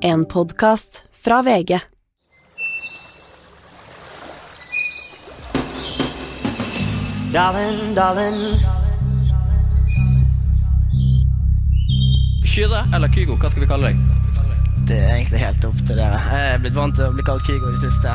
En 0.00 0.24
podkast 0.24 1.04
fra 1.24 1.42
VG. 1.42 1.80
Darling, 7.32 7.94
darling. 7.94 8.58
Kyrre 12.46 12.84
eller 12.94 13.08
Kygo, 13.08 13.36
hva 13.36 13.50
skal 13.50 13.62
vi 13.62 13.66
kalle 13.66 13.90
deg? 13.90 13.98
Det 14.88 14.98
er 14.98 15.16
egentlig 15.16 15.42
helt 15.42 15.66
opp 15.66 15.80
til 15.82 15.98
dere. 15.98 16.20
Jeg 16.30 16.52
er 16.52 16.62
blitt 16.62 16.78
vant 16.78 16.94
til 16.96 17.08
å 17.08 17.14
bli 17.16 17.26
kalt 17.26 17.42
Kygo 17.46 17.72
i 17.72 17.74
det 17.74 17.82
siste. 17.82 18.14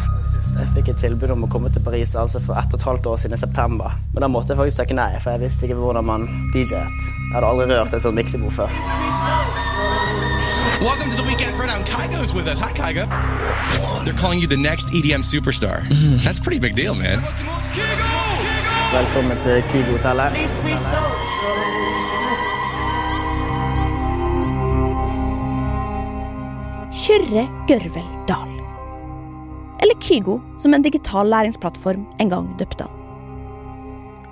Jeg 0.54 0.71
fikk 0.77 0.93
et 0.93 1.04
tilbud 1.04 1.36
om 1.36 1.43
å 1.47 1.52
komme 1.52 1.71
til 1.73 1.84
Paris 1.84 2.15
altså 2.15 2.39
for 2.43 2.59
ett 2.59 2.71
og 2.71 2.79
et 2.79 2.88
halvt 2.88 3.11
år 3.11 3.21
siden 3.25 3.36
i 3.36 3.43
september. 3.43 4.00
Men 4.13 4.25
da 4.25 4.31
måtte 4.31 4.55
jeg 4.55 4.61
faktisk 4.61 4.86
takke 4.86 4.97
nei, 5.02 5.11
for 5.20 5.36
jeg 5.36 5.45
visste 5.45 5.68
ikke 5.68 5.81
hvordan 5.81 6.07
man 6.07 6.27
DJ-et. 6.55 7.11
Jeg 7.11 7.36
hadde 7.36 7.52
aldri 7.52 7.70
rørt 7.75 7.93
en 7.93 8.07
sånn 8.07 8.18
miksebord 8.18 8.57
før. 8.61 9.62
Welcome 10.84 11.09
to 11.11 11.15
the 11.15 11.23
weekend 11.23 11.57
rundown. 11.57 11.86
Kygo's 11.86 12.34
with 12.34 12.45
us. 12.45 12.59
Hi, 12.59 12.71
Kygo. 12.73 13.05
They're 14.03 14.20
calling 14.21 14.39
you 14.41 14.48
the 14.48 14.58
next 14.58 14.88
EDM 14.89 15.23
superstar. 15.23 15.88
That's 16.25 16.39
a 16.39 16.41
pretty 16.41 16.59
big 16.59 16.75
deal, 16.75 16.94
man. 16.94 17.21
Velkommen 18.91 19.39
til 19.45 19.63
Kygo-hotellet. 19.72 20.35
Kyrre 26.91 27.47
Gørvel 27.72 28.11
Dahl. 28.27 28.53
Eller 29.80 29.95
Kygo, 30.02 30.41
som 30.58 30.73
en 30.73 30.81
digital 30.81 31.31
læringsplattform 31.31 32.05
en 32.20 32.30
gang 32.30 32.59
døpte 32.59 32.84
han. 32.84 33.00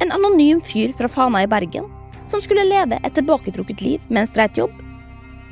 En 0.01 0.11
anonym 0.11 0.59
fyr 0.59 0.91
fra 0.97 1.07
Fana 1.07 1.43
i 1.43 1.47
Bergen 1.47 1.87
som 2.25 2.43
skulle 2.43 2.67
leve 2.67 2.99
et 2.99 3.13
tilbaketrukket 3.15 3.81
liv 3.81 3.99
med 4.09 4.25
en 4.25 4.27
streit 4.27 4.57
jobb, 4.57 4.75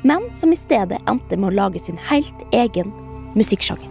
men 0.02 0.34
som 0.34 0.52
i 0.52 0.58
stedet 0.58 1.00
endte 1.08 1.36
med 1.36 1.50
å 1.50 1.56
lage 1.56 1.80
sin 1.82 1.98
helt 2.10 2.44
egen 2.52 2.92
musikksjanger. 3.36 3.88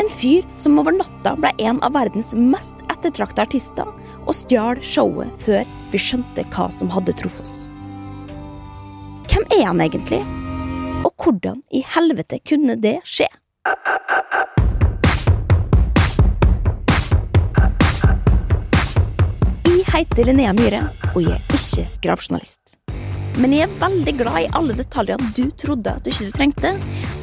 En 0.00 0.08
fyr 0.10 0.46
som 0.56 0.78
over 0.80 0.94
natta 0.94 1.34
ble 1.38 1.52
en 1.58 1.82
av 1.82 1.94
verdens 1.96 2.32
mest 2.38 2.84
ettertrakta 2.92 3.46
artister 3.46 3.88
og 4.22 4.34
stjal 4.36 4.80
showet 4.82 5.30
før 5.42 5.66
vi 5.92 6.00
skjønte 6.00 6.46
hva 6.54 6.68
som 6.72 6.90
hadde 6.92 7.14
truffet 7.18 7.46
oss. 7.46 7.56
Hvem 9.32 9.46
er 9.58 9.66
han 9.66 9.82
egentlig? 9.82 10.22
Og 11.02 11.12
hvordan 11.18 11.62
i 11.74 11.82
helvete 11.94 12.38
kunne 12.46 12.76
det 12.78 12.98
skje? 13.08 13.28
Jeg 19.66 19.88
heter 19.92 20.28
Linnea 20.28 20.54
Myhre, 20.56 20.86
og 21.12 21.20
jeg 21.26 21.36
er 21.36 21.58
ikke 21.58 21.88
gravjournalist. 22.04 22.81
Men 23.40 23.54
jeg 23.56 23.64
er 23.64 23.76
veldig 23.80 24.12
glad 24.18 24.38
i 24.42 24.48
alle 24.58 24.74
detaljene 24.76 25.30
du 25.32 25.46
trodde 25.56 25.94
at 25.96 26.04
du 26.04 26.10
ikke 26.12 26.32
trengte, 26.36 26.74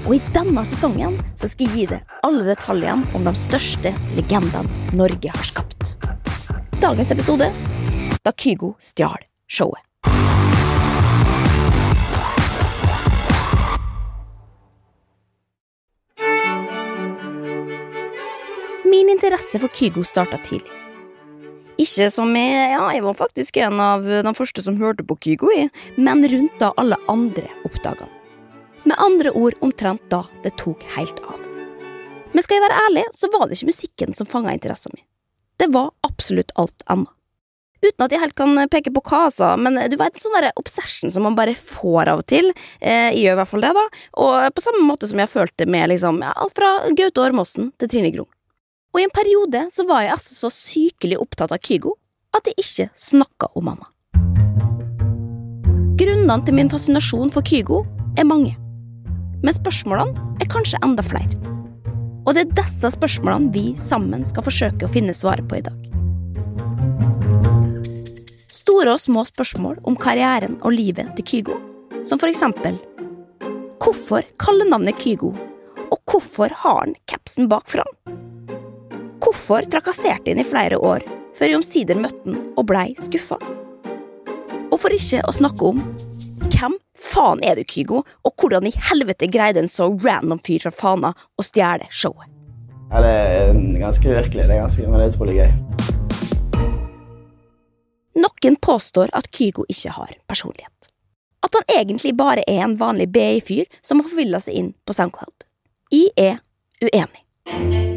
og 0.07 0.15
i 0.15 0.21
denne 0.33 0.63
sesongen 0.65 1.19
så 1.37 1.49
skal 1.51 1.67
jeg 1.67 1.75
gi 1.75 1.85
deg 1.91 2.15
alle 2.25 2.47
detaljene 2.47 3.05
om 3.13 3.27
de 3.27 3.33
største 3.37 3.93
legendene 4.17 4.95
Norge 4.97 5.29
har 5.35 5.45
skapt. 5.45 5.93
Dagens 6.81 7.13
episode 7.13 7.51
da 8.25 8.33
Kygo 8.33 8.73
stjal 8.81 9.21
showet. 9.45 9.85
Min 18.89 19.13
interesse 19.13 19.61
for 19.61 19.69
Kygo 19.69 20.03
starta 20.03 20.41
tidlig. 20.41 20.88
Ikke 21.79 22.09
som 22.11 22.33
jeg, 22.35 22.71
ja, 22.73 22.85
jeg 22.91 23.03
var 23.05 23.15
faktisk 23.15 23.57
en 23.63 23.79
av 23.79 24.03
de 24.03 24.33
første 24.35 24.63
som 24.65 24.79
hørte 24.81 25.05
på 25.07 25.15
Kygo, 25.23 25.51
i, 25.55 25.67
men 25.95 26.25
rundt 26.27 26.57
da 26.59 26.73
alle 26.81 26.99
andre 27.11 27.47
oppdaga 27.67 28.03
han. 28.03 28.15
Med 28.89 28.99
andre 28.99 29.31
ord 29.35 29.55
omtrent 29.63 30.03
da 30.11 30.23
det 30.43 30.55
tok 30.59 30.83
helt 30.95 31.19
av. 31.23 31.39
Men 32.33 32.43
skal 32.45 32.59
jeg 32.59 32.65
være 32.65 32.81
ærlig, 32.87 33.05
så 33.15 33.29
var 33.31 33.47
det 33.47 33.57
ikke 33.57 33.71
musikken 33.71 34.17
som 34.17 34.27
fanga 34.29 34.53
interessen 34.55 34.93
min. 34.95 35.05
Det 35.59 35.69
var 35.73 35.91
absolutt 36.07 36.51
alt 36.59 36.83
annet. 36.87 37.11
Uten 37.79 38.03
at 38.03 38.11
jeg 38.11 38.19
helt 38.19 38.35
kan 38.35 38.59
peke 38.67 38.91
på 38.91 39.01
hva, 39.07 39.21
altså, 39.29 39.53
men 39.55 39.79
du 39.87 39.95
vet 39.99 40.17
en 40.17 40.23
sånn 40.23 40.35
der 40.35 40.49
obsession 40.59 41.11
som 41.15 41.23
man 41.23 41.37
bare 41.37 41.55
får 41.55 42.11
av 42.11 42.23
og 42.23 42.27
til. 42.27 42.51
Eh, 42.81 43.07
jeg 43.13 43.21
gjør 43.23 43.37
i 43.37 43.39
hvert 43.39 43.51
fall 43.53 43.63
det, 43.63 43.71
da. 43.77 43.85
Og 44.19 44.55
på 44.55 44.63
samme 44.65 44.83
måte 44.83 45.07
som 45.07 45.21
jeg 45.23 45.31
følte 45.31 45.67
med 45.69 45.87
liksom, 45.93 46.19
ja, 46.25 46.33
alt 46.35 46.59
fra 46.59 46.73
Gaute 46.91 47.23
Ormåsen 47.23 47.71
til 47.79 47.91
Trine 47.91 48.11
Grung. 48.15 48.27
Og 48.89 49.01
i 49.01 49.05
en 49.05 49.13
periode 49.13 49.67
så 49.69 49.85
var 49.85 50.01
jeg 50.01 50.15
altså 50.15 50.35
så 50.35 50.49
sykelig 50.53 51.19
opptatt 51.21 51.53
av 51.53 51.61
Kygo 51.61 51.93
at 52.33 52.47
jeg 52.49 52.57
ikke 52.63 52.87
snakka 52.97 53.51
om 53.57 53.67
mamma. 53.69 53.89
Grunnene 55.99 56.39
til 56.45 56.55
min 56.57 56.71
fascinasjon 56.71 57.29
for 57.33 57.45
Kygo 57.45 57.83
er 58.17 58.25
mange, 58.25 58.55
men 59.43 59.55
spørsmålene 59.55 60.41
er 60.41 60.49
kanskje 60.49 60.81
enda 60.85 61.05
flere. 61.05 61.37
Og 62.25 62.33
det 62.33 62.45
er 62.45 62.55
disse 62.63 62.89
spørsmålene 62.95 63.53
vi 63.53 63.65
sammen 63.81 64.25
skal 64.27 64.45
forsøke 64.45 64.87
å 64.87 64.93
finne 64.93 65.13
svaret 65.17 65.45
på 65.49 65.59
i 65.59 65.63
dag. 65.65 65.77
Store 68.49 68.95
og 68.95 69.01
små 69.01 69.25
spørsmål 69.27 69.81
om 69.89 69.97
karrieren 69.99 70.57
og 70.63 70.73
livet 70.73 71.13
til 71.17 71.27
Kygo, 71.29 71.59
som 72.07 72.21
for 72.21 72.31
eksempel 72.31 72.79
Hvorfor 73.79 74.25
kallenavnet 74.41 74.97
Kygo, 75.01 75.31
og 75.89 75.99
hvorfor 76.09 76.53
har 76.63 76.83
han 76.83 76.97
capsen 77.09 77.49
bak 77.49 77.69
fram? 77.71 78.18
Hvorfor 79.19 79.65
trakasserte 79.67 80.31
han 80.31 80.39
i 80.39 80.47
flere 80.47 80.77
år, 80.79 81.03
før 81.35 81.51
jeg 81.51 81.59
omsider 81.59 81.99
møtte 81.99 82.23
han 82.23 82.37
og 82.55 82.67
blei 82.69 82.93
skuffa? 83.03 83.37
Og 84.69 84.77
for 84.79 84.95
ikke 84.95 85.19
å 85.27 85.33
snakke 85.35 85.71
om 85.73 85.81
hvem 86.49 86.77
faen 86.95 87.41
er 87.43 87.59
du, 87.59 87.65
Kygo, 87.67 88.03
og 88.23 88.33
hvordan 88.39 88.67
i 88.69 88.73
helvete 88.89 89.27
greide 89.31 89.59
en 89.63 89.71
så 89.71 89.89
random 89.91 90.39
fyr 90.43 90.63
fra 90.63 90.71
Fana 90.75 91.11
å 91.11 91.45
stjele 91.45 91.87
showet? 91.91 92.29
Ja, 92.89 93.01
det 93.03 93.11
er 93.11 93.59
ganske 93.81 94.07
virkelig, 94.07 94.47
det 94.47 94.55
er 94.55 94.63
ganske, 94.63 94.87
men 94.87 94.97
det 94.99 95.05
er 95.05 95.13
utrolig 95.13 95.35
gøy. 95.37 95.51
Noen 98.19 98.57
påstår 98.63 99.11
at 99.15 99.29
Kygo 99.35 99.67
ikke 99.69 99.93
har 99.99 100.15
personlighet. 100.31 100.89
At 101.43 101.55
han 101.55 101.69
egentlig 101.75 102.15
bare 102.19 102.43
er 102.47 102.63
en 102.65 102.79
vanlig 102.79 103.11
BI-fyr 103.13 103.67
som 103.81 104.01
har 104.01 104.09
forvilla 104.11 104.41
seg 104.43 104.57
inn 104.59 104.73
på 104.87 104.95
SoundCloud. 104.95 105.47
Jeg 105.93 106.11
er 106.19 106.41
uenig. 106.83 107.88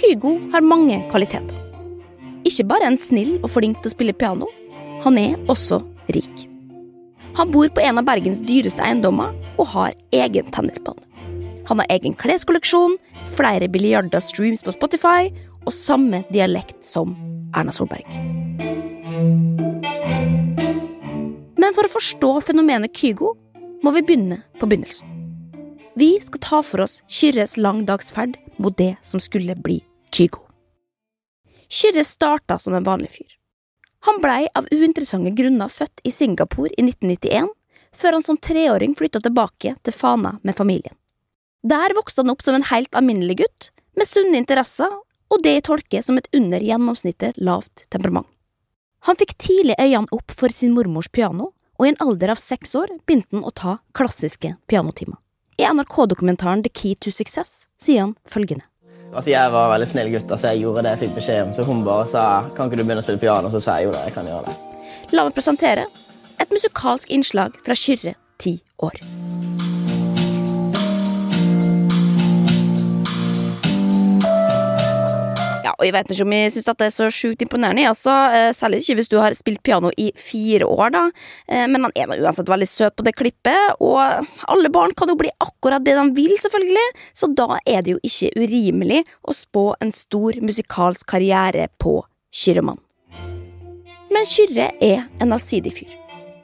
Kygo 0.00 0.38
har 0.52 0.64
mange 0.64 0.96
kvaliteter. 1.10 1.56
Ikke 2.48 2.64
bare 2.64 2.86
er 2.86 2.88
han 2.88 2.96
snill 2.96 3.34
og 3.42 3.50
flink 3.52 3.82
til 3.82 3.90
å 3.90 3.92
spille 3.92 4.14
piano, 4.16 4.46
han 5.04 5.18
er 5.20 5.34
også 5.52 5.82
rik. 6.16 6.46
Han 7.36 7.52
bor 7.52 7.68
på 7.68 7.82
en 7.84 8.00
av 8.00 8.06
Bergens 8.08 8.40
dyreste 8.48 8.80
eiendommer 8.80 9.34
og 9.60 9.68
har 9.74 9.98
egen 10.16 10.48
tennisbane. 10.54 11.04
Han 11.68 11.82
har 11.82 11.92
egen 11.92 12.16
kleskolleksjon, 12.16 12.96
flere 13.36 13.68
billiarder 13.68 14.24
streams 14.24 14.64
på 14.64 14.72
Spotify 14.72 15.28
og 15.66 15.76
samme 15.76 16.22
dialekt 16.32 16.80
som 16.86 17.12
Erna 17.52 17.74
Solberg. 17.76 18.08
Men 21.60 21.76
for 21.76 21.84
å 21.84 21.92
forstå 21.92 22.32
fenomenet 22.48 22.96
Kygo 22.96 23.34
må 23.84 23.92
vi 23.92 24.06
begynne 24.06 24.40
på 24.56 24.64
begynnelsen. 24.64 25.12
Vi 26.00 26.14
skal 26.24 26.40
ta 26.40 26.64
for 26.64 26.86
oss 26.88 27.02
Kyrres 27.04 27.58
langdagsferd 27.60 28.40
mot 28.56 28.72
det 28.80 28.94
som 29.04 29.20
skulle 29.20 29.60
bli 29.60 29.82
Kygo. 30.10 30.46
Kyrre 31.70 32.04
starta 32.04 32.58
som 32.58 32.74
en 32.74 32.86
vanlig 32.86 33.10
fyr. 33.10 33.36
Han 34.06 34.20
blei 34.22 34.48
av 34.54 34.66
uinteressante 34.72 35.30
grunner 35.30 35.68
født 35.68 36.00
i 36.04 36.10
Singapore 36.10 36.72
i 36.76 36.82
1991, 36.82 37.50
før 37.92 38.16
han 38.16 38.24
som 38.24 38.38
treåring 38.38 38.94
flytta 38.96 39.20
tilbake 39.20 39.74
til 39.82 39.94
Fana 39.94 40.38
med 40.42 40.56
familien. 40.56 40.96
Der 41.62 41.92
vokste 41.94 42.24
han 42.24 42.32
opp 42.32 42.42
som 42.42 42.56
en 42.56 42.68
helt 42.70 42.96
alminnelig 42.96 43.42
gutt, 43.42 43.70
med 43.96 44.08
sunne 44.08 44.38
interesser 44.40 44.92
og 45.30 45.42
det 45.44 45.58
jeg 45.58 45.66
tolker 45.68 46.04
som 46.04 46.18
et 46.18 46.28
under 46.36 46.62
gjennomsnittet 46.64 47.38
lavt 47.38 47.84
temperament. 47.92 48.26
Han 49.06 49.16
fikk 49.16 49.36
tidlig 49.40 49.76
øynene 49.80 50.12
opp 50.12 50.32
for 50.36 50.52
sin 50.52 50.74
mormors 50.76 51.08
piano, 51.08 51.52
og 51.80 51.86
i 51.86 51.92
en 51.92 52.00
alder 52.04 52.34
av 52.34 52.40
seks 52.40 52.74
år 52.76 52.90
begynte 53.06 53.32
han 53.32 53.46
å 53.48 53.52
ta 53.56 53.78
klassiske 53.96 54.52
pianotimer. 54.68 55.16
I 55.60 55.68
NRK-dokumentaren 55.68 56.64
The 56.64 56.72
Key 56.72 56.96
to 57.00 57.12
Success 57.12 57.66
sier 57.80 58.04
han 58.04 58.16
følgende. 58.28 58.66
Altså, 59.10 59.30
jeg 59.30 59.52
var 59.52 59.64
en 59.66 59.72
veldig 59.74 59.88
snill 59.90 60.12
gutt, 60.12 60.30
altså 60.30 60.52
jeg 60.52 60.62
gjorde 60.62 60.84
det 60.86 60.92
jeg 60.94 61.02
fikk 61.04 61.16
beskjed 61.18 61.40
om. 61.42 61.54
Så 61.56 61.66
hun 61.66 61.82
bare 61.86 62.06
sa 62.10 62.26
kan 62.54 62.70
ikke 62.70 62.78
du 62.78 62.84
begynne 62.84 63.02
å 63.02 63.06
spille 63.06 63.22
piano, 63.22 63.50
så 63.50 63.62
sa 63.62 63.80
jeg 63.80 63.90
jo 63.90 63.96
det, 63.96 64.04
jeg 64.06 64.14
kan 64.14 64.30
gjøre 64.30 64.46
det. 64.46 64.58
La 65.16 65.26
meg 65.26 65.34
presentere 65.34 65.88
et 66.40 66.54
musikalsk 66.54 67.10
innslag 67.10 67.58
fra 67.66 67.74
Kyrre 67.74 68.14
ti 68.40 68.60
år. 68.86 69.02
Og 75.80 75.86
jeg 75.86 75.94
vet 75.96 76.10
ikke 76.12 76.24
om 76.26 76.34
jeg 76.36 76.52
syns 76.52 76.68
det 76.68 76.86
er 76.86 76.92
så 76.92 77.06
sjukt 77.08 77.40
imponerende, 77.44 77.86
altså. 77.88 78.12
Særlig 78.56 78.82
ikke 78.82 78.98
hvis 78.98 79.08
du 79.08 79.16
har 79.16 79.32
spilt 79.36 79.62
piano 79.64 79.88
i 79.96 80.10
fire 80.18 80.68
år, 80.68 80.92
da. 80.92 81.04
Eh, 81.48 81.64
Men 81.66 81.88
han 81.88 81.94
er 81.96 82.10
da 82.10 82.18
uansett 82.20 82.50
veldig 82.52 82.68
søt 82.68 82.96
på 82.96 83.06
det 83.06 83.14
klippet, 83.16 83.80
og 83.80 83.96
alle 84.52 84.68
barn 84.72 84.92
kan 84.92 85.08
jo 85.08 85.16
bli 85.16 85.32
akkurat 85.40 85.84
det 85.84 85.96
de 85.96 86.04
vil, 86.18 86.36
selvfølgelig, 86.36 86.86
så 87.16 87.30
da 87.32 87.56
er 87.64 87.80
det 87.82 87.96
jo 87.96 88.02
ikke 88.04 88.32
urimelig 88.36 89.04
å 89.24 89.32
spå 89.36 89.64
en 89.80 89.92
stor 89.92 90.36
musikalsk 90.44 91.08
karriere 91.08 91.70
på 91.80 92.02
Kyrremann. 92.30 92.80
Men 94.10 94.26
Kyrre 94.28 94.72
er 94.82 95.06
en 95.22 95.32
allsidig 95.32 95.72
fyr. 95.72 95.96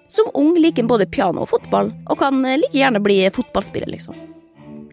Som 0.08 0.30
ung 0.38 0.54
liker 0.56 0.84
han 0.84 0.88
både 0.88 1.08
piano 1.10 1.44
og 1.44 1.50
fotball, 1.50 1.92
og 2.08 2.18
kan 2.22 2.40
like 2.40 2.72
gjerne 2.72 3.02
bli 3.04 3.20
fotballspiller, 3.34 3.90
liksom. 3.92 4.35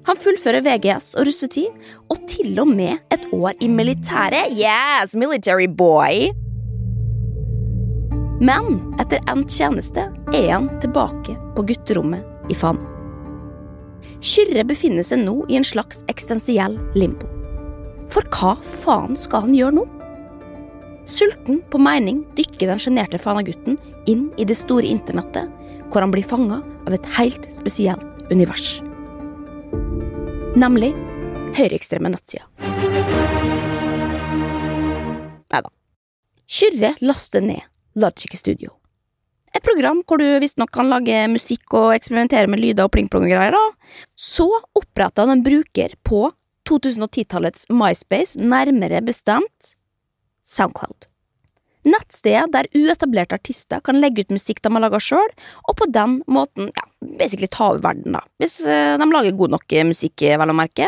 Han 0.07 0.19
fullfører 0.19 0.63
VGS 0.65 1.13
og 1.15 1.27
russetid, 1.29 1.71
og 2.11 2.23
til 2.27 2.57
og 2.59 2.67
med 2.67 2.99
et 3.13 3.27
år 3.31 3.53
i 3.63 3.69
militæret. 3.71 4.51
Yes, 4.51 5.15
military 5.15 5.69
boy! 5.71 6.33
Men 8.43 8.81
etter 8.99 9.23
endt 9.31 9.53
tjeneste 9.55 10.09
er 10.35 10.49
han 10.51 10.67
tilbake 10.83 11.37
på 11.55 11.63
gutterommet 11.69 12.51
i 12.51 12.57
Fana. 12.57 12.89
Kyrre 14.23 14.65
befinner 14.67 15.05
seg 15.07 15.21
nå 15.23 15.37
i 15.47 15.55
en 15.59 15.67
slags 15.67 16.03
eksistensiell 16.11 16.75
limbo. 16.99 17.29
For 18.11 18.27
hva 18.35 18.57
faen 18.83 19.15
skal 19.19 19.47
han 19.47 19.55
gjøre 19.55 19.77
nå? 19.79 19.87
Sulten 21.07 21.61
på 21.71 21.79
mening 21.83 22.23
dykker 22.35 22.71
den 22.71 22.79
sjenerte 22.79 23.19
Fana-gutten 23.19 23.79
inn 24.11 24.29
i 24.39 24.47
det 24.47 24.59
store 24.59 24.87
internettet, 24.87 25.47
hvor 25.91 26.03
han 26.03 26.11
blir 26.11 26.27
fanga 26.27 26.59
av 26.83 26.95
et 26.95 27.13
helt 27.15 27.47
spesielt 27.51 28.03
univers. 28.31 28.81
Nemlig 30.53 30.91
høyreekstreme 31.57 32.11
nettsider. 32.13 32.45
Nei 35.49 35.61
da. 35.65 35.71
Kyrre 36.45 36.91
laster 37.01 37.41
ned 37.41 37.65
Logic 37.97 38.37
Studio. 38.37 38.75
Et 39.53 39.65
program 39.65 40.03
hvor 40.05 40.21
du 40.21 40.27
visstnok 40.41 40.69
kan 40.73 40.91
lage 40.93 41.23
musikk 41.33 41.73
og 41.77 41.95
eksperimentere 41.95 42.49
med 42.49 42.61
lyder 42.61 42.85
og 42.85 42.93
pling-plong 42.93 43.25
og 43.25 43.33
greier. 43.33 43.57
da. 43.57 43.63
Så 44.13 44.45
oppretta 44.77 45.25
han 45.25 45.39
en 45.39 45.43
bruker 45.45 45.97
på 46.05 46.27
2010-tallets 46.69 47.65
MySpace, 47.73 48.37
nærmere 48.37 49.01
bestemt 49.01 49.73
Soundcloud. 50.45 51.09
Nettstedet 51.83 52.53
der 52.53 52.69
uetablerte 52.77 53.41
artister 53.41 53.81
kan 53.83 53.97
legge 53.99 54.23
ut 54.23 54.37
musikk 54.37 54.61
de 54.61 54.71
har 54.71 54.85
laga 54.85 55.01
sjøl, 55.01 55.33
og 55.67 55.81
på 55.81 55.89
den 55.89 56.21
måten 56.29 56.69
ja, 56.69 56.85
basically 57.19 57.47
ta 57.51 57.71
over 57.71 57.83
verden, 57.83 58.17
da. 58.17 58.23
Hvis 58.41 58.59
eh, 58.65 58.95
de 58.99 59.07
lager 59.11 59.37
god 59.37 59.55
nok 59.57 59.77
musikk, 59.87 60.25
vel 60.41 60.53
å 60.53 60.57
merke, 60.57 60.87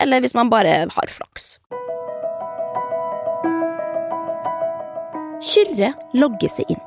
eller 0.00 0.24
hvis 0.24 0.36
man 0.36 0.52
bare 0.52 0.84
har 0.90 1.14
flaks. 1.18 1.54
Kyrre 5.44 5.92
logger 6.16 6.48
seg 6.48 6.70
inn. 6.72 6.80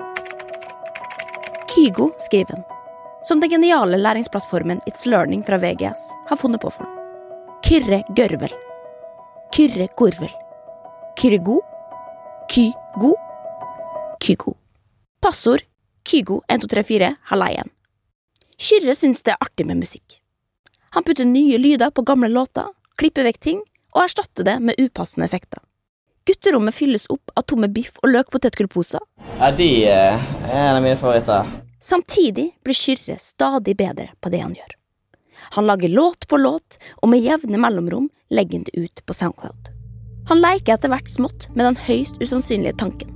Kygo 1.67 2.09
skriver 2.23 2.57
han, 2.57 2.63
som 3.27 3.41
den 3.43 3.51
geniale 3.51 3.99
læringsplattformen 3.99 4.81
It's 4.89 5.05
Learning 5.05 5.43
fra 5.45 5.59
VGS 5.61 6.07
har 6.29 6.39
funnet 6.41 6.63
på 6.63 6.71
for 6.73 6.87
ham. 6.87 6.93
Kyrre 7.67 8.01
Gørvel. 8.17 8.53
Kyrre 9.53 9.87
Gorvel. 9.99 10.33
Kyrgo. 11.17 11.61
Kygo. 12.49 13.13
Kygo. 14.23 14.53
Passord 15.21 15.65
Kygo1234 16.07 17.15
Haleien. 17.31 17.69
Kyrre 18.57 18.95
syns 18.97 19.21
det 19.21 19.35
er 19.35 19.43
artig 19.43 19.67
med 19.69 19.77
musikk. 19.77 20.17
Han 20.97 21.05
putter 21.05 21.27
nye 21.29 21.59
lyder 21.61 21.91
på 21.93 22.01
gamle 22.01 22.29
låter, 22.31 22.71
klipper 22.97 23.27
vekk 23.27 23.39
ting 23.39 23.59
og 23.93 24.07
erstatter 24.07 24.47
det 24.47 24.55
med 24.65 24.79
upassende 24.81 25.27
effekter. 25.29 25.61
Gutterommet 26.27 26.75
fylles 26.75 27.05
opp 27.13 27.31
av 27.37 27.45
tomme 27.47 27.69
biff- 27.71 27.99
og 28.01 28.09
løk-potetgullposer. 28.11 29.03
Ja, 29.37 29.51
de 29.55 29.69
eh, 29.85 30.25
er 30.49 30.57
en 30.57 30.79
av 30.79 30.81
mine 30.83 30.97
favoritter. 30.99 31.45
Samtidig 31.79 32.49
blir 32.65 32.75
Kyrre 32.75 33.19
stadig 33.21 33.77
bedre 33.77 34.09
på 34.19 34.33
det 34.33 34.41
han 34.41 34.57
gjør. 34.57 34.73
Han 35.55 35.69
lager 35.69 35.93
låt 35.93 36.27
på 36.27 36.41
låt, 36.41 36.79
og 36.97 37.13
med 37.13 37.23
jevne 37.23 37.61
mellomrom 37.61 38.09
legger 38.33 38.57
han 38.57 38.65
det 38.67 38.75
ut 38.75 39.05
på 39.05 39.15
Soundcloud. 39.15 39.69
Han 40.27 40.41
leker 40.41 40.73
etter 40.73 40.91
hvert 40.91 41.07
smått 41.07 41.47
med 41.53 41.63
den 41.69 41.77
høyst 41.85 42.17
usannsynlige 42.19 42.75
tanken. 42.81 43.13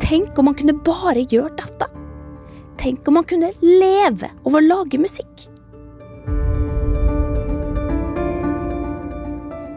Tenk 0.00 0.38
om 0.38 0.48
han 0.48 0.56
kunne 0.62 0.78
bare 0.86 1.26
gjøre 1.26 1.58
dette? 1.58 1.90
Tenk 2.80 3.08
om 3.08 3.16
han 3.16 3.26
kunne 3.28 3.50
leve 3.60 4.30
av 4.46 4.54
å 4.56 4.60
lage 4.64 4.96
musikk? 4.96 5.42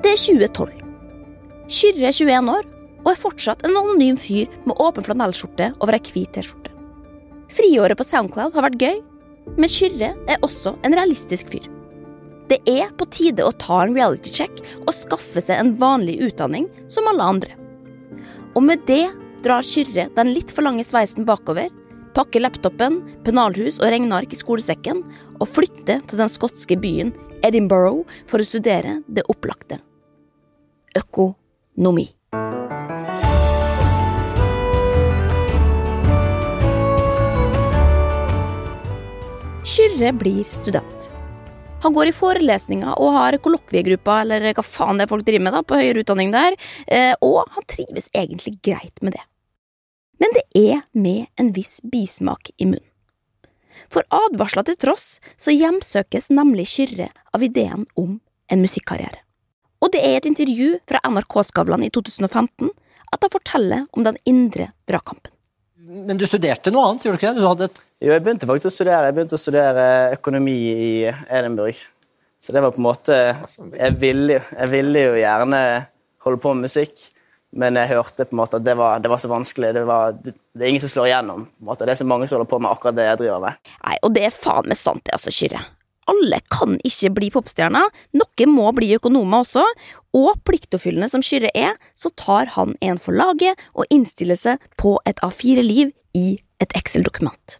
Det 0.04 0.14
er 0.14 0.22
2012. 0.22 0.78
Kyrre 1.68 2.08
er 2.08 2.16
21 2.16 2.52
år 2.54 2.70
og 3.04 3.10
er 3.12 3.20
fortsatt 3.20 3.66
en 3.68 3.76
anonym 3.76 4.16
fyr 4.16 4.48
med 4.64 4.80
åpen 4.80 5.04
flanellskjorte 5.04 5.74
over 5.84 5.98
ei 5.98 6.04
hvit 6.06 6.32
T-skjorte. 6.38 6.72
Friåret 7.52 8.00
på 8.00 8.08
Soundcloud 8.08 8.56
har 8.56 8.68
vært 8.70 8.80
gøy, 8.80 9.04
men 9.60 9.76
Kyrre 9.76 10.14
er 10.24 10.48
også 10.48 10.78
en 10.88 10.96
realistisk 10.96 11.52
fyr. 11.52 11.68
Det 12.48 12.62
er 12.70 12.88
på 12.96 13.10
tide 13.12 13.44
å 13.44 13.52
ta 13.60 13.84
en 13.84 13.96
reality 13.98 14.32
check 14.32 14.64
og 14.86 14.96
skaffe 14.96 15.44
seg 15.44 15.60
en 15.60 15.76
vanlig 15.80 16.22
utdanning 16.24 16.72
som 16.88 17.12
alle 17.12 17.28
andre. 17.36 17.60
Og 18.56 18.64
med 18.64 18.88
det 18.88 19.10
drar 19.44 19.66
Kyrre 19.68 20.08
den 20.16 20.32
litt 20.32 20.56
for 20.56 20.64
lange 20.64 20.88
sveisen 20.88 21.28
bakover, 21.28 21.68
pakker 22.16 22.44
laptopen, 22.44 23.02
pennalhus 23.26 23.80
og 23.82 23.90
regneark 23.94 24.34
i 24.34 24.40
skolesekken 24.40 25.04
og 25.40 25.48
flytter 25.50 26.04
til 26.08 26.22
den 26.22 26.32
skotske 26.32 26.78
byen 26.80 27.14
Edinburgh 27.44 28.06
for 28.30 28.40
å 28.40 28.48
studere 28.48 29.02
det 29.08 29.26
opplagte 29.32 29.82
økonomi. 30.98 32.12
Kyrre 39.74 40.12
blir 40.14 40.46
student. 40.54 41.10
Han 41.84 41.96
går 41.96 42.12
i 42.12 42.16
forelesninger 42.16 43.00
og 43.02 43.16
har 43.18 43.38
kollokviegrupper 43.44 44.24
eller 44.24 44.54
hva 44.56 44.64
faen 44.64 45.00
det 45.00 45.08
er 45.08 45.12
folk 45.12 45.26
driver 45.28 45.48
med 45.48 45.56
da, 45.58 45.64
på 45.68 45.80
høyere 45.80 46.04
utdanning 46.04 46.32
der, 46.32 46.56
eh, 46.88 47.12
og 47.26 47.44
han 47.56 47.68
trives 47.68 48.12
egentlig 48.16 48.60
greit 48.64 49.02
med 49.04 49.18
det. 49.18 49.24
Men 50.24 50.32
det 50.38 50.44
er 50.56 50.84
med 50.96 51.26
en 51.36 51.50
viss 51.52 51.82
bismak 51.84 52.54
i 52.56 52.70
munnen. 52.70 52.88
For 53.92 54.06
advarsler 54.14 54.64
til 54.70 54.78
tross 54.80 55.18
så 55.36 55.52
hjemsøkes 55.52 56.30
nemlig 56.32 56.70
Kyrre 56.72 57.10
av 57.36 57.44
ideen 57.44 57.84
om 58.00 58.16
en 58.48 58.64
musikkarriere. 58.64 59.20
Og 59.84 59.92
det 59.92 60.00
er 60.00 60.22
et 60.22 60.30
intervju 60.30 60.78
fra 60.88 61.02
NRK 61.12 61.36
Skavlan 61.50 61.84
i 61.84 61.92
2015 61.92 62.72
at 63.14 63.26
han 63.26 63.34
forteller 63.34 63.84
om 63.92 64.06
den 64.08 64.16
indre 64.30 64.70
dragkampen. 64.88 65.34
Men 65.84 66.18
du 66.18 66.24
studerte 66.30 66.72
noe 66.72 66.86
annet, 66.88 67.04
gjorde 67.04 67.18
du 67.18 67.20
ikke 67.20 67.34
det? 67.34 67.44
Du 67.44 67.50
hadde 67.50 67.68
et 67.68 67.82
Jo, 68.04 68.12
jeg 68.12 68.24
begynte 68.24 68.48
faktisk 68.48 68.68
å 68.68 68.74
studere. 68.78 69.10
Jeg 69.10 69.16
begynte 69.18 69.38
å 69.38 69.42
studere 69.42 69.84
økonomi 70.16 70.56
i 70.72 70.94
Edinburgh. 71.08 71.84
Så 72.40 72.56
det 72.56 72.64
var 72.64 72.74
på 72.76 72.82
en 72.82 72.88
måte 72.88 73.18
Jeg 73.76 74.00
ville, 74.00 74.40
jeg 74.40 74.72
ville 74.72 75.04
jo 75.10 75.20
gjerne 75.20 75.62
holde 76.24 76.40
på 76.44 76.56
med 76.56 76.70
musikk, 76.70 77.06
men 77.54 77.78
jeg 77.78 77.92
hørte 77.92 78.26
på 78.26 78.36
en 78.36 78.42
måte 78.42 78.58
at 78.60 78.66
det 78.66 78.76
var, 78.80 79.02
det 79.04 79.12
var 79.12 79.22
så 79.22 79.30
vanskelig. 79.32 79.74
Det, 79.76 79.84
var, 79.86 80.16
det 80.18 80.34
er 80.60 80.72
ingen 80.72 80.84
som 80.84 80.92
slår 80.92 81.12
igjennom. 81.12 81.48
Det 81.80 81.90
er 81.90 82.00
så 82.00 82.08
mange 82.10 82.28
som 82.28 82.40
holder 82.40 82.50
på 82.50 82.60
med 82.64 82.74
akkurat 82.74 82.98
det 82.98 83.08
jeg 83.08 83.22
driver 83.24 83.44
med. 83.46 83.72
Nei, 83.86 83.96
og 84.02 84.14
det 84.18 84.28
er 84.28 84.36
faen 84.36 84.70
meg 84.70 84.80
sant, 84.80 85.04
det, 85.06 85.16
altså, 85.18 85.34
Kyrre. 85.34 85.64
Alle 86.12 86.42
kan 86.52 86.76
ikke 86.84 87.14
bli 87.16 87.30
popstjerner, 87.32 87.92
noen 88.20 88.52
må 88.52 88.72
bli 88.76 88.90
økonomer 88.98 89.46
også, 89.46 89.64
og 90.20 90.42
pliktoppfyllende 90.48 91.10
som 91.14 91.24
Kyrre 91.24 91.54
er, 91.56 91.78
så 91.96 92.12
tar 92.20 92.52
han 92.58 92.76
en 92.84 93.00
for 93.02 93.16
laget 93.16 93.62
og 93.74 93.88
innstiller 93.94 94.40
seg 94.40 94.72
på 94.82 94.98
et 95.10 95.24
A4-liv 95.24 95.94
i 96.20 96.28
et 96.64 96.76
Excel-dokument. 96.80 97.60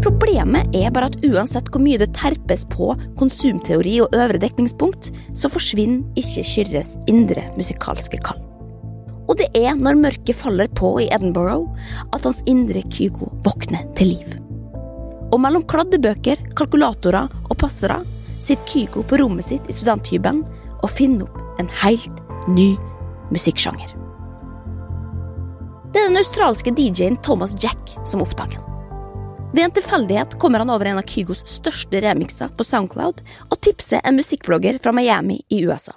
Problemet 0.00 0.72
er 0.72 0.92
bare 0.94 1.10
at 1.10 1.24
uansett 1.28 1.66
hvor 1.68 1.82
mye 1.84 2.00
det 2.00 2.14
terpes 2.16 2.62
på 2.72 2.94
konsumteori 3.20 3.98
og 4.00 4.14
øvre 4.16 4.40
dekningspunkt, 4.40 5.10
så 5.36 5.50
forsvinner 5.52 6.00
ikke 6.20 6.44
Kyrres 6.46 6.94
indre 7.10 7.44
musikalske 7.58 8.20
kall. 8.24 8.40
Og 9.28 9.36
det 9.38 9.50
er 9.54 9.76
når 9.76 9.98
mørket 10.00 10.38
faller 10.40 10.70
på 10.72 10.94
i 11.04 11.10
Edinburgh 11.12 11.68
at 12.16 12.24
hans 12.24 12.40
indre 12.50 12.80
Kygo 12.88 13.28
våkner 13.44 13.84
til 13.98 14.14
liv. 14.14 14.38
Og 15.30 15.38
mellom 15.44 15.66
kladdebøker, 15.68 16.40
kalkulatorer 16.58 17.28
og 17.46 17.60
passere 17.60 18.00
sitter 18.40 18.64
Kygo 18.72 19.04
på 19.04 19.20
rommet 19.20 19.46
sitt 19.46 19.68
i 19.68 19.76
studenthybelen 19.76 20.42
og 20.80 20.90
finner 20.90 21.28
opp 21.28 21.60
en 21.60 21.70
helt 21.82 22.24
ny 22.48 22.72
musikksjanger. 23.30 23.92
Det 25.92 26.00
er 26.00 26.08
den 26.08 26.22
australske 26.22 26.72
DJ-en 26.72 27.20
Thomas 27.20 27.52
Jack 27.60 27.98
som 28.08 28.24
oppdager 28.24 28.56
den. 28.56 28.69
Ved 29.52 29.64
en 29.64 29.72
tilfeldighet 29.74 30.36
kommer 30.38 30.62
han 30.62 30.70
over 30.70 30.86
en 30.86 30.98
av 31.00 31.06
Kygos 31.10 31.42
største 31.48 32.00
remixer 32.04 32.52
på 32.54 32.64
Soundcloud 32.66 33.22
og 33.48 33.56
tipser 33.66 34.02
en 34.06 34.14
musikkblogger 34.14 34.78
fra 34.82 34.92
Miami 34.94 35.40
i 35.50 35.64
USA. 35.66 35.96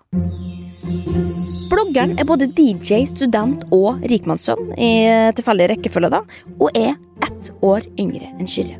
Bloggeren 1.70 2.16
er 2.18 2.26
både 2.26 2.48
DJ, 2.50 3.04
student 3.10 3.66
og 3.74 4.02
rikmannssønn 4.10 4.74
i 4.78 4.92
tilfeldig 5.38 5.70
rekkefølge, 5.74 6.10
da, 6.14 6.22
og 6.58 6.74
er 6.78 6.96
ett 7.26 7.52
år 7.66 7.86
yngre 8.02 8.32
enn 8.34 8.50
Kyrre. 8.50 8.80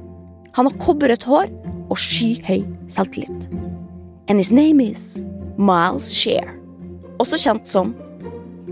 Han 0.58 0.70
har 0.70 0.80
kobberrødt 0.82 1.26
hår 1.30 1.54
og 1.90 1.98
skyhøy 2.00 2.66
selvtillit. 2.90 3.48
And 4.28 4.40
his 4.40 4.54
name 4.54 4.82
is 4.82 5.22
Miles 5.58 6.10
Share, 6.14 6.50
også 7.22 7.38
kjent 7.42 7.70
som 7.70 7.94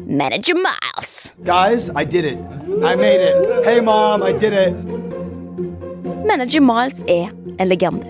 Manager 0.05 0.57
Miles. 0.57 1.35
Guys, 1.45 1.89
I 1.95 2.05
did 2.05 2.25
it. 2.25 2.37
I 2.81 2.95
made 2.95 3.21
it. 3.21 3.65
Hey, 3.65 3.81
mom, 3.81 4.23
I 4.23 4.33
did 4.33 4.53
it. 4.53 5.00
Manager 6.25 6.61
Miles 6.61 7.01
er 7.07 7.31
en 7.59 7.67
legende. 7.67 8.07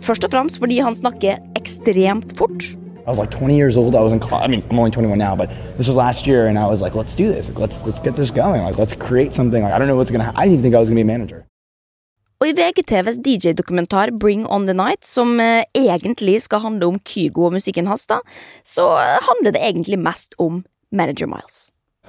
Først 0.00 0.24
og 0.24 0.30
fremst 0.30 0.58
fordi 0.58 0.78
han 0.78 0.94
snakker 0.94 1.40
ekstremt 1.58 2.38
fort, 2.38 2.62
I 3.00 3.08
was 3.10 3.18
like 3.18 3.30
20 3.30 3.56
years 3.56 3.76
old. 3.76 3.94
I 3.94 4.02
was 4.02 4.12
in 4.12 4.20
college. 4.20 4.44
I 4.44 4.48
mean, 4.48 4.62
I'm 4.70 4.78
only 4.78 4.90
21 4.90 5.18
now, 5.18 5.34
but 5.34 5.48
this 5.76 5.88
was 5.88 5.96
last 5.96 6.26
year, 6.26 6.46
and 6.46 6.58
I 6.58 6.66
was 6.66 6.80
like, 6.82 6.94
let's 6.94 7.14
do 7.16 7.26
this. 7.34 7.48
Like, 7.48 7.58
let's 7.58 7.84
let's 7.86 7.98
get 7.98 8.14
this 8.14 8.30
going. 8.30 8.62
Like, 8.62 8.78
let's 8.78 8.94
create 9.08 9.32
something. 9.34 9.64
Like, 9.64 9.74
I 9.74 9.78
don't 9.78 9.88
know 9.88 9.96
what's 9.96 10.12
gonna. 10.12 10.28
Ha- 10.30 10.36
I 10.36 10.42
didn't 10.44 10.52
even 10.58 10.62
think 10.62 10.74
I 10.74 10.78
was 10.78 10.90
gonna 10.90 11.02
be 11.04 11.08
a 11.08 11.12
manager. 11.18 11.40
Og 12.40 12.48
i 12.48 12.52
VGTVs 12.56 13.18
DJ-dokumentar 13.24 14.10
Bring 14.20 14.46
On 14.46 14.64
The 14.66 14.74
Night, 14.74 15.02
som 15.04 15.40
eh, 15.40 15.64
egentlig 15.76 16.42
skal 16.42 16.62
handle 16.64 16.86
om 16.86 17.00
Kygo 17.04 17.48
og 17.48 17.52
musikken 17.58 17.90
hans, 17.90 18.06
da, 18.06 18.20
så 18.64 18.86
eh, 18.96 19.18
handler 19.26 19.52
det 19.56 19.60
egentlig 19.60 19.98
mest 19.98 20.38
om 20.38 20.62
Manager 20.92 21.26
Miles. 21.26 21.66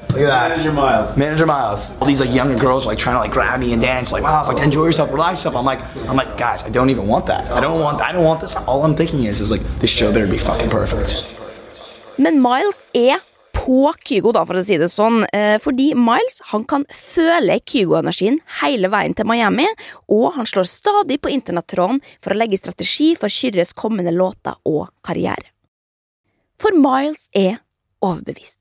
Look 0.09 0.19
at 0.19 0.27
that. 0.27 0.49
Manager 0.49 0.73
Miles. 0.73 1.17
Manager 1.17 1.45
Miles. 1.45 1.91
All 1.99 2.07
these 2.07 2.19
like 2.19 2.31
younger 2.31 2.55
girls 2.55 2.85
are 2.85 2.89
like 2.89 2.97
trying 2.97 3.15
to 3.15 3.19
like 3.19 3.31
grab 3.31 3.59
me 3.59 3.71
and 3.73 3.81
dance. 3.81 4.11
Like, 4.11 4.23
Miles, 4.23 4.47
like 4.47 4.61
enjoy 4.61 4.85
yourself, 4.85 5.09
relax 5.11 5.39
yourself. 5.39 5.55
I'm 5.55 5.65
like, 5.65 5.81
I'm 6.09 6.17
like, 6.17 6.37
guys, 6.37 6.63
I 6.63 6.69
don't 6.69 6.89
even 6.89 7.07
want 7.07 7.25
that. 7.27 7.49
I 7.51 7.61
don't 7.61 7.79
want. 7.79 8.01
I 8.01 8.11
don't 8.11 8.25
want 8.25 8.41
this. 8.41 8.55
All 8.55 8.83
I'm 8.83 8.95
thinking 8.95 9.23
is, 9.23 9.39
is 9.39 9.51
like, 9.51 9.63
this 9.79 9.89
show 9.89 10.11
better 10.11 10.27
be 10.27 10.37
fucking 10.37 10.69
perfect. 10.69 11.15
Men 12.17 12.41
Miles 12.41 12.87
er 12.93 13.21
på 13.53 13.93
Kygo, 14.03 14.31
da, 14.35 14.43
for 14.47 14.57
å 14.57 14.63
si 14.65 14.77
det 14.79 14.89
sånn, 14.91 15.23
eh, 15.33 15.57
fordi 15.61 15.91
Miles 15.97 16.39
han 16.51 16.63
kan 16.69 16.85
føle 16.95 17.59
Kygo-energien 17.59 18.39
hele 18.61 18.89
veien 18.91 19.15
til 19.15 19.27
Miami, 19.29 19.67
og 20.09 20.33
han 20.37 20.49
slår 20.49 20.69
stadig 20.69 21.19
på 21.21 21.31
internettråden 21.33 22.01
for 22.21 22.33
å 22.33 22.39
legge 22.39 22.59
strategi 22.61 23.13
for 23.15 23.29
Kyrres 23.29 23.73
kommende 23.73 24.13
låter 24.15 24.57
og 24.65 24.89
karriere. 25.05 25.51
For 26.57 26.77
Miles 26.77 27.27
er 27.33 27.61
overbevist. 28.01 28.60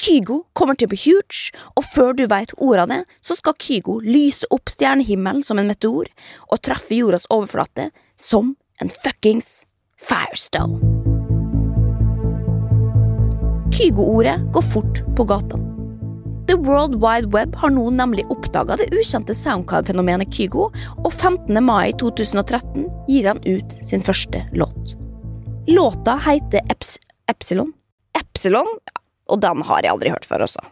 Kygo 0.00 0.46
kommer 0.56 0.78
til 0.78 0.88
å 0.88 0.94
bli 0.94 0.98
huge, 1.02 1.50
og 1.76 1.84
før 1.92 2.14
du 2.16 2.22
veit 2.30 2.54
ordet 2.56 2.84
av 2.86 2.92
det, 2.92 3.00
så 3.20 3.36
skal 3.36 3.56
Kygo 3.60 3.98
lyse 4.00 4.48
opp 4.54 4.72
stjernehimmelen 4.72 5.44
som 5.44 5.60
en 5.60 5.68
meteor 5.68 6.08
og 6.48 6.62
treffe 6.64 6.96
jordas 6.96 7.28
overflate 7.28 7.90
som 8.16 8.54
en 8.80 8.92
fuckings 9.02 9.66
firestone. 10.00 10.80
Kygo-ordet 13.76 14.38
går 14.54 14.64
fort 14.72 15.02
på 15.16 15.26
gatene. 15.28 15.68
The 16.48 16.56
World 16.56 16.96
Wide 16.98 17.28
Web 17.30 17.54
har 17.60 17.70
nå 17.70 17.84
nemlig 17.94 18.24
oppdaga 18.32 18.78
det 18.80 18.88
ukjente 18.96 19.36
soundcard-fenomenet 19.36 20.32
Kygo, 20.34 20.70
og 21.04 21.12
15. 21.12 21.60
mai 21.62 21.92
2013 22.00 22.88
gir 23.06 23.28
han 23.30 23.44
ut 23.44 23.76
sin 23.86 24.02
første 24.02 24.42
låt. 24.56 24.96
Låta 25.68 26.16
heter 26.24 26.64
Eps 26.72 26.96
Epsilon. 27.30 27.70
Epsilon? 28.18 28.72
Og 29.30 29.40
den 29.42 29.62
har 29.66 29.84
jeg 29.84 29.94
aldri 29.94 30.12
hørt 30.12 30.28
før, 30.28 30.46
også. 30.48 30.64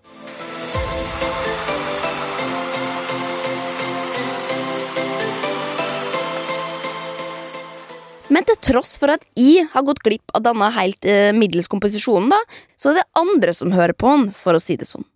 Men 8.29 8.45
til 8.45 8.59
tross 8.61 8.99
for 9.01 9.15
at 9.15 9.25
jeg 9.41 9.65
har 9.73 9.85
gått 9.87 10.03
glipp 10.05 10.35
av 10.37 10.45
denne 10.45 10.69
helt 10.77 11.07
eh, 11.09 11.31
middels 11.33 11.71
komposisjonen, 11.73 12.29
da, 12.35 12.41
så 12.77 12.93
er 12.93 13.01
det 13.01 13.07
andre 13.19 13.55
som 13.57 13.73
hører 13.73 13.97
på 13.97 14.11
den, 14.13 14.29
for 14.37 14.55
å 14.59 14.63
si 14.63 14.77
det 14.77 14.89
sånn. 14.89 15.07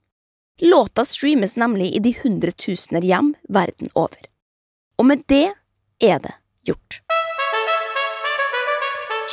Låta 0.64 1.04
streames 1.04 1.56
nemlig 1.60 1.90
i 1.96 2.00
de 2.02 2.14
hundretusener 2.22 3.04
hjem 3.04 3.34
verden 3.52 3.92
over. 3.92 4.20
Og 5.00 5.08
med 5.10 5.24
det 5.28 5.48
er 6.00 6.22
det 6.24 6.36
gjort. 6.68 7.02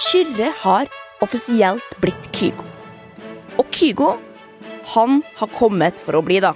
Kyrre 0.10 0.54
har 0.64 0.90
offisielt 1.24 1.96
blitt 2.04 2.32
Kygo. 2.36 2.69
Og 3.60 3.68
Kygo, 3.76 4.14
han 4.96 5.20
har 5.36 5.50
kommet 5.52 6.00
for 6.00 6.16
å 6.16 6.24
bli, 6.24 6.40
da. 6.44 6.54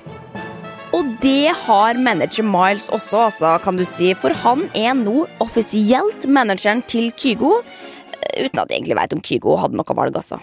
Og 0.94 1.10
det 1.24 1.52
har 1.66 1.98
manager 2.00 2.46
Miles 2.48 2.86
også, 2.94 3.26
altså, 3.28 3.56
kan 3.64 3.76
du 3.76 3.84
si, 3.88 4.14
for 4.16 4.36
han 4.44 4.68
er 4.78 4.94
nå 4.96 5.26
offisielt 5.44 6.28
manageren 6.30 6.84
til 6.88 7.10
Kygo, 7.18 7.58
eh, 7.60 8.46
uten 8.46 8.62
at 8.62 8.70
jeg 8.70 8.80
egentlig 8.80 9.00
vet 9.02 9.16
om 9.18 9.24
Kygo 9.26 9.58
hadde 9.60 9.80
noe 9.80 9.98
valg, 9.98 10.16
altså. 10.22 10.40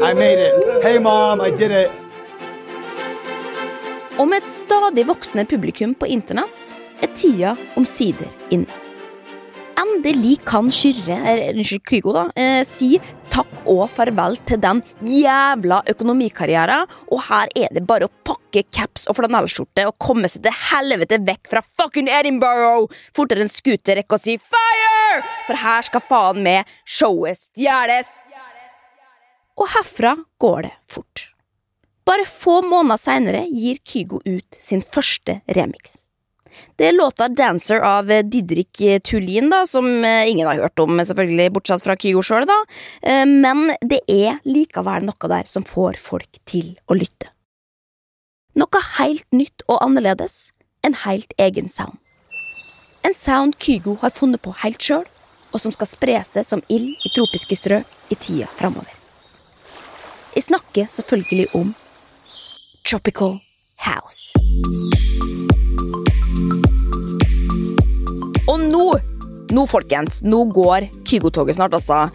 I 0.00 0.14
made 0.14 0.38
it. 0.38 0.82
Hey, 0.84 0.98
mom, 1.02 1.42
I 1.42 1.50
did 1.50 1.74
it. 1.74 1.90
Og 4.20 4.28
med 4.28 4.44
et 4.44 4.52
stadig 4.54 5.04
voksende 5.08 5.44
publikum 5.48 5.96
på 5.98 6.06
internett 6.06 6.72
er 7.02 7.10
tida 7.16 7.56
omsider 7.76 8.30
inne. 8.54 8.70
Endelig 9.82 10.38
kan 10.46 10.68
Kyrre, 10.70 11.16
eller 11.26 11.56
unnskyld, 11.56 11.84
Kygo, 11.88 12.12
da, 12.14 12.28
eh, 12.36 12.62
si 12.64 13.00
takk 13.32 13.62
og 13.70 13.86
farvel 13.94 14.36
til 14.48 14.60
den 14.60 14.82
jævla 15.06 15.80
økonomikarrieren, 15.88 16.90
og 17.12 17.24
her 17.28 17.52
er 17.56 17.72
det 17.72 17.84
bare 17.88 18.08
å 18.08 18.12
pakke 18.26 18.64
caps 18.74 19.08
og 19.08 19.16
flanellskjorte 19.18 19.86
og 19.88 19.96
komme 20.02 20.28
seg 20.28 20.44
til 20.44 20.58
helvete 20.68 21.20
vekk 21.24 21.48
fra 21.54 21.64
fucking 21.64 22.10
Edinburgh 22.12 22.92
fortere 23.16 23.44
enn 23.44 23.52
scooter 23.52 23.98
rekker 24.00 24.20
å 24.20 24.22
si 24.22 24.36
fire! 24.36 25.22
For 25.48 25.60
her 25.64 25.88
skal 25.88 26.04
faen 26.04 26.44
meg 26.44 26.68
showet 26.84 27.40
stjeles! 27.40 28.20
Og 29.60 29.68
herfra 29.74 30.16
går 30.40 30.68
det 30.68 30.76
fort. 30.90 31.28
Bare 32.08 32.24
få 32.26 32.60
måneder 32.66 32.98
seinere 32.98 33.44
gir 33.46 33.78
Kygo 33.86 34.18
ut 34.26 34.58
sin 34.60 34.82
første 34.82 35.40
remix. 35.56 36.08
Det 36.76 36.88
er 36.88 36.96
låta 36.96 37.28
Dancer 37.28 37.82
av 37.84 38.10
Didrik 38.28 38.80
Tullin, 39.04 39.50
da, 39.52 39.62
som 39.66 39.86
eh, 40.04 40.28
ingen 40.30 40.48
har 40.48 40.60
hørt 40.64 40.82
om, 40.82 40.98
selvfølgelig, 41.00 41.52
bortsett 41.56 41.84
fra 41.84 41.96
Kygo 41.96 42.22
sjøl. 42.26 42.48
Eh, 43.02 43.24
Men 43.26 43.72
det 43.80 44.02
er 44.10 44.40
likevel 44.44 45.06
noe 45.08 45.30
der 45.34 45.48
som 45.48 45.66
får 45.66 46.00
folk 46.00 46.42
til 46.48 46.74
å 46.88 46.98
lytte. 46.98 47.30
Noe 48.58 48.82
helt 48.98 49.26
nytt 49.32 49.64
og 49.68 49.80
annerledes. 49.84 50.50
En 50.84 50.96
helt 51.06 51.32
egen 51.38 51.68
sound. 51.68 51.98
En 53.04 53.14
sound 53.14 53.56
Kygo 53.58 53.96
har 54.02 54.10
funnet 54.10 54.42
på 54.42 54.52
helt 54.62 54.82
sjøl, 54.82 55.06
og 55.52 55.60
som 55.60 55.72
skal 55.74 55.88
spre 55.88 56.18
seg 56.26 56.46
som 56.46 56.62
ild 56.68 56.92
i 57.06 57.12
tropiske 57.14 57.58
strøk 57.58 58.12
i 58.12 58.18
tida 58.18 58.48
framover. 58.58 58.92
Jeg 60.34 60.46
snakker 60.48 60.88
selvfølgelig 60.88 61.48
om 61.60 61.74
Tropical 62.88 63.38
House. 63.84 65.11
Nå 69.52 69.66
folkens, 69.68 70.20
nå 70.24 70.44
går 70.54 70.88
Kygo-toget 71.08 71.58
snart, 71.58 71.76
altså. 71.76 72.06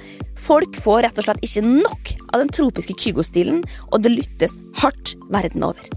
Folk 0.47 0.77
får 0.81 1.03
rett 1.05 1.19
og 1.19 1.27
slett 1.27 1.45
ikke 1.45 1.63
nok 1.67 2.11
av 2.31 2.41
den 2.41 2.51
tropiske 2.53 2.95
Kygo-stilen, 2.97 3.63
og 3.91 4.03
det 4.03 4.13
lyttes 4.13 4.57
hardt 4.81 5.15
verden 5.33 5.65
over. 5.67 5.87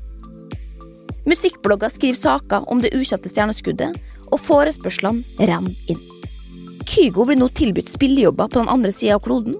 Musikkblogger 1.28 1.92
skriver 1.92 2.18
saker 2.18 2.64
om 2.72 2.80
det 2.82 2.94
ukjente 2.96 3.30
stjerneskuddet, 3.30 3.98
og 4.30 4.40
forespørslene 4.42 5.46
renner 5.50 5.90
inn. 5.90 6.00
Kygo 6.90 7.26
blir 7.28 7.38
nå 7.38 7.50
tilbudt 7.54 7.90
spillejobber 7.92 8.50
på 8.50 8.62
den 8.62 8.70
andre 8.72 8.92
sida 8.94 9.18
av 9.18 9.24
kloden. 9.24 9.58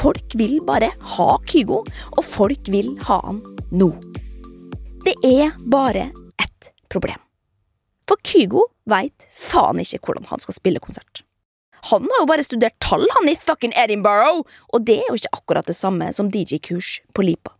Folk 0.00 0.34
vil 0.40 0.56
bare 0.66 0.90
ha 1.16 1.28
Kygo, 1.46 1.82
og 2.16 2.24
folk 2.26 2.70
vil 2.72 2.94
ha 3.06 3.20
han 3.26 3.42
nå. 3.70 3.90
Det 5.02 5.14
er 5.26 5.52
bare 5.70 6.08
ett 6.42 6.72
problem. 6.90 7.20
For 8.08 8.18
Kygo 8.26 8.66
veit 8.88 9.28
faen 9.38 9.80
ikke 9.82 10.02
hvordan 10.06 10.28
han 10.30 10.42
skal 10.42 10.56
spille 10.58 10.82
konsert. 10.82 11.24
Han 11.90 12.06
har 12.06 12.22
jo 12.22 12.28
bare 12.30 12.44
studert 12.46 12.78
tall, 12.82 13.08
han 13.16 13.26
i 13.30 13.34
fucking 13.34 13.74
Edinburgh, 13.74 14.44
og 14.70 14.86
det 14.86 15.00
er 15.00 15.10
jo 15.10 15.18
ikke 15.18 15.34
akkurat 15.34 15.66
det 15.66 15.74
samme 15.74 16.12
som 16.14 16.30
DJ-kurs 16.30 17.00
på 17.14 17.24
Lipa. 17.26 17.56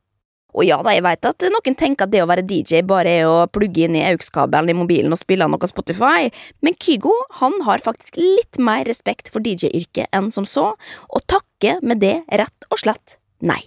Og 0.52 0.66
ja 0.68 0.76
da, 0.84 0.92
jeg 0.92 1.02
veit 1.04 1.26
at 1.26 1.46
noen 1.48 1.76
tenker 1.80 2.06
at 2.06 2.12
det 2.12 2.20
å 2.22 2.28
være 2.28 2.44
DJ 2.44 2.82
bare 2.86 3.14
er 3.22 3.28
å 3.28 3.46
plugge 3.50 3.86
inn 3.86 3.96
i 3.96 4.04
AUX-kabelen 4.10 4.70
i 4.70 4.76
mobilen 4.76 5.14
og 5.14 5.20
spille 5.20 5.48
noe 5.48 5.68
Spotify, 5.70 6.28
men 6.60 6.76
Kygo 6.76 7.14
han 7.40 7.56
har 7.66 7.82
faktisk 7.82 8.20
litt 8.20 8.60
mer 8.60 8.84
respekt 8.88 9.32
for 9.32 9.44
DJ-yrket 9.44 10.12
enn 10.12 10.28
som 10.34 10.46
så, 10.48 10.74
og 11.08 11.26
takker 11.26 11.80
med 11.82 12.04
det 12.04 12.18
rett 12.28 12.68
og 12.68 12.82
slett 12.84 13.16
nei. 13.40 13.62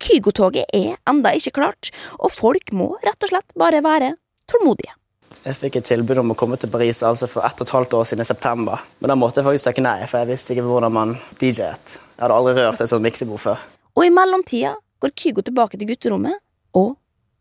Kygo-toget 0.00 0.70
er 0.72 0.96
enda 1.10 1.34
ikke 1.36 1.58
klart, 1.58 1.90
og 2.16 2.32
folk 2.32 2.72
må 2.72 2.94
rett 3.04 3.26
og 3.26 3.34
slett 3.34 3.58
bare 3.58 3.82
være 3.84 4.14
tålmodige. 4.48 4.94
Jeg 5.40 5.56
fikk 5.56 5.78
et 5.80 5.86
tilbud 5.88 6.18
om 6.20 6.34
å 6.34 6.36
komme 6.36 6.58
til 6.60 6.68
Paris 6.72 7.00
altså 7.06 7.24
for 7.30 7.46
ett 7.48 7.62
og 7.62 7.64
et 7.64 7.72
halvt 7.72 7.94
år 7.96 8.08
siden 8.10 8.24
i 8.24 8.28
september. 8.28 8.82
Men 9.00 9.12
da 9.12 9.16
måtte 9.16 9.40
jeg 9.40 9.48
faktisk 9.48 9.70
takke 9.70 9.84
nei, 9.86 9.98
for 10.10 10.20
jeg 10.20 10.28
visste 10.34 10.52
ikke 10.52 10.66
hvordan 10.66 10.92
man 10.92 11.14
DJ-et. 11.40 11.94
Jeg 11.96 12.24
hadde 12.24 12.36
aldri 12.36 12.56
rørt 12.58 12.82
et 12.84 12.92
sånt 12.92 13.06
miksebord 13.06 13.40
før. 13.40 13.62
Og 13.96 14.04
i 14.04 14.12
mellomtida 14.12 14.74
går 15.00 15.14
Kygo 15.16 15.44
tilbake 15.46 15.80
til 15.80 15.88
gutterommet 15.88 16.36
og 16.76 16.96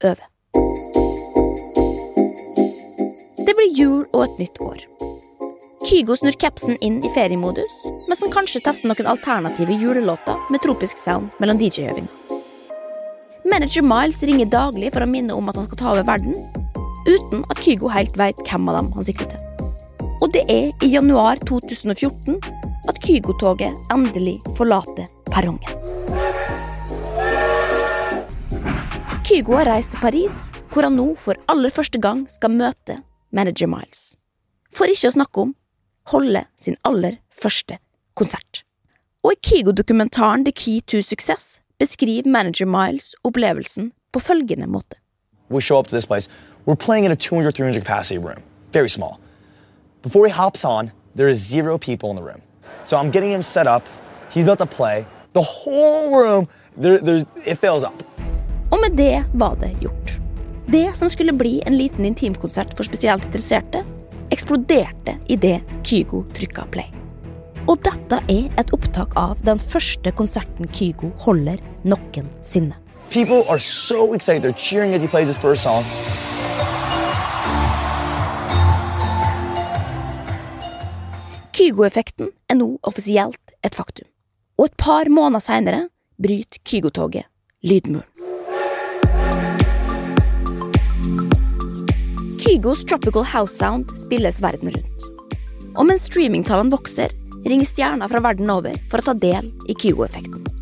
øver. 0.08 0.28
Det 3.44 3.56
blir 3.58 3.76
jul 3.76 4.06
og 4.14 4.24
et 4.24 4.40
nytt 4.46 4.64
år. 4.64 4.86
Kygo 5.90 6.16
snur 6.16 6.36
capsen 6.40 6.78
inn 6.86 7.02
i 7.04 7.12
feriemodus, 7.16 7.76
mens 8.08 8.24
han 8.24 8.32
kanskje 8.32 8.62
tester 8.64 8.88
noen 8.92 9.12
alternative 9.12 9.76
julelåter 9.80 10.40
med 10.54 10.64
tropisk 10.64 11.00
sound 11.02 11.36
mellom 11.44 11.60
DJ-øvinga. 11.60 12.12
Manager 13.50 13.82
Miles 13.82 14.20
ringer 14.24 14.46
daglig 14.52 14.92
for 14.94 15.04
å 15.04 15.10
minne 15.10 15.34
om 15.34 15.48
at 15.50 15.58
han 15.58 15.66
skal 15.66 15.80
ta 15.80 15.94
over 15.94 16.06
verden, 16.06 16.36
uten 17.08 17.46
at 17.50 17.62
Kygo 17.64 17.92
helt 17.94 18.18
veit 18.20 18.40
hvem 18.48 18.70
av 18.72 18.80
dem 18.80 18.92
han 18.96 19.08
sikter 19.08 19.30
til. 19.32 19.46
Og 20.20 20.32
det 20.36 20.44
er 20.52 20.72
i 20.84 20.92
januar 20.92 21.40
2014 21.48 22.40
at 22.90 23.00
Kygo-toget 23.06 23.94
endelig 23.94 24.38
forlater 24.58 25.08
perrongen. 25.32 25.76
Kygo 29.30 29.60
har 29.60 29.70
reist 29.70 29.94
til 29.94 30.02
Paris, 30.02 30.44
hvor 30.74 30.88
han 30.88 30.98
nå 30.98 31.12
for 31.18 31.38
aller 31.52 31.72
første 31.74 32.02
gang 32.02 32.26
skal 32.32 32.56
møte 32.56 33.00
manager 33.32 33.70
Miles. 33.70 34.16
For 34.74 34.90
ikke 34.90 35.12
å 35.12 35.18
snakke 35.20 35.46
om 35.46 35.56
holde 36.10 36.46
sin 36.58 36.78
aller 36.84 37.20
første 37.30 37.78
konsert. 38.18 38.64
Og 39.24 39.36
i 39.36 39.42
Kygo-dokumentaren 39.44 40.46
The 40.48 40.54
Key 40.56 40.82
to 40.88 41.02
Success 41.06 41.60
beskriver 41.80 42.30
manager 42.30 42.66
Miles 42.66 43.14
opplevelsen 43.24 43.92
på 44.12 44.20
følgende 44.24 44.68
måte. 44.68 44.98
We 45.50 45.62
show 45.62 45.80
up 45.80 45.88
to 45.88 45.96
this 45.96 46.06
place. 46.06 46.30
We're 46.70 46.76
playing 46.76 47.06
in 47.06 47.12
a 47.12 47.16
200, 47.16 47.56
300 47.56 47.80
capacity 47.80 48.20
room, 48.20 48.44
very 48.72 48.90
small. 48.90 49.20
Before 50.04 50.28
he 50.28 50.32
hops 50.32 50.64
on, 50.64 50.92
there 51.16 51.28
is 51.28 51.40
zero 51.40 51.80
people 51.80 52.12
in 52.12 52.16
the 52.16 52.22
room. 52.22 52.44
So 52.86 52.96
I'm 52.96 53.10
getting 53.10 53.32
him 53.32 53.42
set 53.42 53.66
up. 53.66 53.90
He's 54.30 54.44
about 54.44 54.60
to 54.60 54.68
play. 54.68 55.04
The 55.34 55.42
whole 55.42 56.16
room, 56.16 56.48
there, 56.78 57.00
there's, 57.00 57.26
it 57.44 57.58
fills 57.58 57.84
up. 57.84 58.04
Og 58.70 58.82
med 58.82 58.98
det 58.98 59.26
var 59.34 59.56
det 59.56 59.72
gjort. 59.82 60.20
Det 60.68 60.96
som 60.96 61.10
skulle 61.10 61.34
bli 61.34 61.64
en 61.66 61.78
liten 61.78 62.06
intimkonsert 62.06 62.78
for 62.78 62.84
spesielt 62.84 63.26
interesserte, 63.26 63.82
eksploderte 64.30 65.18
idet 65.26 65.64
Kygo 65.84 66.22
trykka 66.38 66.70
play. 66.70 66.94
Og 67.66 67.82
dette 67.82 68.22
er 68.30 68.54
et 68.62 68.78
opptak 68.78 69.18
av 69.18 69.42
den 69.42 69.58
første 69.58 70.12
konserten 70.12 70.70
Kygo 70.70 71.10
holder 71.26 71.58
noensinne. 71.82 72.78
People 73.10 73.42
are 73.50 73.58
so 73.58 74.14
excited. 74.14 74.44
They're 74.44 74.66
cheering 74.70 74.94
as 74.94 75.02
he 75.02 75.08
plays 75.08 75.26
his 75.26 75.38
first 75.38 75.64
song. 75.64 75.84
Kygo-effekten 81.60 82.30
er 82.48 82.56
nå 82.56 82.70
offisielt 82.88 83.52
et 83.68 83.76
faktum. 83.76 84.06
Og 84.56 84.70
et 84.70 84.76
par 84.80 85.10
måneder 85.12 85.44
seinere 85.44 85.80
bryter 86.16 86.62
Kygo-toget 86.64 87.28
lydmuren. 87.68 88.08
Kygos 92.40 92.86
Tropical 92.88 93.28
House 93.28 93.60
Sound 93.60 93.92
spilles 94.00 94.40
verden 94.40 94.72
rundt. 94.72 95.10
Og 95.76 95.84
mens 95.90 96.08
streamingtallene 96.08 96.72
vokser, 96.72 97.12
ringer 97.44 97.68
stjerner 97.68 98.08
fra 98.08 98.24
verden 98.24 98.56
over 98.56 98.80
for 98.88 99.04
å 99.04 99.10
ta 99.10 99.18
del 99.20 99.52
i 99.68 99.76
Kygo-effekten. 99.76 100.59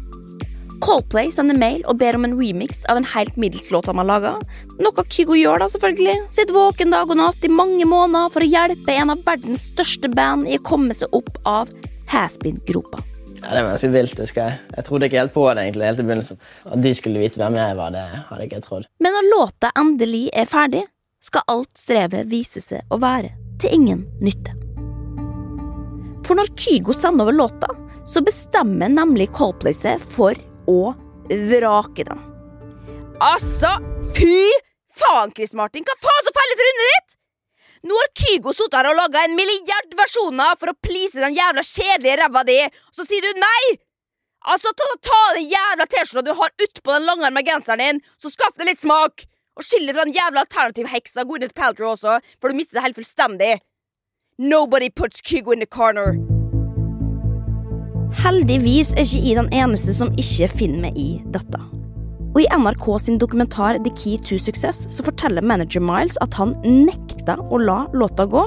Coldplay 0.83 1.31
sender 1.33 1.57
mail 1.57 1.81
og 1.89 1.97
ber 2.01 2.17
om 2.17 2.25
en 2.27 2.35
remix 2.37 2.83
av 2.91 2.99
en 2.99 3.07
helt 3.15 3.37
middels 3.39 3.71
låt 3.73 3.89
han 3.89 3.99
har 4.01 4.07
laga. 4.07 4.33
Noe 4.77 5.05
Kygo 5.09 5.37
gjør, 5.37 5.63
da, 5.63 5.67
selvfølgelig. 5.71 6.15
Sitter 6.33 6.55
våken 6.55 6.93
dag 6.93 7.09
og 7.09 7.19
natt 7.19 7.45
i 7.45 7.51
mange 7.51 7.87
måneder 7.89 8.33
for 8.33 8.45
å 8.45 8.49
hjelpe 8.49 8.95
en 8.95 9.13
av 9.15 9.23
verdens 9.25 9.69
største 9.73 10.11
band 10.13 10.49
i 10.49 10.59
å 10.59 10.65
komme 10.67 10.95
seg 10.97 11.13
opp 11.17 11.39
av 11.49 11.71
haspin-gropa. 12.13 13.01
Ja, 13.37 13.53
det 13.53 13.63
var 13.63 13.71
ganske 13.73 13.89
vilt. 13.93 14.19
Jeg 14.19 14.59
Jeg 14.75 14.85
trodde 14.85 15.05
ikke 15.05 15.19
helt 15.19 15.33
på 15.33 15.45
det 15.53 15.63
egentlig 15.63 15.85
helt 15.85 15.99
i 15.99 16.05
begynnelsen. 16.05 16.37
At 16.65 16.81
de 16.83 16.93
skulle 16.93 17.19
vite 17.21 17.41
hvem 17.41 17.57
jeg 17.57 17.75
var, 17.77 17.91
det 17.91 18.05
hadde 18.29 18.41
jeg 18.41 18.51
ikke 18.51 18.67
trodd. 18.67 18.87
Men 18.99 19.13
når 19.17 19.31
låta 19.33 19.71
endelig 19.77 20.29
er 20.33 20.45
ferdig, 20.45 20.85
skal 21.21 21.45
alt 21.47 21.73
strevet 21.77 22.29
vise 22.29 22.61
seg 22.61 22.85
å 22.93 22.99
være 23.01 23.33
til 23.61 23.73
ingen 23.73 24.05
nytte. 24.21 24.53
For 26.27 26.35
når 26.35 26.51
Kygo 26.59 26.93
sender 26.93 27.23
over 27.23 27.33
låta, 27.33 27.69
så 28.07 28.21
bestemmer 28.23 28.91
nemlig 28.91 29.31
Coldplay 29.35 29.75
seg 29.75 30.01
for 30.01 30.35
å 30.67 30.93
vrake 31.27 32.05
dem. 32.07 32.19
Altså, 33.23 33.71
fy 34.15 34.43
faen, 34.93 35.33
Chris 35.35 35.55
Martin! 35.57 35.85
Hva 35.87 35.95
faen 36.01 36.25
så 36.27 36.33
feiler 36.35 36.59
trynet 36.59 36.85
ditt?! 36.91 37.17
Nå 37.87 37.97
har 37.97 38.09
Kygo 38.17 38.51
sittet 38.53 38.79
her 38.79 38.89
og 38.89 38.97
laga 38.97 39.23
en 39.23 39.35
milliard 39.37 39.93
versjoner 39.97 40.57
for 40.59 40.73
å 40.73 40.79
please 40.83 41.19
den 41.21 41.35
jævla 41.37 41.63
kjedelige 41.63 42.17
ræva 42.21 42.43
di, 42.47 42.57
og 42.65 42.99
så 42.99 43.05
sier 43.07 43.25
du 43.25 43.41
nei! 43.41 43.77
Altså, 44.47 44.71
ta, 44.77 44.87
ta 45.03 45.21
den 45.35 45.49
jævla 45.51 45.87
T-skjorta 45.89 46.25
du 46.25 46.37
har 46.37 46.53
utpå 46.67 46.93
den 46.93 47.07
langarma 47.09 47.43
genseren 47.45 47.83
din, 47.83 48.05
så 48.21 48.31
skaff 48.33 48.57
deg 48.59 48.71
litt 48.71 48.83
smak! 48.83 49.27
Og 49.57 49.65
skill 49.65 49.87
deg 49.89 49.97
fra 49.97 50.05
den 50.05 50.13
jævla 50.13 50.45
alternativheksa 50.45 51.25
Gwyneth 51.25 51.57
Paltrow 51.57 51.95
også, 51.95 52.19
for 52.37 52.53
du 52.53 52.59
mister 52.59 52.77
det 52.77 52.85
helt 52.85 52.99
fullstendig. 52.99 53.53
Nobody 54.37 54.91
puts 54.93 55.21
Kygo 55.25 55.51
in 55.51 55.59
the 55.59 55.65
corner. 55.65 56.36
Heldigvis 58.15 58.93
er 58.93 59.03
ikke 59.03 59.23
jeg 59.27 59.35
den 59.37 59.49
eneste 59.51 59.93
som 59.93 60.13
ikke 60.15 60.47
finner 60.47 60.87
meg 60.87 60.97
i 60.99 61.09
dette. 61.33 61.59
Og 62.33 62.39
I 62.43 62.47
NRK 62.53 62.85
sin 63.01 63.17
dokumentar 63.19 63.79
The 63.83 63.91
Key 63.97 64.17
to 64.23 64.37
Success 64.37 64.85
så 64.93 65.03
forteller 65.03 65.41
manager 65.41 65.81
Miles 65.83 66.17
at 66.21 66.33
han 66.37 66.55
nekta 66.63 67.35
å 67.37 67.59
la 67.59 67.85
låta 67.93 68.27
gå, 68.29 68.43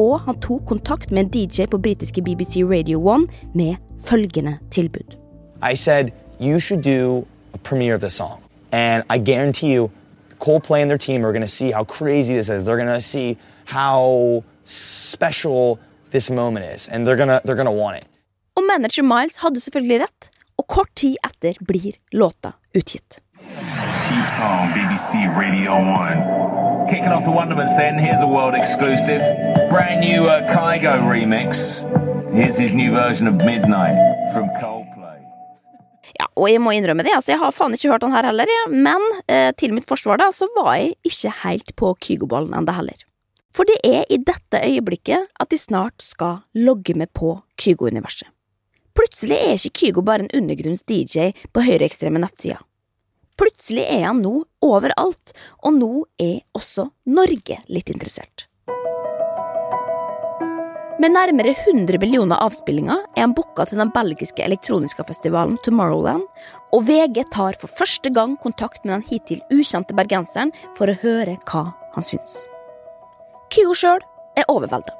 og 0.00 0.14
han 0.26 0.38
tok 0.40 0.64
kontakt 0.66 1.12
med 1.12 1.26
en 1.26 1.30
DJ 1.30 1.68
på 1.70 1.78
britiske 1.78 2.22
BBC 2.24 2.64
Radio 2.64 2.98
1 3.14 3.28
med 3.54 3.76
følgende 4.02 4.58
tilbud. 4.70 5.14
I 5.62 5.74
said, 5.74 6.12
you 6.40 6.58
should 6.58 6.82
do 6.82 7.26
a 7.54 7.58
premiere 7.58 7.94
of 7.94 8.00
this 8.00 8.14
song. 8.14 8.40
And 8.72 9.04
I 9.08 9.18
guarantee 9.18 9.72
you, 9.72 9.90
Coldplay 10.40 10.82
and 10.82 10.90
their 10.90 10.98
team 10.98 11.24
are 11.24 11.32
going 11.32 11.46
to 11.46 11.46
see 11.46 11.70
how 11.70 11.84
crazy 11.84 12.34
this 12.34 12.48
is. 12.48 12.64
They're 12.64 12.76
going 12.76 12.88
to 12.88 13.00
see 13.00 13.38
how 13.64 14.42
special 14.64 15.78
this 16.10 16.30
moment 16.30 16.66
is. 16.66 16.88
And 16.88 17.06
they're 17.06 17.16
going 17.16 17.28
to 17.28 17.40
they're 17.44 17.54
going 17.54 17.66
to 17.66 17.72
want 17.84 17.98
it. 17.98 18.04
Og 18.54 18.62
manager 18.62 19.02
Miles 19.02 19.40
hadde 19.42 19.60
selvfølgelig 19.60 20.00
rett, 20.04 20.30
og 20.58 20.66
kort 20.70 20.90
tid 20.94 21.16
etter 21.26 21.58
blir 21.66 21.98
låta 22.14 22.54
utgitt. 22.74 23.20
On 24.40 24.70
BBC 24.72 25.26
Radio 25.36 25.74
1. 25.76 26.88
Kicking 26.88 27.12
off 27.12 27.24
the 27.24 27.30
Wonderments 27.30 27.76
then, 27.76 27.98
here's 27.98 28.22
a 28.22 28.26
world 28.26 28.54
exclusive. 28.54 29.20
Brand 29.68 30.00
new 30.00 30.26
uh, 30.26 30.40
Kygo 30.48 30.94
remix. 31.10 31.84
Here's 32.32 32.56
his 32.56 32.72
new 32.72 32.90
version 32.92 33.28
of 33.28 33.34
Midnight 33.44 33.96
from 34.32 34.48
Coldplay. 34.60 35.20
Ja, 36.18 36.26
og 36.36 36.50
jeg 36.50 36.60
må 36.62 36.72
innrømme 36.76 37.02
det, 37.02 37.12
altså 37.14 37.34
jeg 37.34 37.40
har 37.42 37.52
faen 37.52 37.74
ikke 37.74 37.90
hørt 37.90 38.04
den 38.06 38.14
her 38.14 38.26
heller, 38.30 38.52
men 38.70 39.02
eh, 39.28 39.50
til 39.58 39.74
mitt 39.74 39.88
forsvar 39.88 40.20
da, 40.22 40.30
så 40.32 40.46
var 40.56 40.76
jeg 40.78 40.94
ikke 41.04 41.32
helt 41.42 41.74
på 41.76 41.94
Kygo-ballen 42.06 42.54
enda 42.54 42.76
heller. 42.78 43.02
For 43.54 43.66
det 43.66 43.80
er 43.86 44.06
i 44.10 44.18
dette 44.18 44.62
øyeblikket 44.62 45.26
at 45.40 45.50
de 45.50 45.58
snart 45.58 46.02
skal 46.02 46.40
logge 46.54 46.94
med 46.98 47.12
på 47.14 47.36
Kygo-universet. 47.60 48.30
Plutselig 48.94 49.36
er 49.42 49.56
ikke 49.58 49.74
Kygo 49.80 50.04
bare 50.06 50.24
en 50.24 50.32
undergrunns-DJ 50.38 51.32
på 51.50 51.66
høyreekstreme 51.66 52.20
nettsider. 52.22 52.62
Plutselig 53.34 53.82
er 53.90 54.04
han 54.06 54.20
nå 54.22 54.36
overalt, 54.62 55.32
og 55.66 55.74
nå 55.74 55.92
er 56.22 56.44
også 56.54 56.86
Norge 57.10 57.58
litt 57.66 57.90
interessert. 57.90 58.46
Med 61.02 61.10
nærmere 61.10 61.50
100 61.50 61.98
millioner 61.98 62.38
avspillinger 62.38 63.00
er 63.16 63.24
han 63.24 63.34
booka 63.34 63.66
til 63.66 63.80
den 63.82 63.90
belgiske 63.92 64.44
elektroniske 64.46 65.02
festivalen 65.08 65.58
Tomorrowland, 65.66 66.22
og 66.70 66.86
VG 66.86 67.24
tar 67.34 67.58
for 67.58 67.74
første 67.80 68.14
gang 68.14 68.38
kontakt 68.40 68.86
med 68.86 68.94
den 68.94 69.08
hittil 69.10 69.42
ukjente 69.50 69.96
bergenseren 69.98 70.54
for 70.78 70.88
å 70.88 70.96
høre 71.02 71.34
hva 71.50 71.64
han 71.96 72.06
syns. 72.06 72.44
Kygo 73.50 73.74
sjøl 73.74 74.06
er 74.38 74.46
overvelda. 74.54 74.94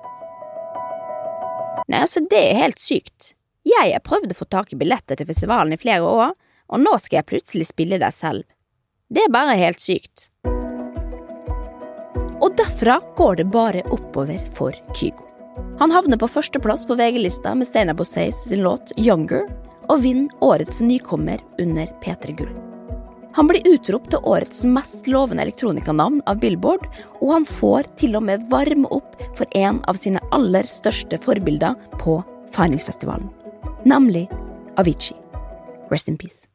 Nei, 1.87 2.02
altså, 2.02 2.26
det 2.26 2.42
er 2.42 2.62
helt 2.64 2.83
sykt. 2.83 3.35
Jeg 3.64 3.92
har 3.94 4.05
prøvd 4.05 4.33
å 4.35 4.37
få 4.37 4.46
tak 4.53 4.72
i 4.74 4.79
billetter 4.81 5.16
til 5.16 5.29
festivalen 5.29 5.72
i 5.72 5.81
flere 5.81 6.05
år, 6.05 6.35
og 6.68 6.81
nå 6.83 6.96
skal 7.00 7.20
jeg 7.20 7.31
plutselig 7.31 7.68
spille 7.70 8.00
der 8.00 8.12
selv. 8.12 8.44
Det 9.09 9.24
er 9.24 9.33
bare 9.33 9.57
helt 9.57 9.81
sykt. 9.81 10.29
Og 12.44 12.53
derfra 12.59 12.98
går 13.16 13.40
det 13.40 13.46
bare 13.53 13.85
oppover 13.94 14.42
for 14.57 14.77
Kygo. 14.96 15.24
Han 15.79 15.92
havner 15.94 16.18
på 16.20 16.29
førsteplass 16.29 16.85
på 16.87 16.96
VG-lista 16.98 17.55
med 17.55 17.66
Steinar 17.68 17.96
Bosseis 17.98 18.44
sin 18.48 18.62
låt 18.66 18.92
Younger, 19.00 19.48
og 19.88 20.00
vinner 20.05 20.44
årets 20.44 20.81
nykommer 20.85 21.40
under 21.61 21.88
P3 22.05 22.37
Gull. 22.37 22.53
Han 23.35 23.48
blir 23.50 23.66
utropt 23.66 24.12
til 24.12 24.22
årets 24.31 24.62
mest 24.70 25.09
lovende 25.11 25.42
elektronikanavn 25.42 26.20
av 26.31 26.38
Billboard, 26.42 26.85
og 27.18 27.33
han 27.33 27.48
får 27.48 27.88
til 27.98 28.14
og 28.14 28.27
med 28.29 28.44
varme 28.53 28.90
opp 28.94 29.18
for 29.35 29.50
en 29.59 29.81
av 29.90 29.98
sine 29.98 30.22
aller 30.37 30.68
største 30.70 31.18
forbilder 31.18 31.74
på 31.98 32.20
Feiningsfestivalen, 32.55 33.27
nemlig 33.85 34.29
Avicii. 34.77 35.16
Rest 35.90 36.09
in 36.09 36.18
peace. 36.18 36.49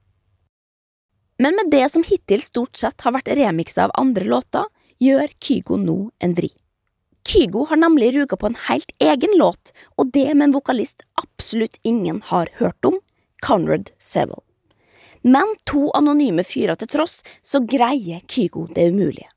Men 1.39 1.55
med 1.55 1.71
det 1.71 1.89
som 1.89 2.03
hittil 2.03 2.41
stort 2.41 2.77
sett 2.77 3.01
har 3.01 3.15
vært 3.15 3.31
remiksa 3.39 3.85
av 3.87 3.93
andre 3.95 4.25
låter, 4.27 4.65
gjør 4.99 5.31
Kygo 5.39 5.77
nå 5.79 5.97
en 6.19 6.35
vri. 6.35 6.49
Kygo 7.27 7.65
har 7.69 7.79
nemlig 7.79 8.11
ruga 8.15 8.35
på 8.35 8.49
en 8.49 8.57
helt 8.67 8.91
egen 8.99 9.37
låt, 9.39 9.71
og 9.95 10.11
det 10.11 10.33
med 10.33 10.49
en 10.49 10.55
vokalist 10.57 11.05
absolutt 11.21 11.77
ingen 11.83 12.21
har 12.31 12.51
hørt 12.59 12.85
om, 12.85 12.99
Conrad 13.45 13.91
Seville. 13.99 14.43
Men 15.21 15.55
to 15.67 15.89
anonyme 15.95 16.43
fyrer 16.43 16.75
til 16.79 16.89
tross, 16.91 17.21
så 17.41 17.61
greier 17.63 18.23
Kygo 18.27 18.67
det 18.75 18.89
umulige. 18.91 19.29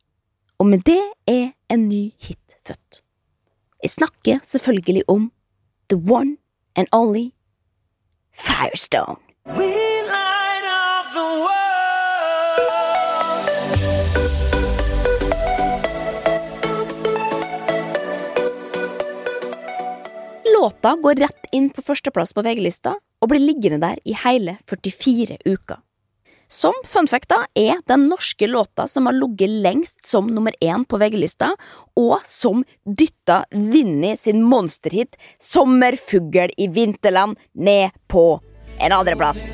Og 0.58 0.66
med 0.70 0.82
det 0.86 1.02
er 1.26 1.52
en 1.70 1.88
ny 1.88 2.12
hit 2.22 2.56
født. 2.66 3.02
Jeg 3.82 3.90
snakker 3.90 4.42
selvfølgelig 4.46 5.02
om 5.10 5.30
The 5.90 5.98
One 5.98 6.36
and 6.74 6.90
Only 6.94 7.30
Firestone. 8.32 9.16
Låta 20.54 20.96
går 20.96 21.14
rett 21.14 21.46
inn 21.52 21.70
på 21.70 21.82
førsteplass 21.82 22.32
på 22.32 22.42
VG-lista 22.42 22.94
og 23.22 23.28
blir 23.28 23.42
liggende 23.42 23.80
der 23.82 23.98
i 24.04 24.14
hele 24.24 24.56
44 24.70 25.38
uker. 25.44 25.82
Som 26.52 26.74
fun 26.84 27.06
fact 27.08 27.30
da, 27.32 27.46
er 27.56 27.78
den 27.88 28.10
norske 28.10 28.44
låta 28.46 28.84
som 28.86 29.06
har 29.08 29.14
ligget 29.16 29.48
lengst 29.64 30.02
som 30.04 30.26
nummer 30.28 30.52
én 30.60 30.82
på 30.84 30.98
VG-lista, 31.00 31.54
og 31.96 32.26
som 32.28 32.60
dytta 32.84 33.38
Vinni 33.72 34.10
sin 34.20 34.42
monsterhit 34.44 35.16
'Sommerfugl 35.40 36.52
i 36.56 36.68
vinterland' 36.68 37.40
ned 37.54 37.96
på 38.06 38.40
en 38.78 38.92
andreplass. 38.92 39.44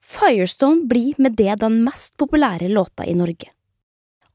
Firestone 0.00 0.88
blir 0.88 1.14
med 1.18 1.36
det 1.36 1.60
den 1.60 1.84
mest 1.84 2.16
populære 2.16 2.72
låta 2.72 3.04
i 3.04 3.14
Norge. 3.14 3.52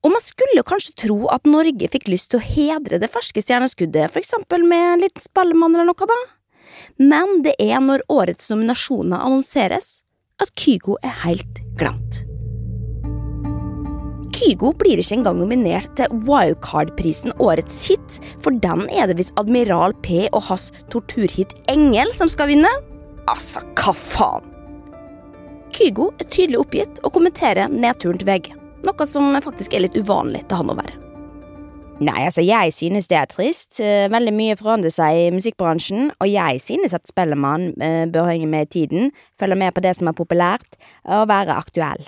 Og 0.03 0.11
man 0.11 0.23
skulle 0.23 0.65
kanskje 0.67 0.97
tro 1.05 1.17
at 1.31 1.47
Norge 1.47 1.87
fikk 1.91 2.09
lyst 2.11 2.33
til 2.33 2.41
å 2.41 2.43
hedre 2.43 2.99
det 2.99 3.11
ferske 3.11 3.43
stjerneskuddet, 3.43 4.11
for 4.11 4.19
eksempel 4.19 4.65
med 4.67 4.87
en 4.89 5.03
liten 5.05 5.23
spellemann 5.23 5.77
eller 5.77 5.87
noe, 5.93 6.09
da. 6.09 6.19
Men 6.99 7.39
det 7.45 7.55
er 7.61 7.79
når 7.79 8.03
årets 8.11 8.51
nominasjoner 8.51 9.23
annonseres, 9.23 10.01
at 10.43 10.51
Kygo 10.59 10.97
er 11.05 11.15
helt 11.23 11.61
glemt. 11.79 12.23
Kygo 14.33 14.73
blir 14.75 14.99
ikke 14.99 15.19
engang 15.19 15.37
nominert 15.39 15.91
til 15.95 16.11
Wildcard-prisen 16.27 17.35
Årets 17.43 17.83
hit, 17.87 18.17
for 18.43 18.55
den 18.65 18.87
er 18.91 19.07
det 19.07 19.19
visst 19.21 19.35
Admiral 19.39 19.93
P 20.03 20.25
og 20.33 20.41
hans 20.49 20.71
torturhit 20.91 21.53
Engel 21.71 22.11
som 22.17 22.31
skal 22.31 22.49
vinne. 22.51 22.71
Altså, 23.31 23.61
hva 23.77 23.93
faen? 23.95 24.49
Kygo 25.73 26.09
er 26.19 26.27
tydelig 26.27 26.59
oppgitt 26.59 26.99
og 27.05 27.13
kommenterer 27.15 27.71
nedturen 27.71 28.19
til 28.19 28.27
VG, 28.27 28.51
noe 28.83 29.07
som 29.09 29.33
faktisk 29.43 29.73
er 29.73 29.85
litt 29.87 29.97
uvanlig 29.97 30.45
til 30.47 30.61
han 30.61 30.73
å 30.73 30.77
være. 30.77 30.99
Nei, 32.03 32.23
altså, 32.25 32.41
jeg 32.41 32.73
synes 32.73 33.07
det 33.07 33.17
er 33.19 33.29
trist. 33.29 33.77
Eh, 33.79 34.09
veldig 34.11 34.33
mye 34.35 34.57
forandrer 34.59 34.91
seg 34.91 35.19
i 35.19 35.29
musikkbransjen, 35.35 36.09
og 36.17 36.27
jeg 36.27 36.59
synes 36.63 36.95
at 36.97 37.07
Spellemann 37.07 37.69
eh, 37.77 38.03
bør 38.11 38.31
henge 38.31 38.49
med 38.49 38.67
i 38.67 38.71
tiden, 38.79 39.13
følge 39.39 39.59
med 39.59 39.75
på 39.75 39.83
det 39.85 39.93
som 39.99 40.09
er 40.09 40.17
populært, 40.17 40.75
og 41.05 41.29
være 41.29 41.55
aktuell. 41.55 42.03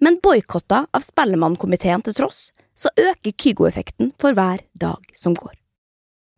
Men 0.00 0.20
boikotta 0.22 0.84
av 0.94 1.04
Spellemannkomiteen 1.04 2.04
til 2.06 2.16
tross, 2.16 2.50
så 2.76 2.92
øker 3.00 3.34
Kygo-effekten 3.34 4.12
for 4.20 4.36
hver 4.36 4.62
dag 4.78 5.02
som 5.16 5.34
går. 5.36 5.54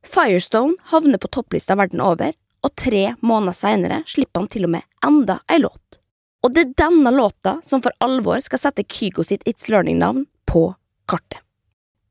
Firestone 0.06 0.78
havner 0.92 1.20
på 1.20 1.30
topplista 1.34 1.76
verden 1.78 2.00
over, 2.00 2.32
og 2.64 2.74
tre 2.78 3.12
måneder 3.20 3.54
seinere 3.54 4.02
slipper 4.06 4.42
han 4.42 4.50
til 4.50 4.66
og 4.66 4.76
med 4.78 4.86
enda 5.04 5.40
ei 5.50 5.60
låt. 5.62 5.97
Og 6.46 6.54
det 6.54 6.62
er 6.62 6.74
denne 6.78 7.10
låta 7.10 7.56
som 7.66 7.82
for 7.82 7.94
alvor 8.04 8.38
skal 8.38 8.60
sette 8.62 8.84
Kygo 8.86 9.24
sitt 9.26 9.42
It's 9.42 9.66
Learning-navn 9.66 10.28
på 10.46 10.68
kartet. 11.10 11.42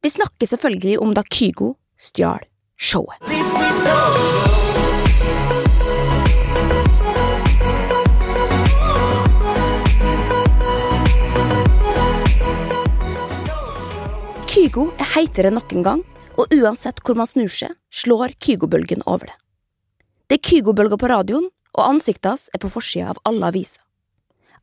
Vi 0.04 0.12
snakker 0.12 0.50
selvfølgelig 0.52 0.98
om 1.00 1.14
da 1.16 1.24
Kygo 1.24 1.78
stjal 1.96 2.44
showet. 2.76 3.24
Kygo 14.52 14.90
er 15.00 15.12
heitere 15.16 15.48
enn 15.48 15.56
noen 15.62 15.88
gang, 15.88 16.06
og 16.36 16.52
uansett 16.52 17.00
hvor 17.06 17.16
man 17.16 17.30
snur 17.30 17.48
seg, 17.48 17.72
slår 17.96 18.36
Kygo-bølgen 18.44 19.08
over 19.08 19.32
det. 19.32 19.40
Det 20.28 20.42
er 20.42 20.48
Kygo-bølger 20.52 21.00
på 21.00 21.16
radioen, 21.16 21.48
og 21.78 21.84
ansiktet 21.96 22.34
hans 22.34 22.50
er 22.52 22.60
på 22.60 22.72
forsida 22.74 23.14
av 23.16 23.22
alle 23.30 23.54
aviser. 23.54 23.87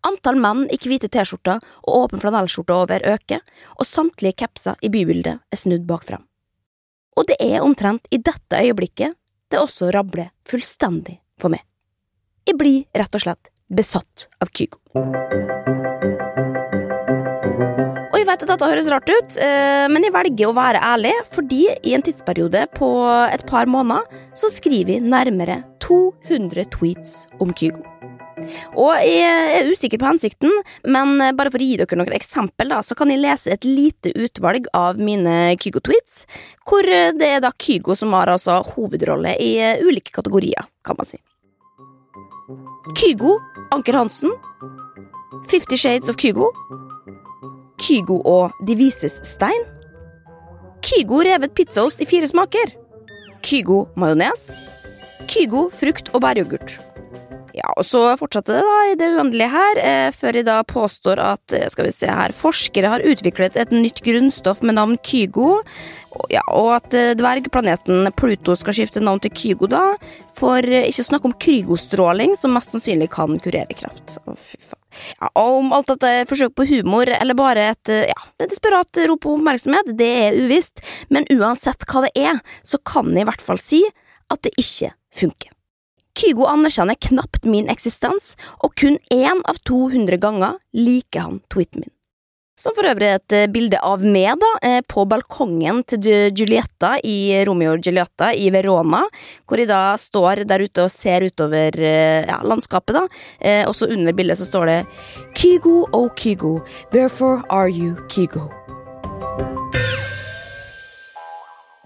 Antall 0.04 0.36
menn 0.36 0.66
i 0.68 0.76
hvite 0.80 1.08
T-skjorter 1.08 1.62
og 1.86 1.94
åpen 2.02 2.20
flanellskjorte 2.20 2.76
over 2.76 3.04
øker, 3.14 3.40
og 3.78 3.88
samtlige 3.88 4.36
capser 4.44 4.76
i 4.84 4.90
bybildet 4.92 5.40
er 5.40 5.60
snudd 5.60 5.86
bakfra. 5.88 6.18
Og 7.16 7.28
det 7.30 7.38
er 7.40 7.62
omtrent 7.64 8.08
i 8.12 8.18
dette 8.18 8.60
øyeblikket 8.60 9.14
det 9.52 9.60
også 9.60 9.92
rabler 9.94 10.32
fullstendig 10.48 11.20
for 11.40 11.52
meg. 11.54 11.62
Jeg 12.44 12.58
blir 12.60 12.84
rett 12.92 13.16
og 13.16 13.22
slett 13.24 13.48
besatt 13.72 14.26
av 14.42 14.50
Kygo. 14.52 14.80
Og 18.10 18.18
jeg 18.20 18.28
vet 18.28 18.44
at 18.44 18.50
dette 18.50 18.68
høres 18.68 18.90
rart 18.92 19.08
ut, 19.08 19.38
eh, 19.40 19.86
men 19.88 20.04
jeg 20.04 20.14
velger 20.14 20.50
å 20.50 20.56
være 20.56 20.82
ærlig, 20.84 21.14
fordi 21.32 21.62
i 21.80 21.94
en 21.96 22.04
tidsperiode 22.04 22.66
på 22.76 22.90
et 23.30 23.46
par 23.48 23.70
måneder 23.70 24.04
så 24.36 24.52
skriver 24.52 24.98
jeg 24.98 25.08
nærmere 25.08 25.62
200 25.80 26.68
tweets 26.76 27.24
om 27.40 27.54
Kygo. 27.56 27.82
Og 28.74 28.94
jeg 29.04 29.58
er 29.58 29.68
usikker 29.70 30.00
på 30.00 30.08
hensikten, 30.08 30.50
men 30.86 31.18
bare 31.36 31.52
for 31.54 31.62
å 31.62 31.68
gi 31.68 31.76
dere 31.80 31.98
noen 32.00 32.16
eksempel, 32.16 32.72
da, 32.72 32.80
så 32.82 32.96
kan 32.98 33.12
jeg 33.12 33.22
lese 33.22 33.52
et 33.54 33.66
lite 33.68 34.10
utvalg 34.18 34.66
av 34.74 34.98
mine 34.98 35.54
Kygo-tweets, 35.62 36.24
hvor 36.66 36.86
det 36.86 37.28
er 37.36 37.44
da 37.44 37.52
Kygo 37.54 37.94
som 37.98 38.14
har 38.16 38.32
altså 38.32 38.58
hovedrolle 38.74 39.36
i 39.38 39.54
ulike 39.84 40.14
kategorier, 40.14 40.66
kan 40.84 40.98
man 40.98 41.08
si. 41.08 41.20
Kygo, 42.98 43.38
Anker 43.72 43.96
Hansen. 43.96 44.34
Fifty 45.48 45.76
Shades 45.76 46.08
of 46.08 46.16
Kygo. 46.16 46.50
Kygo 47.80 48.20
og 48.24 48.52
De 48.66 48.76
vises 48.78 49.20
stein. 49.28 49.64
Kygo 50.84 51.22
revet 51.24 51.54
pizzaost 51.56 52.02
i 52.04 52.08
fire 52.08 52.28
smaker. 52.28 52.74
Kygo 53.44 53.86
majones. 53.96 54.50
Kygo 55.28 55.70
frukt 55.72 56.12
og 56.12 56.22
bæryoghurt. 56.24 56.76
Ja, 57.54 57.68
og 57.78 57.84
så 57.86 58.00
fortsatte 58.18 58.56
det 58.56 58.62
da 58.66 58.78
i 58.90 58.94
det 58.98 59.08
uendelige 59.14 59.46
her, 59.52 59.78
eh, 59.78 60.08
før 60.10 60.34
de 60.34 60.42
da 60.42 60.56
påstår 60.66 61.20
at 61.22 61.54
eh, 61.54 61.68
skal 61.70 61.86
vi 61.86 61.92
se 61.94 62.08
her, 62.10 62.34
forskere 62.34 62.90
har 62.90 63.04
utviklet 63.06 63.54
et 63.60 63.70
nytt 63.70 64.00
grunnstoff 64.02 64.64
med 64.66 64.74
navn 64.74 64.96
Kygo, 65.06 65.60
og, 66.16 66.24
ja, 66.34 66.42
og 66.50 66.72
at 66.80 66.96
eh, 66.98 67.12
dvergplaneten 67.14 68.10
Pluto 68.18 68.58
skal 68.58 68.74
skifte 68.74 69.04
navn 69.04 69.22
til 69.22 69.30
Kygo 69.38 69.70
da, 69.70 69.84
for 70.34 70.66
eh, 70.66 70.88
ikke 70.90 71.06
snakke 71.06 71.30
om 71.30 71.36
krygostråling, 71.46 72.34
som 72.40 72.58
mest 72.58 72.74
sannsynlig 72.74 73.12
kan 73.14 73.38
kurere 73.38 73.78
kreft. 73.78 74.18
Ja, 75.20 75.30
og 75.30 75.60
om 75.60 75.70
alt 75.78 75.94
dette 75.94 76.10
er 76.10 76.30
forsøk 76.30 76.58
på 76.58 76.66
humor, 76.74 77.06
eller 77.06 77.38
bare 77.38 77.70
et 77.70 77.96
ja, 78.10 78.20
desperat 78.42 79.04
rop 79.06 79.22
på 79.22 79.38
oppmerksomhet, 79.38 79.94
det 79.94 80.12
er 80.26 80.42
uvisst, 80.42 80.82
men 81.06 81.30
uansett 81.30 81.86
hva 81.86 82.08
det 82.08 82.16
er, 82.18 82.42
så 82.66 82.82
kan 82.82 83.14
jeg 83.14 83.22
i 83.22 83.30
hvert 83.30 83.50
fall 83.52 83.62
si 83.62 83.84
at 84.26 84.42
det 84.42 84.56
ikke 84.58 84.96
funker. 85.14 85.53
Kygo 86.14 86.46
anerkjenner 86.46 86.98
knapt 87.08 87.48
min 87.50 87.68
eksistens, 87.72 88.34
og 88.62 88.76
kun 88.78 89.00
én 89.10 89.42
av 89.50 89.58
200 89.66 90.20
ganger 90.22 90.60
liker 90.76 91.26
han 91.26 91.42
tweeten 91.50 91.84
min. 91.84 91.94
Som 92.54 92.70
for 92.76 92.86
øvrig 92.86 93.08
et 93.10 93.34
eh, 93.34 93.48
bilde 93.50 93.80
av 93.82 94.04
meg 94.06 94.38
da, 94.38 94.50
eh, 94.62 94.80
på 94.86 95.02
balkongen 95.10 95.80
til 95.90 96.30
Giulietta 96.30 96.92
i 97.02 97.42
Romeo 97.48 97.72
og 97.74 97.82
Giulietta 97.82 98.30
i 98.30 98.46
Verona, 98.54 99.02
hvor 99.42 99.58
jeg 99.58 99.72
da 99.72 99.96
står 99.98 100.44
der 100.46 100.62
ute 100.62 100.86
og 100.86 100.94
ser 100.94 101.26
utover 101.26 101.74
eh, 101.74 102.22
ja, 102.30 102.38
landskapet. 102.46 102.94
da. 102.94 103.06
Eh, 103.40 103.64
også 103.66 103.90
under 103.90 104.14
bildet 104.14 104.38
så 104.38 104.46
står 104.46 104.70
det 104.70 104.80
Kygo 105.34 105.80
oh 105.90 106.12
Kygo, 106.14 106.60
wherefore 106.94 107.42
are 107.50 107.68
you 107.68 107.96
Kygo? 108.06 108.63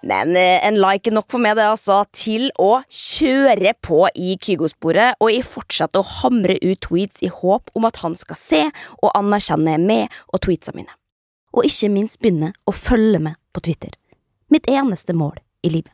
Men 0.06 0.36
eh, 0.36 0.60
en 0.66 0.78
like 0.78 1.10
er 1.10 1.16
nok 1.16 1.26
for 1.32 1.42
meg, 1.42 1.56
det 1.58 1.66
altså, 1.66 2.02
til 2.14 2.48
å 2.62 2.78
kjøre 2.86 3.74
på 3.82 4.04
i 4.14 4.36
Kygo-sporet, 4.42 5.18
og 5.18 5.32
jeg 5.32 5.46
fortsetter 5.46 6.02
å 6.02 6.10
hamre 6.20 6.58
ut 6.62 6.80
tweets 6.86 7.24
i 7.26 7.30
håp 7.32 7.72
om 7.78 7.88
at 7.88 7.98
han 8.04 8.14
skal 8.18 8.38
se 8.38 8.62
og 9.02 9.12
anerkjenne 9.18 9.78
meg 9.82 10.14
og 10.32 10.42
tweetsa 10.46 10.74
mine. 10.76 10.92
Og 11.56 11.66
ikke 11.66 11.90
minst 11.90 12.20
begynne 12.22 12.52
å 12.68 12.74
følge 12.76 13.22
med 13.24 13.38
på 13.56 13.64
Twitter. 13.66 13.94
Mitt 14.52 14.68
eneste 14.70 15.16
mål 15.16 15.40
i 15.66 15.72
livet. 15.72 15.92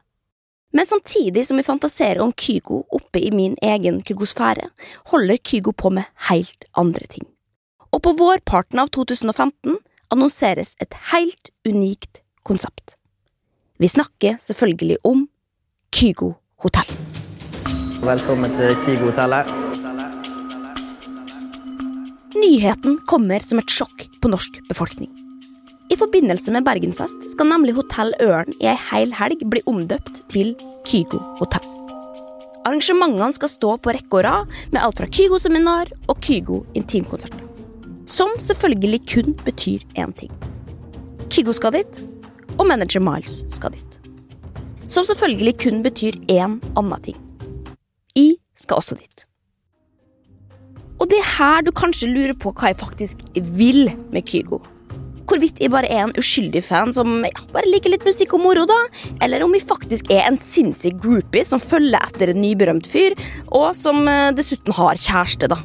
Men 0.74 0.88
samtidig 0.90 1.44
som 1.46 1.60
jeg 1.60 1.68
fantaserer 1.68 2.20
om 2.24 2.32
Kygo 2.34 2.80
oppe 2.92 3.20
i 3.22 3.30
min 3.30 3.54
egen 3.62 4.00
Kygosfære, 4.02 4.66
holder 5.12 5.38
Kygo 5.38 5.70
på 5.70 5.92
med 5.94 6.10
helt 6.28 6.66
andre 6.74 7.06
ting. 7.06 7.28
Og 7.94 8.02
på 8.02 8.12
vårparten 8.18 8.82
av 8.82 8.90
2015 8.90 9.78
annonseres 10.10 10.74
et 10.82 10.96
helt 11.12 11.52
unikt 11.64 12.24
konsept. 12.42 12.98
Vi 13.74 13.88
snakker 13.90 14.36
selvfølgelig 14.38 15.00
om 15.02 15.24
Kygo 15.90 16.28
hotell. 16.62 16.90
Velkommen 18.06 18.52
til 18.54 18.70
Kygo-hotellet. 18.84 19.50
Nyheten 22.38 23.00
kommer 23.10 23.42
som 23.42 23.58
et 23.58 23.74
sjokk 23.74 24.04
på 24.22 24.30
norsk 24.30 24.60
befolkning. 24.68 25.10
I 25.90 25.98
forbindelse 25.98 26.54
med 26.54 26.62
Bergenfest 26.68 27.26
skal 27.34 27.50
nemlig 27.50 27.74
Hotell 27.74 28.14
Ørn 28.22 28.54
i 28.60 28.70
ei 28.70 28.76
hel 28.92 29.10
helg 29.18 29.42
bli 29.42 29.64
omdøpt 29.66 30.22
til 30.30 30.54
Kygo 30.86 31.18
hotell. 31.42 31.66
Arrangementene 32.62 33.34
skal 33.34 33.56
stå 33.56 33.74
på 33.82 33.98
rekke 33.98 34.22
og 34.22 34.26
rad 34.28 34.58
med 34.70 34.84
alt 34.86 35.02
fra 35.02 35.10
Kygo-seminar 35.10 35.90
og 36.06 36.22
Kygo 36.22 36.62
intimkonserter. 36.78 37.42
Som 38.06 38.38
selvfølgelig 38.38 39.02
kun 39.10 39.34
betyr 39.42 39.82
én 39.98 40.14
ting. 40.14 40.30
Kygo 41.26 41.50
skal 41.50 41.74
dit, 41.74 42.04
og 42.58 42.66
manager 42.68 43.02
Miles 43.04 43.42
skal 43.52 43.74
dit. 43.74 44.00
Som 44.88 45.06
selvfølgelig 45.08 45.56
kun 45.64 45.82
betyr 45.84 46.18
én 46.30 46.58
annen 46.76 47.02
ting. 47.02 47.18
I 48.14 48.34
skal 48.58 48.78
også 48.78 48.98
dit. 48.98 49.24
Og 51.02 51.10
det 51.10 51.18
er 51.18 51.32
her 51.36 51.64
du 51.66 51.72
kanskje 51.74 52.12
lurer 52.12 52.36
på 52.38 52.52
hva 52.54 52.70
jeg 52.70 52.80
faktisk 52.80 53.24
vil 53.34 53.90
med 54.14 54.24
Kygo. 54.30 54.60
Hvorvidt 55.24 55.58
jeg 55.62 55.72
bare 55.72 55.88
er 55.88 56.04
en 56.04 56.14
uskyldig 56.20 56.60
fan 56.62 56.92
som 56.94 57.24
ja, 57.24 57.44
bare 57.52 57.70
liker 57.70 57.90
litt 57.90 58.04
musikk 58.06 58.36
og 58.36 58.44
moro, 58.44 58.66
da. 58.68 58.76
Eller 59.24 59.42
om 59.42 59.54
jeg 59.56 59.64
faktisk 59.66 60.12
er 60.12 60.28
en 60.28 60.38
sinnssyk 60.38 61.00
groupie 61.02 61.46
som 61.48 61.62
følger 61.62 61.98
etter 61.98 62.30
en 62.30 62.42
nyberømt 62.44 62.86
fyr, 62.90 63.16
og 63.48 63.72
som 63.76 64.04
eh, 64.08 64.34
dessuten 64.36 64.76
har 64.76 65.00
kjæreste, 65.00 65.48
da. 65.50 65.58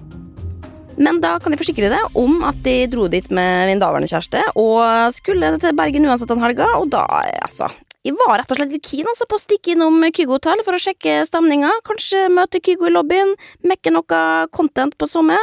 Men 0.99 1.21
da 1.23 1.37
kan 1.39 1.53
jeg 1.53 1.61
forsikre 1.61 1.91
deg 1.91 2.17
om 2.19 2.41
at 2.47 2.57
de 2.65 2.83
dro 2.91 3.07
dit 3.11 3.27
med 3.31 3.69
min 3.69 3.79
daværende 3.79 4.09
kjæreste, 4.11 4.41
og 4.59 4.81
skulle 5.15 5.53
til 5.61 5.77
Bergen 5.77 6.07
uansett 6.09 6.31
den 6.31 6.43
helga, 6.43 6.67
og 6.79 6.89
da, 6.91 7.05
altså 7.45 7.69
Jeg 8.03 8.15
var 8.19 8.39
rett 8.39 8.51
og 8.51 8.59
slett 8.59 8.73
litt 8.75 8.87
keen 8.87 9.07
altså, 9.07 9.27
på 9.27 9.39
å 9.39 9.43
stikke 9.43 9.73
innom 9.75 10.03
Kygo 10.15 10.37
hotell 10.37 10.63
for 10.67 10.75
å 10.75 10.81
sjekke 10.81 11.21
stemninga, 11.27 11.71
kanskje 11.87 12.27
møte 12.31 12.61
Kygo 12.63 12.87
i 12.87 12.93
lobbyen, 12.95 13.35
mekke 13.63 13.95
noe 13.95 14.21
content 14.55 14.95
på 14.99 15.07
sommer. 15.07 15.39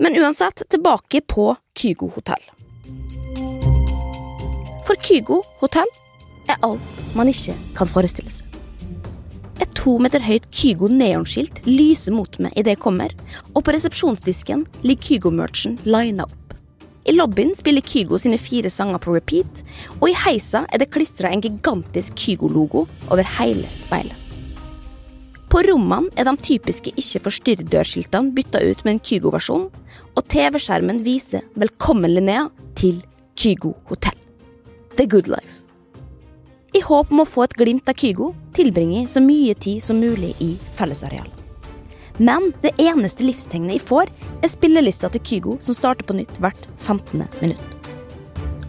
Men 0.00 0.16
uansett, 0.20 0.64
tilbake 0.72 1.22
på 1.28 1.52
Kygo 1.78 2.10
hotell. 2.16 2.42
For 4.84 5.00
Kygo 5.00 5.42
hotell 5.60 5.88
er 6.48 6.60
alt 6.64 7.04
man 7.16 7.30
ikke 7.32 7.56
kan 7.76 7.88
forestille 7.88 8.32
seg. 8.32 8.53
Et 9.62 9.70
to 9.78 9.98
meter 10.02 10.22
høyt 10.24 10.46
Kygo 10.54 10.88
neonskilt 10.90 11.60
lyser 11.68 12.14
mot 12.14 12.38
meg 12.42 12.56
idet 12.58 12.74
jeg 12.74 12.82
kommer, 12.82 13.12
og 13.54 13.62
på 13.62 13.74
resepsjonsdisken 13.74 14.64
ligger 14.82 15.06
Kygo-merchen 15.08 15.78
lina 15.86 16.26
opp. 16.26 16.40
I 17.04 17.12
lobbyen 17.12 17.52
spiller 17.54 17.84
Kygo 17.84 18.18
sine 18.18 18.38
fire 18.40 18.70
sanger 18.72 18.98
på 19.02 19.14
repeat, 19.14 19.62
og 20.00 20.08
i 20.08 20.18
heisa 20.24 20.64
er 20.72 20.80
det 20.80 20.90
klistra 20.94 21.30
en 21.30 21.44
gigantisk 21.44 22.16
Kygo-logo 22.18 22.86
over 23.10 23.26
hele 23.38 23.68
speilet. 23.76 24.16
På 25.52 25.60
rommene 25.62 26.10
er 26.18 26.26
de 26.26 26.34
typiske 26.42 26.90
ikke 26.98 27.20
forstyrr-dørskiltene 27.28 28.34
bytta 28.34 28.62
ut 28.64 28.80
med 28.82 28.96
en 28.96 29.02
Kygo-versjon, 29.06 29.68
og 30.14 30.28
TV-skjermen 30.32 31.04
viser 31.04 31.44
'Velkommen, 31.54 32.10
Linnea' 32.10 32.50
til 32.74 33.04
Kygo 33.36 33.74
hotell. 33.86 34.18
The 34.96 35.06
good 35.06 35.28
life. 35.28 35.63
I 36.74 36.80
håp 36.82 37.12
om 37.12 37.22
å 37.22 37.28
få 37.28 37.44
et 37.46 37.54
glimt 37.54 37.88
av 37.88 37.94
Kygo 37.94 38.32
tilbringer 38.56 39.06
så 39.10 39.20
mye 39.22 39.54
tid 39.54 39.82
som 39.82 40.00
mulig 40.02 40.32
i 40.42 40.56
fellesareal. 40.74 41.28
Men 42.18 42.50
det 42.62 42.72
eneste 42.82 43.22
livstegnet 43.26 43.76
jeg 43.76 43.84
får, 43.86 44.10
er 44.42 44.50
spillelista 44.50 45.10
til 45.14 45.22
Kygo 45.26 45.54
som 45.62 45.76
starter 45.78 46.06
på 46.06 46.16
nytt 46.18 46.34
hvert 46.42 46.66
15. 46.82 47.22
minutt. 47.42 47.70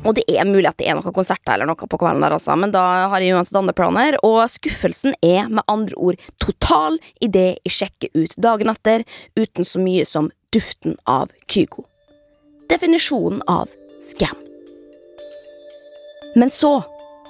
Og 0.05 0.13
det 0.19 0.25
er 0.29 0.45
mulig 0.45 0.69
at 0.69 0.77
det 0.77 0.85
er 0.85 0.97
noen 0.99 1.13
konserter 1.17 1.55
eller 1.55 1.65
noe 1.65 1.89
på 1.89 1.97
kvelden, 1.97 2.21
der 2.21 2.37
altså, 2.37 2.53
men 2.61 2.73
da 2.73 2.85
har 3.09 3.25
jeg 3.25 3.33
uansett 3.33 3.57
andre 3.57 3.73
planer, 3.73 4.19
og 4.21 4.43
skuffelsen 4.53 5.17
er 5.25 5.49
med 5.49 5.65
andre 5.71 5.97
ord 5.97 6.21
total 6.41 6.99
idet 7.25 7.55
jeg 7.65 7.77
sjekker 7.79 8.13
ut 8.13 8.37
dagen 8.37 8.69
etter 8.69 9.05
uten 9.33 9.65
så 9.65 9.81
mye 9.81 10.05
som 10.05 10.29
duften 10.53 10.99
av 11.09 11.33
Kygo. 11.49 11.87
Definisjonen 12.69 13.41
av 13.49 13.73
scam. 14.01 14.37
Men 16.35 16.53
så, 16.53 16.83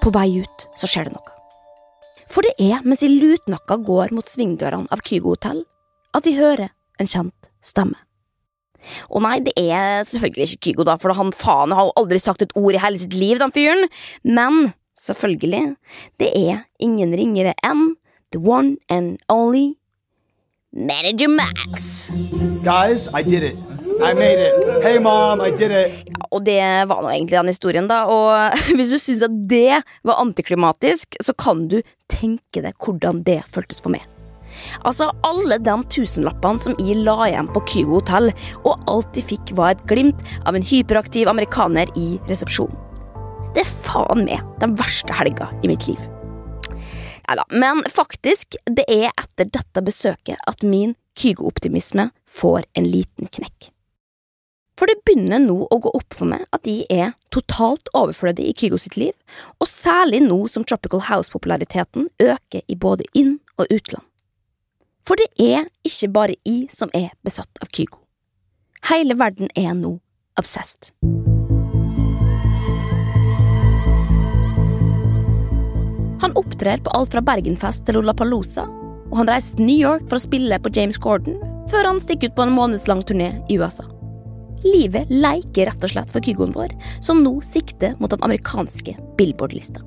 på 0.05 0.13
vei 0.13 0.43
ut, 0.43 0.67
så 0.77 0.89
skjer 0.89 1.07
det 1.09 1.15
noe. 1.15 1.31
For 2.29 2.45
det 2.45 2.53
er 2.61 2.83
mens 2.85 3.01
de 3.01 3.09
lutnakka 3.09 3.79
går 3.85 4.13
mot 4.13 4.29
svingdørene 4.29 4.89
av 4.93 5.01
Kygo 5.05 5.33
hotell, 5.33 5.63
at 6.13 6.25
de 6.27 6.35
hører 6.37 6.69
en 7.01 7.09
kjent 7.09 7.49
stemme. 7.65 7.97
Og 9.09 9.23
nei, 9.25 9.39
det 9.41 9.55
er 9.57 10.05
selvfølgelig 10.05 10.45
ikke 10.51 10.63
Kygo, 10.67 10.85
da, 10.85 10.97
for 11.01 11.15
han 11.17 11.33
faen 11.33 11.73
har 11.73 11.87
jo 11.87 11.95
aldri 11.97 12.21
sagt 12.21 12.45
et 12.45 12.53
ord 12.59 12.77
i 12.77 12.81
hele 12.83 13.01
sitt 13.01 13.15
liv, 13.17 13.39
den 13.41 13.53
fyren. 13.55 13.87
Men 14.21 14.75
selvfølgelig, 15.01 15.63
det 16.21 16.29
er 16.37 16.67
ingen 16.77 17.15
ringere 17.17 17.55
enn 17.65 17.95
the 18.35 18.41
one 18.41 18.77
and 18.89 19.17
only 19.29 19.73
Manager 20.75 21.31
Max. 21.31 22.11
Guys, 22.63 23.09
I 23.15 23.23
did 23.23 23.41
it. 23.41 23.74
I 24.01 24.13
made 24.13 24.39
it. 24.39 24.83
Hey, 24.83 24.99
mom, 24.99 25.41
I 25.41 25.51
did 25.51 25.71
it. 25.71 26.09
Og 26.31 26.43
det 26.43 26.59
var 26.89 26.99
nå 27.01 27.11
egentlig 27.13 27.37
den 27.37 27.51
historien, 27.51 27.87
da. 27.87 28.03
Og 28.11 28.57
hvis 28.77 28.91
du 28.91 28.99
syns 28.99 29.23
at 29.25 29.35
det 29.49 29.81
var 30.03 30.19
antiklimatisk, 30.19 31.15
så 31.23 31.35
kan 31.37 31.67
du 31.71 31.79
tenke 32.11 32.63
deg 32.65 32.75
hvordan 32.83 33.23
det 33.27 33.41
føltes 33.51 33.79
for 33.83 33.95
meg. 33.95 34.03
Altså, 34.87 35.09
alle 35.27 35.57
de 35.63 35.75
tusenlappene 35.91 36.61
som 36.63 36.75
jeg 36.79 36.99
la 37.03 37.15
igjen 37.27 37.47
på 37.51 37.63
Kygo 37.71 37.99
hotell, 37.99 38.31
og 38.63 38.83
alt 38.91 39.11
de 39.15 39.23
fikk 39.23 39.53
var 39.55 39.75
et 39.75 39.85
glimt 39.87 40.23
av 40.43 40.55
en 40.55 40.65
hyperaktiv 40.65 41.31
amerikaner 41.31 41.91
i 41.99 42.15
resepsjonen. 42.29 42.75
Det 43.55 43.63
er 43.63 43.75
faen 43.85 44.25
meg 44.27 44.43
den 44.59 44.75
verste 44.79 45.15
helga 45.15 45.47
i 45.63 45.71
mitt 45.71 45.87
liv. 45.87 46.01
Neida, 47.25 47.45
men 47.49 47.79
faktisk, 47.89 48.59
det 48.67 48.83
er 48.91 49.07
etter 49.15 49.47
dette 49.47 49.83
besøket 49.85 50.41
at 50.51 50.67
min 50.67 50.97
Kygo-optimisme 51.15 52.09
får 52.27 52.67
en 52.75 52.91
liten 52.91 53.31
knekk. 53.31 53.71
For 54.75 54.91
det 54.91 54.99
begynner 55.07 55.39
nå 55.39 55.55
å 55.71 55.77
gå 55.79 55.91
opp 55.95 56.15
for 56.17 56.27
meg 56.27 56.43
at 56.55 56.65
de 56.67 56.81
er 56.91 57.13
totalt 57.31 57.87
overflødige 57.95 58.51
i 58.51 58.55
Kygo 58.59 58.79
sitt 58.81 58.97
liv, 58.99 59.13
og 59.63 59.71
særlig 59.71 60.19
nå 60.25 60.41
som 60.51 60.67
Tropical 60.67 61.05
House-populariteten 61.07 62.09
øker 62.19 62.65
i 62.67 62.75
både 62.75 63.07
inn- 63.15 63.39
og 63.55 63.71
utland. 63.71 64.03
For 65.07 65.15
det 65.21 65.29
er 65.39 65.69
ikke 65.85 66.11
bare 66.11 66.35
jeg 66.43 66.67
som 66.73 66.91
er 66.97 67.13
besatt 67.23 67.63
av 67.63 67.71
Kygo. 67.71 68.01
Hele 68.89 69.15
verden 69.15 69.47
er 69.55 69.71
nå 69.77 69.95
obsessed. 70.35 70.91
Han 76.19 76.35
opptrer 76.35 76.83
på 76.83 76.91
alt 76.97 77.15
fra 77.15 77.23
Bergenfest 77.23 77.85
til 77.87 77.99
Lollapalooza, 77.99 78.67
og 79.11 79.19
han 79.21 79.29
reiser 79.29 79.55
til 79.55 79.69
New 79.69 79.79
York 79.79 80.07
for 80.09 80.19
å 80.19 80.25
spille 80.25 80.59
på 80.59 80.73
James 80.75 80.99
Gordon, 80.99 81.39
før 81.71 81.93
han 81.93 82.01
stikker 82.01 82.33
ut 82.33 82.39
på 82.39 82.49
en 82.49 82.57
månedslang 82.57 83.05
turné 83.07 83.37
i 83.47 83.59
USA. 83.61 83.85
Livet 84.65 85.11
leker 85.13 85.69
rett 85.69 85.83
og 85.85 85.91
slett 85.91 86.11
for 86.13 86.25
Kygoen 86.25 86.55
vår, 86.55 86.73
som 87.03 87.21
nå 87.21 87.37
sikter 87.45 87.93
mot 88.01 88.09
den 88.09 88.23
amerikanske 88.25 88.95
Billboard-lista. 89.19 89.83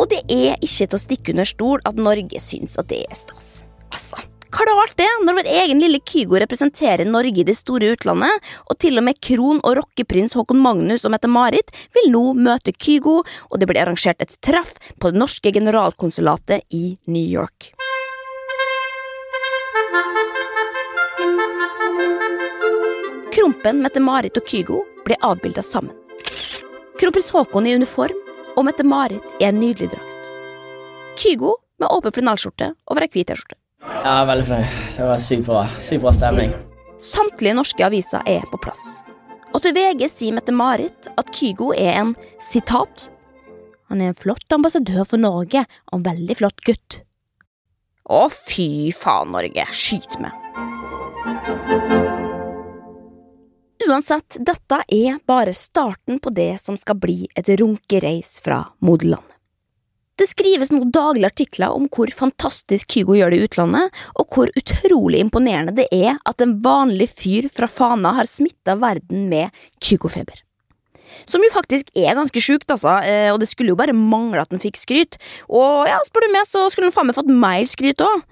Og 0.00 0.08
det 0.10 0.22
er 0.32 0.56
ikke 0.58 0.88
til 0.88 0.98
å 0.98 1.02
stikke 1.02 1.34
under 1.34 1.46
stol 1.46 1.82
at 1.86 1.98
Norge 2.00 2.40
syns 2.42 2.78
at 2.80 2.88
det 2.90 3.04
er 3.04 3.14
stas. 3.14 3.60
Altså, 3.92 4.18
klart 4.52 4.96
det, 4.98 5.08
når 5.22 5.38
vår 5.38 5.50
egen 5.52 5.82
lille 5.84 6.00
Kygo 6.08 6.40
representerer 6.42 7.06
Norge 7.06 7.44
i 7.44 7.46
det 7.46 7.54
store 7.58 7.92
utlandet, 7.94 8.50
og 8.66 8.80
til 8.82 8.98
og 8.98 9.06
med 9.06 9.20
kron- 9.22 9.62
og 9.62 9.76
rockeprins 9.78 10.34
Håkon 10.38 10.60
Magnus 10.64 11.06
og 11.06 11.14
Mette-Marit 11.14 11.70
vil 11.94 12.10
nå 12.10 12.24
møte 12.34 12.74
Kygo, 12.74 13.20
og 13.22 13.60
det 13.60 13.70
blir 13.70 13.84
arrangert 13.84 14.24
et 14.24 14.34
treff 14.42 14.74
på 14.98 15.12
det 15.12 15.22
norske 15.22 15.54
generalkonsulatet 15.54 16.66
i 16.74 16.96
New 17.06 17.28
York. 17.28 17.70
Krompen, 23.42 23.80
Mette-Marit 23.82 24.36
og 24.38 24.44
Kygo 24.46 24.76
ble 25.02 25.16
avbilda 25.26 25.64
sammen. 25.66 25.96
Kronprins 27.00 27.32
Haakon 27.34 27.66
i 27.66 27.72
uniform 27.74 28.14
og 28.54 28.62
Mette-Marit 28.68 29.32
i 29.42 29.48
en 29.48 29.56
nydelig 29.58 29.88
drakt. 29.96 30.28
Kygo 31.18 31.56
med 31.82 31.90
åpen 31.90 32.14
flanellskjorte 32.14 32.68
over 32.86 33.02
ei 33.02 33.10
hvit 33.10 33.26
T-skjorte. 33.32 33.58
Ja, 34.04 34.20
veldig 34.28 34.44
fornøyd. 34.46 34.76
Det 34.94 35.08
var 35.08 35.24
sykt 35.26 35.48
bra. 35.48 35.64
Sykt 35.82 36.04
bra 36.04 36.12
stemning. 36.14 36.54
Samtlige 37.02 37.56
norske 37.58 37.82
aviser 37.88 38.22
er 38.30 38.46
på 38.52 38.62
plass. 38.62 38.84
Og 39.50 39.58
til 39.64 39.74
VG 39.74 40.06
sier 40.12 40.38
Mette-Marit 40.38 41.10
at 41.10 41.34
Kygo 41.34 41.72
er 41.74 41.98
en 42.04 42.14
sitat 42.46 43.08
Han 43.90 44.06
er 44.06 44.12
en 44.12 44.20
flott 44.22 44.54
ambassadør 44.54 45.02
for 45.02 45.18
Norge 45.18 45.64
og 45.90 45.98
en 45.98 46.06
veldig 46.06 46.38
flott 46.44 46.62
gutt. 46.62 47.02
Å, 48.06 48.22
fy 48.30 48.94
faen, 48.94 49.34
Norge. 49.34 49.66
Skyt 49.74 50.20
meg. 50.22 50.30
Uansett, 53.92 54.38
dette 54.40 54.78
er 54.88 55.18
bare 55.28 55.52
starten 55.52 56.16
på 56.22 56.30
det 56.32 56.54
som 56.62 56.78
skal 56.80 56.96
bli 56.96 57.26
et 57.36 57.48
runkereis 57.60 58.38
fra 58.40 58.62
modelandet. 58.80 59.28
Det 60.16 60.28
skrives 60.30 60.70
nå 60.72 60.86
daglige 60.92 61.28
artikler 61.28 61.74
om 61.76 61.88
hvor 61.92 62.08
fantastisk 62.14 62.88
Kygo 62.94 63.16
gjør 63.18 63.32
det 63.32 63.40
i 63.40 63.48
utlandet, 63.48 63.98
og 64.16 64.32
hvor 64.32 64.52
utrolig 64.56 65.20
imponerende 65.20 65.74
det 65.76 65.88
er 65.92 66.16
at 66.28 66.40
en 66.44 66.54
vanlig 66.64 67.10
fyr 67.10 67.48
fra 67.52 67.68
Fana 67.68 68.14
har 68.16 68.28
smitta 68.28 68.78
verden 68.80 69.26
med 69.32 69.52
Kygo-feber. 69.84 70.40
Som 71.28 71.44
jo 71.44 71.50
faktisk 71.52 71.90
er 71.92 72.16
ganske 72.16 72.40
sjukt, 72.44 72.70
altså, 72.72 72.94
eh, 73.04 73.28
og 73.32 73.42
det 73.42 73.50
skulle 73.50 73.74
jo 73.74 73.80
bare 73.80 73.96
mangle 73.96 74.40
at 74.40 74.52
den 74.54 74.62
fikk 74.62 74.80
skryt. 74.80 75.18
Og 75.52 75.84
ja, 75.90 75.98
spør 76.06 76.24
du 76.24 76.32
meg, 76.32 76.48
så 76.48 76.64
skulle 76.72 76.88
den 76.88 76.96
faen 76.96 77.10
meg 77.10 77.18
fått 77.18 77.28
mer 77.28 77.66
skryt 77.68 78.00
òg. 78.00 78.24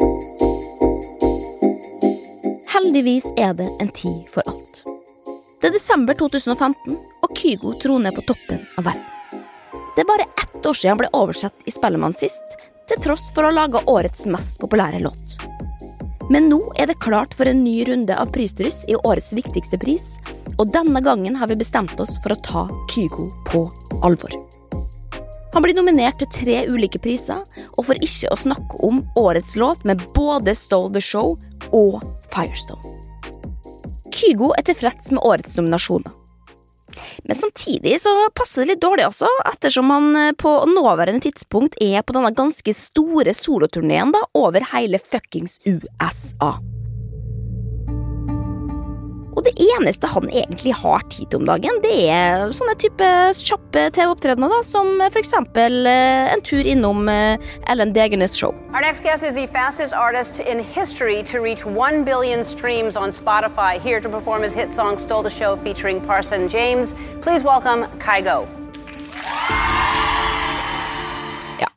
Heldigvis 2.71 3.29
er 3.37 3.53
det 3.61 3.69
en 3.83 3.93
tid 3.93 4.25
for 4.33 4.47
alt. 4.49 4.85
Det 5.61 5.69
er 5.69 5.75
desember 5.77 6.17
2015, 6.17 6.95
og 7.21 7.33
Kygo 7.37 7.75
troner 7.83 8.15
på 8.17 8.23
toppen 8.25 8.63
av 8.81 8.87
verden. 8.87 9.43
Det 9.93 10.01
er 10.01 10.09
bare 10.09 10.25
ett 10.41 10.67
år 10.67 10.77
siden 10.77 10.95
han 10.95 11.01
ble 11.03 11.11
oversett 11.19 11.67
i 11.69 11.75
Spellemann 11.75 12.17
sist, 12.17 12.55
til 12.89 13.03
tross 13.05 13.27
for 13.35 13.45
å 13.45 13.51
ha 13.51 13.57
laga 13.59 13.83
årets 13.93 14.25
mest 14.33 14.57
populære 14.63 15.03
låt. 15.05 15.35
Men 16.33 16.49
nå 16.49 16.63
er 16.81 16.89
det 16.89 16.97
klart 17.05 17.37
for 17.37 17.51
en 17.51 17.61
ny 17.61 17.83
runde 17.85 18.17
av 18.17 18.33
prisdryss 18.33 18.87
i 18.89 18.97
årets 18.97 19.35
viktigste 19.37 19.77
pris, 19.83 20.15
og 20.57 20.73
denne 20.73 21.03
gangen 21.05 21.37
har 21.37 21.53
vi 21.53 21.59
bestemt 21.61 22.01
oss 22.01 22.17
for 22.25 22.33
å 22.33 22.41
ta 22.47 22.65
Kygo 22.95 23.29
på 23.51 23.67
alvor. 24.01 24.33
Han 25.53 25.67
blir 25.67 25.77
nominert 25.77 26.23
til 26.23 26.33
tre 26.33 26.57
ulike 26.73 27.03
priser, 27.05 27.45
og 27.77 27.85
for 27.91 28.01
ikke 28.01 28.33
å 28.33 28.41
snakke 28.47 28.81
om 28.87 29.05
årets 29.19 29.61
låt 29.61 29.85
med 29.85 30.01
både 30.17 30.57
Stole 30.57 30.95
the 30.97 31.05
Show 31.05 31.37
og 31.69 32.01
Firestone. 32.33 33.00
Kygo 34.15 34.53
er 34.57 34.67
tilfreds 34.67 35.13
med 35.15 35.23
årets 35.27 35.57
nominasjoner. 35.59 36.17
Men 37.23 37.37
samtidig 37.37 38.01
så 38.03 38.11
passer 38.35 38.65
det 38.65 38.73
litt 38.73 38.83
dårlig 38.83 39.07
også, 39.07 39.29
ettersom 39.53 39.93
han 39.95 40.11
eh, 40.19 40.33
på 40.39 40.51
nåværende 40.71 41.23
tidspunkt 41.29 41.79
er 41.81 42.03
på 42.03 42.17
denne 42.17 42.33
ganske 42.35 42.75
store 42.75 43.35
soloturneen 43.37 44.15
over 44.35 44.67
hele 44.73 44.99
fuckings 44.99 45.61
USA. 45.69 46.57
Og 49.41 49.47
det 49.47 49.57
eneste 49.57 50.05
han 50.07 50.27
egentlig 50.29 50.75
har 50.77 51.01
tid 51.09 51.31
til 51.31 51.41
om 51.41 51.47
dagen, 51.49 51.79
det 51.81 51.95
er 52.13 52.51
sånne 52.53 52.75
type 52.77 53.07
kjappe 53.41 53.87
TV-opptredener, 53.97 54.53
da, 54.53 54.59
som 54.69 55.01
eksempel 55.09 55.89
eh, 55.89 56.29
en 56.35 56.45
tur 56.45 56.69
innom 56.69 57.09
eh, 57.09 57.41
Ellen 57.73 57.95
Degernes 57.97 58.37
show. 58.37 58.53
Our 58.75 58.85
next 58.85 59.01
guest 59.01 59.25
is 59.25 59.35
the 59.35 59.47
fastest 59.47 59.97
artist 59.97 60.41
in 60.45 60.61
history 60.61 61.23
to 61.33 61.41
reach 61.41 61.65
1 61.65 62.05
billion 62.05 62.45
streams 62.45 63.01
on 63.01 63.17
Spotify. 63.17 63.81
Here 63.81 64.01
to 64.01 64.11
perform 64.11 64.43
his 64.43 64.53
hit 64.53 64.73
song 64.73 64.99
Stole 64.99 65.23
the 65.23 65.31
Show 65.31 65.57
featuring 65.57 66.03
Parson 66.03 66.47
James. 66.47 66.93
Please 67.23 67.43
welcome 67.43 67.87
Kygo. 67.97 68.60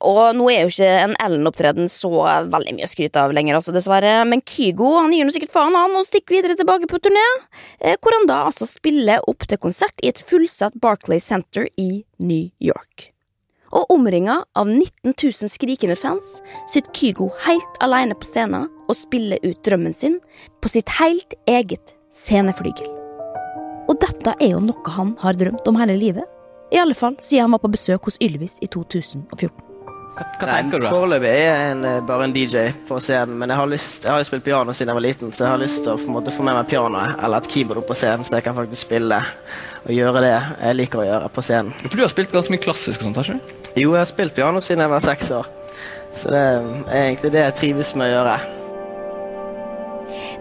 Og 0.04 0.36
nå 0.36 0.50
er 0.52 0.64
jo 0.64 0.72
ikke 0.72 0.90
en 1.06 1.16
Ellen-opptreden 1.24 1.88
så 1.92 2.12
veldig 2.52 2.76
mye 2.76 2.88
å 2.88 2.92
skryte 2.92 3.22
av 3.24 3.34
lenger, 3.36 3.58
altså, 3.58 3.74
dessverre. 3.76 4.18
Men 4.28 4.44
Kygo 4.46 4.98
han 5.00 5.14
gir 5.16 5.28
nå 5.28 5.34
sikkert 5.34 5.54
faen 5.56 5.78
han 5.78 5.96
og 5.96 6.08
stikker 6.08 6.38
videre 6.38 6.58
tilbake 6.60 6.90
på 6.92 7.00
turné, 7.04 7.24
eh, 7.80 7.96
hvor 8.04 8.16
han 8.18 8.28
da 8.30 8.44
altså 8.50 8.68
spiller 8.68 9.24
opp 9.30 9.48
til 9.48 9.62
konsert 9.64 9.96
i 10.04 10.12
et 10.12 10.20
fullsatt 10.20 10.76
Barclay 10.84 11.24
Center 11.24 11.70
i 11.80 12.04
New 12.20 12.50
York. 12.60 13.10
Og 13.74 13.90
omringa 13.96 14.44
av 14.54 14.70
19 14.70 15.16
000 15.16 15.50
skrikende 15.50 15.98
fans 15.98 16.36
sitter 16.70 16.94
Kygo 16.94 17.32
helt 17.48 17.80
alene 17.82 18.14
på 18.14 18.30
scenen 18.30 18.68
og 18.86 19.00
spiller 19.00 19.42
ut 19.42 19.64
drømmen 19.66 19.96
sin 19.98 20.20
på 20.62 20.70
sitt 20.70 20.94
helt 21.00 21.34
eget 21.50 21.96
sceneflygel. 22.14 22.92
Og 23.90 23.98
dette 24.00 24.36
er 24.38 24.54
jo 24.54 24.62
noe 24.64 24.96
han 24.96 25.18
har 25.24 25.40
drømt 25.40 25.68
om 25.68 25.82
hele 25.82 25.98
livet. 25.98 26.28
I 26.74 26.80
alle 26.82 26.98
fall 26.98 27.18
siden 27.22 27.48
han 27.48 27.58
var 27.58 27.66
på 27.66 27.74
besøk 27.74 28.10
hos 28.10 28.22
Ylvis 28.22 28.60
i 28.62 28.70
2014. 28.72 29.73
Hva, 30.14 30.26
hva 30.38 30.46
tenker 30.46 30.78
du? 30.78 30.86
da? 30.86 30.92
Foreløpig 30.94 31.30
er 31.30 31.40
jeg 31.42 31.70
en, 31.72 31.86
eh, 31.90 32.02
bare 32.06 32.28
en 32.28 32.34
DJ 32.36 32.68
på 32.86 33.00
scenen, 33.02 33.34
men 33.40 33.50
jeg 33.50 33.58
har, 33.58 33.70
lyst, 33.72 34.04
jeg 34.06 34.14
har 34.14 34.22
jo 34.22 34.28
spilt 34.28 34.46
piano 34.46 34.76
siden 34.76 34.92
jeg 34.92 35.00
var 35.00 35.06
liten, 35.08 35.32
så 35.34 35.46
jeg 35.46 35.54
har 35.56 35.62
lyst 35.64 35.82
til 35.82 35.94
å 35.96 35.98
på 35.98 36.06
en 36.06 36.18
måte, 36.20 36.34
få 36.36 36.46
med 36.46 36.58
meg 36.60 36.70
pianoet 36.70 37.18
eller 37.18 37.42
et 37.42 37.50
keyboard 37.50 37.82
opp 37.82 37.90
på 37.90 37.98
scenen, 37.98 38.28
så 38.28 38.38
jeg 38.38 38.46
kan 38.46 38.58
faktisk 38.58 38.86
spille 38.86 39.20
og 39.84 39.92
gjøre 39.92 40.22
det 40.24 40.36
jeg 40.36 40.78
liker 40.78 41.02
å 41.02 41.08
gjøre 41.08 41.34
på 41.34 41.46
scenen. 41.50 41.74
For 41.88 41.98
du 41.98 42.06
har 42.06 42.14
spilt 42.14 42.36
ganske 42.36 42.54
mye 42.54 42.62
klassisk 42.62 43.02
og 43.02 43.10
sånt, 43.10 43.18
har 43.18 43.34
ikke 43.34 43.42
du? 43.42 43.72
Jo, 43.74 43.90
jeg 43.96 44.04
har 44.04 44.12
spilt 44.12 44.38
piano 44.38 44.62
siden 44.62 44.86
jeg 44.86 44.94
var 44.94 45.06
seks 45.10 45.34
år, 45.40 45.50
så 46.14 46.34
det 46.36 46.44
er 46.46 47.08
egentlig 47.08 47.34
det 47.34 47.48
jeg 47.48 47.60
trives 47.64 47.96
med 47.98 48.12
å 48.12 48.14
gjøre. 48.14 48.40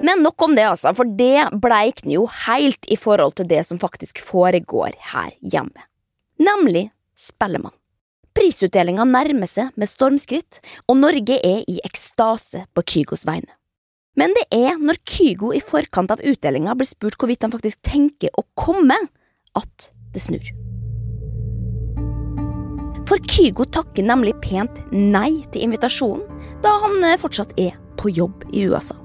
Men 0.05 0.21
nok 0.27 0.45
om 0.45 0.57
det, 0.59 0.69
altså, 0.69 0.93
for 0.99 1.09
det 1.09 1.49
bleikner 1.63 2.19
jo 2.19 2.27
helt 2.45 2.91
i 2.93 2.99
forhold 3.01 3.39
til 3.41 3.49
det 3.49 3.65
som 3.65 3.81
faktisk 3.81 4.21
foregår 4.21 4.99
her 5.15 5.33
hjemme. 5.41 5.89
Nemlig 6.43 6.91
Spellemann. 7.17 7.73
Prisutdelinga 8.33 9.05
nærmer 9.09 9.51
seg 9.51 9.73
med 9.77 9.91
stormskritt, 9.91 10.61
og 10.89 11.01
Norge 11.01 11.37
er 11.37 11.67
i 11.69 11.81
ekstase 11.85 12.65
på 12.73 12.85
Kygos 12.95 13.27
vegne. 13.29 13.53
Men 14.17 14.35
det 14.37 14.45
er 14.53 14.77
når 14.81 15.01
Kygo 15.09 15.53
i 15.57 15.61
forkant 15.65 16.13
av 16.13 16.21
utdelinga 16.21 16.75
blir 16.77 16.89
spurt 16.89 17.17
hvorvidt 17.21 17.47
han 17.47 17.53
faktisk 17.55 17.81
tenker 17.87 18.33
å 18.37 18.45
komme, 18.59 18.99
at 19.57 19.93
det 20.13 20.21
snur. 20.25 20.53
For 23.09 23.21
Kygo 23.29 23.67
takker 23.69 24.05
nemlig 24.07 24.35
pent 24.45 24.83
nei 24.93 25.43
til 25.53 25.67
invitasjonen, 25.67 26.25
da 26.65 26.77
han 26.85 27.01
eh, 27.05 27.19
fortsatt 27.21 27.57
er 27.61 27.77
på 28.01 28.13
jobb 28.13 28.47
i 28.53 28.65
USA. 28.69 29.02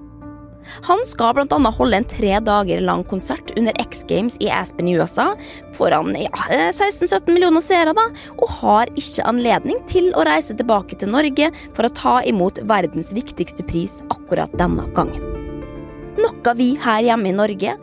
Han 0.88 1.04
skal 1.08 1.38
annet 1.44 1.78
holde 1.78 2.00
en 2.00 2.08
tre 2.08 2.40
dager 2.44 2.82
lang 2.82 3.04
konsert 3.08 3.54
under 3.58 3.76
X 3.82 4.04
Games 4.10 4.38
i 4.44 4.50
Aspen 4.54 4.88
i 4.88 4.96
USA 4.98 5.32
foran 5.78 6.16
ja, 6.18 6.32
16-17 6.72 7.32
millioner 7.32 7.64
seere, 7.64 7.94
da, 7.98 8.08
og 8.38 8.54
har 8.60 8.92
ikke 8.98 9.26
anledning 9.30 9.82
til 9.90 10.10
å 10.18 10.26
reise 10.28 10.56
tilbake 10.58 10.98
til 11.00 11.12
Norge 11.14 11.52
for 11.74 11.88
å 11.88 11.94
ta 11.94 12.16
imot 12.28 12.62
verdens 12.70 13.14
viktigste 13.16 13.66
pris 13.68 14.02
akkurat 14.14 14.54
denne 14.60 14.88
gangen. 14.98 15.24
Noe 16.18 16.54
vi 16.58 16.72
her 16.82 17.04
hjemme 17.06 17.30
i 17.30 17.36
Norge 17.36 17.76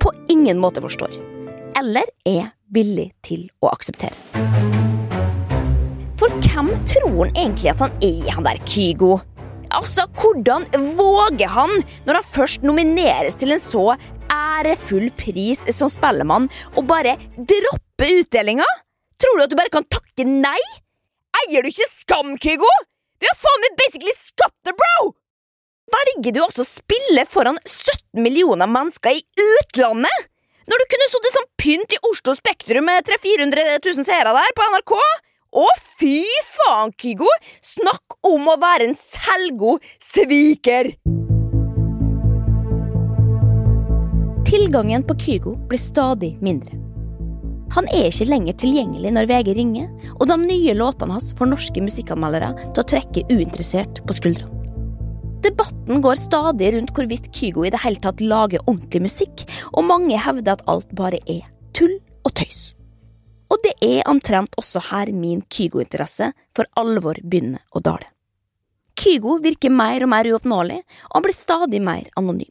på 0.00 0.14
ingen 0.32 0.58
måte 0.58 0.82
forstår, 0.82 1.14
eller 1.78 2.08
er 2.26 2.50
villig 2.74 3.10
til 3.26 3.48
å 3.62 3.70
akseptere. 3.70 4.16
For 6.20 6.32
hvem 6.44 6.68
tror 6.84 7.24
han 7.24 7.30
egentlig 7.32 7.70
at 7.72 7.80
han 7.80 7.94
er, 8.04 8.26
han 8.34 8.44
der 8.44 8.58
Kygo? 8.68 9.14
Altså, 9.70 10.06
Hvordan 10.18 10.66
våger 10.98 11.48
han, 11.48 11.70
når 12.06 12.18
han 12.18 12.26
først 12.26 12.64
nomineres 12.66 13.38
til 13.38 13.54
en 13.54 13.62
så 13.62 13.94
ærefull 14.34 15.10
pris 15.18 15.62
som 15.76 15.90
Spellemann, 15.92 16.48
å 16.74 16.82
bare 16.86 17.16
droppe 17.36 18.08
utdelinga? 18.20 18.66
Tror 19.20 19.38
du 19.38 19.44
at 19.44 19.52
du 19.52 19.58
bare 19.58 19.72
kan 19.72 19.86
takke 19.86 20.26
nei? 20.26 20.58
Eier 21.44 21.62
du 21.62 21.70
ikke 21.70 21.86
skam, 21.92 22.34
Kygo? 22.42 22.68
Vi 23.20 23.28
har 23.28 23.38
faen 23.38 23.64
meg 23.66 23.78
basically 23.78 24.14
skapt 24.18 24.74
bro! 24.74 25.12
Velger 25.90 26.34
du 26.34 26.42
også 26.44 26.62
å 26.64 26.68
spille 26.68 27.24
foran 27.26 27.58
17 27.66 28.22
millioner 28.22 28.70
mennesker 28.70 29.18
i 29.18 29.46
utlandet? 29.58 30.28
Når 30.70 30.82
du 30.82 30.86
kunne 30.92 31.08
sittet 31.10 31.34
som 31.34 31.48
pynt 31.58 31.94
i 31.96 31.98
Oslo 32.06 32.34
Spektrum 32.38 32.86
med 32.86 33.06
300 33.06 33.22
000-400 33.50 33.90
000 33.90 34.06
seere 34.06 34.34
der 34.36 34.54
på 34.54 34.66
NRK? 34.70 34.94
Å, 35.50 35.66
fy 35.98 36.22
faen, 36.46 36.92
Kygo! 36.94 37.26
Snakk 37.58 38.14
om 38.28 38.44
å 38.52 38.54
være 38.62 38.86
en 38.86 38.94
selvgod 38.94 39.82
sviker! 39.98 40.92
Tilgangen 44.46 45.02
på 45.08 45.18
Kygo 45.18 45.56
blir 45.66 45.82
stadig 45.82 46.36
mindre. 46.38 46.78
Han 47.74 47.90
er 47.90 48.12
ikke 48.12 48.28
lenger 48.30 48.60
tilgjengelig 48.62 49.14
når 49.16 49.30
VG 49.32 49.52
ringer, 49.58 49.90
og 50.20 50.30
de 50.30 50.38
nye 50.44 50.78
låtene 50.78 51.18
hans 51.18 51.32
får 51.34 51.50
norske 51.50 51.82
musikkanmeldere 51.82 52.54
til 52.62 52.84
å 52.84 52.88
trekke 52.94 53.26
uinteressert 53.34 54.04
på 54.06 54.20
skuldrene. 54.22 54.54
Debatten 55.42 56.02
går 56.04 56.18
stadig 56.20 56.76
rundt 56.76 56.94
hvorvidt 56.94 57.32
Kygo 57.34 57.66
i 57.66 57.74
det 57.74 57.82
hele 57.82 57.98
tatt 57.98 58.22
lager 58.22 58.62
ordentlig 58.68 59.08
musikk, 59.08 59.48
og 59.74 59.88
mange 59.90 60.18
hevder 60.18 60.60
at 60.60 60.68
alt 60.70 60.94
bare 60.94 61.18
er 61.26 61.42
tull 61.74 61.98
og 62.22 62.38
tøys. 62.38 62.68
Og 63.50 63.58
det 63.64 63.74
er 63.82 64.06
omtrent 64.10 64.54
også 64.60 64.82
her 64.92 65.10
min 65.12 65.42
Kygo-interesse 65.50 66.30
for 66.56 66.70
alvor 66.78 67.18
begynner 67.22 67.62
å 67.74 67.82
dale. 67.82 68.06
Kygo 69.00 69.38
virker 69.42 69.72
mer 69.72 70.04
og 70.04 70.10
mer 70.12 70.28
uoppnåelig, 70.28 70.80
og 71.08 71.14
han 71.16 71.24
blir 71.24 71.36
stadig 71.36 71.80
mer 71.82 72.10
anonym. 72.20 72.50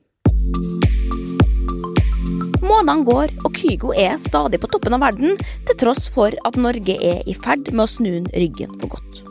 Månedene 2.59 3.05
går, 3.07 3.31
og 3.45 3.55
Kygo 3.55 3.93
er 3.97 4.19
stadig 4.21 4.59
på 4.61 4.69
toppen 4.69 4.95
av 4.97 5.03
verden, 5.03 5.39
til 5.67 5.79
tross 5.79 6.07
for 6.13 6.35
at 6.45 6.59
Norge 6.59 6.95
er 6.99 7.23
i 7.25 7.35
ferd 7.37 7.71
med 7.71 7.85
å 7.85 7.89
snu 7.89 8.11
den 8.11 8.29
ryggen 8.35 8.75
for 8.81 8.95
godt. 8.97 9.21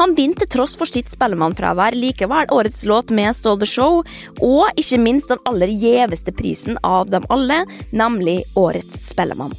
Han 0.00 0.14
vinner 0.18 0.40
til 0.40 0.50
tross 0.56 0.74
for 0.80 0.88
sitt 0.88 1.12
spellemannfravær 1.12 1.94
likevel 1.94 2.48
årets 2.54 2.86
låt 2.88 3.12
med 3.14 3.36
Stall 3.36 3.60
the 3.60 3.68
Show, 3.68 4.00
og 4.42 4.80
ikke 4.80 5.00
minst 5.00 5.30
den 5.30 5.42
aller 5.48 5.70
gjeveste 5.70 6.34
prisen 6.34 6.80
av 6.82 7.12
dem 7.12 7.28
alle, 7.30 7.62
nemlig 7.92 8.40
Årets 8.58 9.04
Spellemann. 9.12 9.54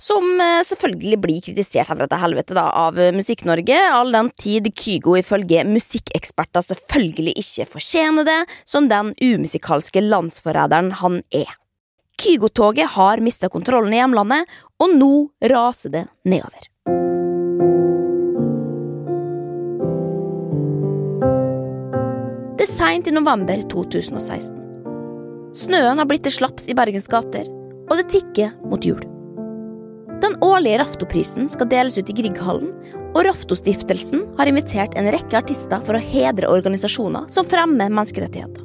Som 0.00 0.40
eh, 0.42 0.60
selvfølgelig 0.66 1.18
blir 1.22 1.42
kritisert 1.44 1.90
herfra 1.90 2.08
til 2.10 2.22
helvete 2.22 2.56
da, 2.56 2.68
av 2.86 2.98
Musikk-Norge, 3.16 3.78
all 3.94 4.14
den 4.14 4.30
tid 4.40 4.70
Kygo 4.74 5.16
ifølge 5.20 5.64
musikkeksperter 5.68 6.64
selvfølgelig 6.66 7.36
ikke 7.40 7.68
fortjener 7.76 8.26
det, 8.28 8.40
som 8.68 8.90
den 8.90 9.14
umusikalske 9.22 10.02
landsforræderen 10.04 10.94
han 11.02 11.22
er. 11.32 11.52
Kygo-toget 12.20 12.94
har 12.94 13.22
mista 13.24 13.48
kontrollen 13.50 13.94
i 13.94 13.98
hjemlandet, 13.98 14.50
og 14.82 14.94
nå 14.94 15.12
raser 15.50 15.94
det 15.94 16.04
nedover. 16.28 16.70
Det 22.54 22.68
er 22.68 22.70
seint 22.70 23.10
i 23.10 23.12
november 23.12 23.64
2016. 23.72 24.54
Snøen 25.54 26.00
har 26.00 26.06
blitt 26.10 26.24
til 26.26 26.38
slaps 26.38 26.70
i 26.70 26.74
Bergens 26.78 27.10
gater, 27.10 27.50
og 27.90 27.98
det 28.00 28.08
tikker 28.14 28.54
mot 28.70 28.86
jul. 28.86 29.13
Den 30.22 30.36
årlige 30.44 30.78
Raftoprisen 30.78 31.48
skal 31.52 31.68
deles 31.70 31.98
ut 31.98 32.10
i 32.10 32.16
Grieghallen, 32.16 32.70
og 33.14 33.24
Raftostiftelsen 33.26 34.24
har 34.38 34.50
invitert 34.50 34.94
en 34.98 35.10
rekke 35.14 35.38
artister 35.38 35.82
for 35.84 35.98
å 35.98 36.02
hedre 36.02 36.50
organisasjoner 36.50 37.28
som 37.32 37.46
fremmer 37.46 37.90
menneskerettigheter. 37.90 38.62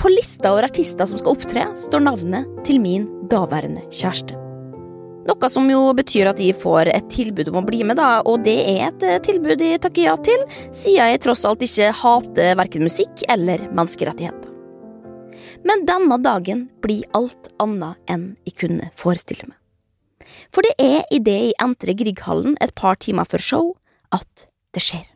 På 0.00 0.08
lista 0.08 0.54
over 0.54 0.64
artister 0.64 1.08
som 1.08 1.20
skal 1.20 1.34
opptre, 1.36 1.66
står 1.76 2.04
navnet 2.06 2.48
til 2.64 2.80
min 2.80 3.04
daværende 3.28 3.82
kjæreste. 3.92 4.36
Noe 5.28 5.50
som 5.52 5.68
jo 5.68 5.82
betyr 5.94 6.30
at 6.30 6.40
de 6.40 6.48
får 6.56 6.88
et 6.94 7.10
tilbud 7.12 7.50
om 7.52 7.60
å 7.60 7.66
bli 7.66 7.82
med, 7.84 8.00
da, 8.00 8.22
og 8.24 8.40
det 8.46 8.56
er 8.64 8.86
et 8.88 9.04
eh, 9.04 9.20
tilbud 9.22 9.60
de 9.60 9.74
takker 9.84 10.06
ja 10.08 10.16
til, 10.16 10.46
siden 10.72 11.12
jeg 11.12 11.20
tross 11.26 11.44
alt 11.44 11.62
ikke 11.66 11.92
hater 12.00 12.56
verken 12.58 12.88
musikk 12.88 13.26
eller 13.28 13.68
menneskerettigheter. 13.68 14.48
Men 15.68 15.84
denne 15.84 16.16
dagen 16.24 16.68
blir 16.80 17.04
alt 17.16 17.52
annet 17.60 18.00
enn 18.08 18.30
jeg 18.48 18.56
kunne 18.64 18.92
forestille 18.96 19.50
meg. 19.50 19.59
For 20.54 20.66
det 20.66 20.74
er 20.78 21.04
idet 21.14 21.38
jeg 21.50 21.58
entrer 21.62 21.96
Grieghallen 21.98 22.56
et 22.60 22.74
par 22.74 22.98
timer 23.00 23.28
før 23.28 23.44
show, 23.44 23.72
at 24.12 24.48
det 24.74 24.82
skjer. 24.84 25.06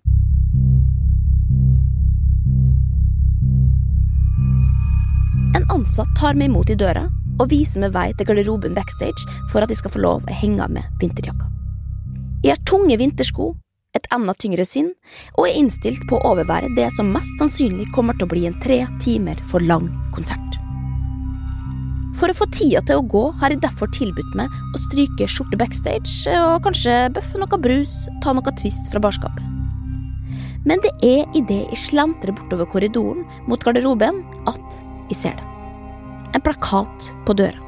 En 5.54 5.66
ansatt 5.70 6.10
tar 6.18 6.34
meg 6.36 6.50
imot 6.50 6.70
i 6.70 6.78
døra 6.78 7.06
og 7.40 7.50
viser 7.50 7.82
meg 7.82 7.94
vei 7.94 8.08
til 8.14 8.28
garderoben 8.28 8.74
backstage 8.76 9.26
for 9.50 9.62
at 9.62 9.70
jeg 9.72 9.80
skal 9.82 9.94
få 9.94 10.02
lov 10.02 10.26
å 10.26 10.38
henge 10.38 10.62
av 10.62 10.72
med 10.74 10.86
vinterjakka. 11.02 11.50
Jeg 12.44 12.52
har 12.52 12.66
tunge 12.68 12.98
vintersko, 13.00 13.54
et 13.96 14.08
enda 14.12 14.34
tyngre 14.36 14.66
sinn, 14.68 14.90
og 15.38 15.46
er 15.48 15.56
innstilt 15.62 16.02
på 16.10 16.18
å 16.18 16.34
overvære 16.34 16.74
det 16.76 16.90
som 16.96 17.14
mest 17.14 17.38
sannsynlig 17.40 17.88
kommer 17.94 18.18
til 18.18 18.28
å 18.28 18.34
bli 18.34 18.44
en 18.50 18.60
tre 18.60 18.82
timer 19.02 19.40
for 19.48 19.64
lang 19.64 19.88
konsert. 20.14 20.63
For 22.14 22.30
å 22.30 22.36
få 22.36 22.46
tida 22.54 22.82
til 22.86 23.00
å 23.00 23.06
gå 23.10 23.24
har 23.40 23.50
jeg 23.50 23.62
derfor 23.64 23.90
tilbudt 23.94 24.36
meg 24.38 24.52
å 24.74 24.80
stryke 24.84 25.26
skjorte 25.30 25.58
backstage 25.58 26.30
og 26.38 26.62
kanskje 26.66 27.08
bøffe 27.14 27.40
noe 27.40 27.58
brus, 27.60 28.04
ta 28.22 28.34
noe 28.36 28.54
twist 28.60 28.90
fra 28.92 29.02
barskapet. 29.02 29.42
Men 30.64 30.80
det 30.84 30.94
er 31.04 31.26
idet 31.36 31.64
jeg 31.74 31.80
slentrer 31.82 32.32
bortover 32.36 32.68
korridoren 32.70 33.26
mot 33.50 33.60
garderoben 33.60 34.22
at 34.48 34.78
jeg 35.10 35.20
ser 35.24 35.34
det. 35.36 35.50
En 36.34 36.42
plakat 36.42 37.10
på 37.26 37.36
døra. 37.36 37.60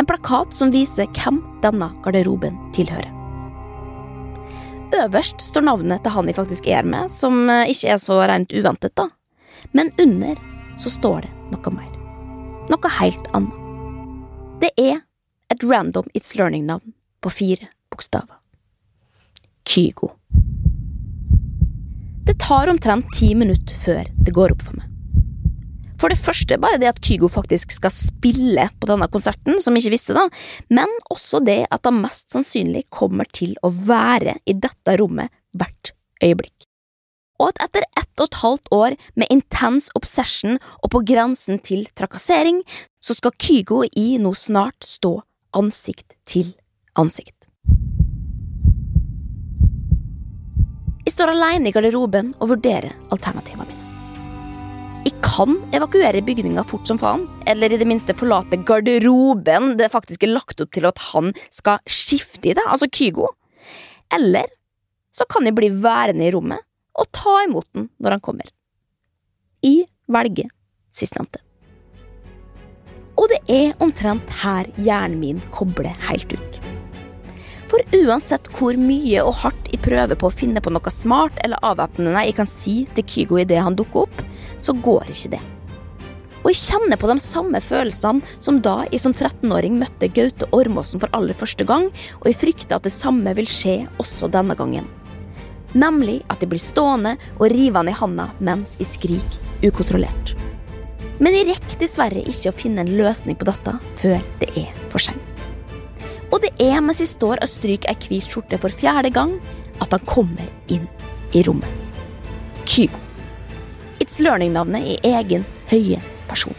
En 0.00 0.08
plakat 0.08 0.54
som 0.56 0.72
viser 0.74 1.10
hvem 1.14 1.42
denne 1.62 1.90
garderoben 2.06 2.56
tilhører. 2.74 3.12
Øverst 4.94 5.42
står 5.42 5.66
navnet 5.66 6.04
til 6.04 6.14
han 6.14 6.30
jeg 6.30 6.38
faktisk 6.38 6.68
er 6.70 6.86
med, 6.86 7.10
som 7.10 7.48
eh, 7.50 7.70
ikke 7.72 7.94
er 7.94 8.00
så 8.02 8.20
rent 8.30 8.54
uventet, 8.54 8.94
da. 8.94 9.08
Men 9.74 9.90
under 9.98 10.38
så 10.78 10.92
står 10.92 11.26
det 11.26 11.34
noe 11.54 11.74
mer. 11.74 11.93
Noe 12.72 12.90
helt 12.98 13.26
annet. 13.36 13.60
Det 14.62 14.70
er 14.80 15.02
et 15.52 15.64
random 15.68 16.06
It's 16.16 16.32
Learning-navn 16.38 16.94
på 17.20 17.32
fire 17.32 17.68
bokstaver. 17.92 18.38
Kygo. 19.68 20.14
Det 22.24 22.38
tar 22.40 22.72
omtrent 22.72 23.12
ti 23.12 23.34
minutter 23.36 23.76
før 23.84 24.08
det 24.16 24.32
går 24.32 24.54
opp 24.54 24.64
for 24.64 24.80
meg. 24.80 24.88
For 26.00 26.12
det 26.12 26.20
første 26.20 26.56
bare 26.60 26.80
det 26.80 26.88
at 26.88 27.00
Kygo 27.04 27.28
faktisk 27.32 27.76
skal 27.76 27.92
spille 27.92 28.66
på 28.80 28.88
denne 28.88 29.08
konserten, 29.12 29.60
som 29.60 29.76
jeg 29.76 29.84
ikke 29.84 29.94
visste 29.98 30.16
da, 30.16 30.24
men 30.72 30.90
også 31.12 31.40
det 31.44 31.62
at 31.68 31.84
han 31.84 32.00
mest 32.00 32.32
sannsynlig 32.32 32.86
kommer 32.92 33.28
til 33.28 33.54
å 33.64 33.70
være 33.72 34.38
i 34.48 34.56
dette 34.56 34.96
rommet 35.00 35.32
hvert 35.52 35.92
øyeblikk. 36.24 36.64
Og 37.42 37.50
at 37.50 37.62
etter 37.66 37.86
ett 37.98 38.22
og 38.22 38.28
et 38.28 38.40
halvt 38.40 38.68
år 38.74 38.96
med 39.18 39.30
intens 39.34 39.88
obsession 39.98 40.58
og 40.82 40.90
på 40.94 41.02
grensen 41.06 41.58
til 41.58 41.86
trakassering, 41.98 42.62
så 43.02 43.16
skal 43.16 43.34
Kygo 43.42 43.82
og 43.82 43.96
I 43.98 44.18
nå 44.22 44.34
snart 44.38 44.86
stå 44.86 45.16
ansikt 45.54 46.14
til 46.28 46.54
ansikt. 46.98 47.34
Jeg 51.04 51.12
står 51.12 51.34
alene 51.34 51.68
i 51.68 51.74
garderoben 51.74 52.30
og 52.40 52.54
vurderer 52.54 52.94
alternativene 53.12 53.66
mine. 53.68 53.80
Jeg 55.04 55.18
kan 55.20 55.58
evakuere 55.76 56.22
bygninga 56.24 56.62
fort 56.64 56.88
som 56.88 56.96
faen, 57.00 57.26
eller 57.50 57.74
i 57.74 57.78
det 57.80 57.88
minste 57.88 58.14
forlate 58.16 58.56
garderoben 58.64 59.74
det 59.76 59.90
faktisk 59.92 60.24
er 60.24 60.32
lagt 60.32 60.62
opp 60.64 60.70
til 60.72 60.86
at 60.88 61.02
han 61.10 61.34
skal 61.52 61.82
skifte 61.84 62.48
i 62.48 62.54
det, 62.56 62.64
altså 62.64 62.88
Kygo. 62.88 63.26
Eller 64.14 64.48
så 65.14 65.26
kan 65.28 65.44
jeg 65.44 65.58
bli 65.58 65.68
værende 65.82 66.24
i 66.24 66.32
rommet 66.32 66.64
og 66.94 67.10
ta 67.14 67.40
imot 67.46 67.70
den 67.74 67.88
når 67.98 68.16
han 68.16 68.24
kommer. 68.24 68.50
Jeg 69.64 69.88
velger 70.10 70.50
sistnevnte. 70.94 71.40
Og 73.14 73.30
det 73.30 73.40
er 73.50 73.74
omtrent 73.82 74.30
her 74.42 74.68
hjernen 74.80 75.20
min 75.20 75.42
kobler 75.54 75.94
helt 76.08 76.34
ut. 76.34 76.60
For 77.70 77.96
uansett 77.96 78.50
hvor 78.54 78.76
mye 78.78 79.22
og 79.24 79.34
hardt 79.40 79.70
jeg 79.72 79.82
prøver 79.82 80.18
på 80.18 80.28
å 80.28 80.34
finne 80.34 80.62
på 80.62 80.70
noe 80.74 80.92
smart 80.94 81.38
eller 81.46 81.62
avvæpnende 81.64 82.26
jeg 82.26 82.36
kan 82.38 82.50
si 82.50 82.76
til 82.94 83.06
Kygo 83.10 83.40
idet 83.42 83.62
han 83.64 83.78
dukker 83.78 84.04
opp, 84.04 84.22
så 84.62 84.76
går 84.76 85.10
ikke 85.10 85.34
det. 85.36 85.42
Og 86.44 86.50
jeg 86.52 86.60
kjenner 86.60 87.00
på 87.00 87.08
de 87.08 87.16
samme 87.24 87.60
følelsene 87.64 88.36
som 88.36 88.58
da 88.62 88.82
jeg 88.90 89.00
som 89.00 89.14
13-åring 89.16 89.78
møtte 89.80 90.10
Gaute 90.12 90.50
Ormåsen 90.52 91.00
for 91.00 91.10
aller 91.16 91.36
første 91.36 91.64
gang, 91.66 91.88
og 92.20 92.28
jeg 92.28 92.40
frykter 92.42 92.76
at 92.76 92.84
det 92.84 92.92
samme 92.92 93.32
vil 93.38 93.48
skje 93.48 93.78
også 94.02 94.28
denne 94.28 94.56
gangen. 94.58 94.84
Nemlig 95.74 96.20
at 96.30 96.40
de 96.40 96.48
blir 96.50 96.62
stående 96.62 97.16
og 97.36 97.48
rive 97.50 97.80
han 97.80 97.90
i 97.90 97.96
handa 97.98 98.28
mens 98.38 98.76
jeg 98.78 98.90
skriker 98.92 99.66
ukontrollert. 99.66 100.34
Men 101.22 101.34
jeg 101.36 101.48
rekker 101.50 101.78
dessverre 101.78 102.22
ikke 102.22 102.50
å 102.50 102.56
finne 102.56 102.82
en 102.84 102.94
løsning 102.98 103.38
på 103.38 103.46
dette 103.48 103.76
før 103.98 104.22
det 104.40 104.50
er 104.58 104.70
for 104.92 105.02
seint. 105.02 105.46
Og 106.34 106.40
det 106.42 106.50
er 106.62 106.80
mens 106.82 107.02
jeg 107.02 107.12
står 107.12 107.42
og 107.42 107.50
stryker 107.50 107.92
ei 107.92 107.98
hvit 108.08 108.26
skjorte 108.26 108.58
for 108.62 108.74
fjerde 108.74 109.12
gang, 109.14 109.36
at 109.82 109.94
han 109.94 110.02
kommer 110.06 110.46
inn 110.70 110.86
i 111.34 111.42
rommet. 111.46 111.70
Kygo. 112.66 112.98
It's 114.02 114.18
Learning-navnet 114.22 114.88
i 114.94 114.98
egen 115.14 115.46
høye 115.70 116.00
person. 116.28 116.56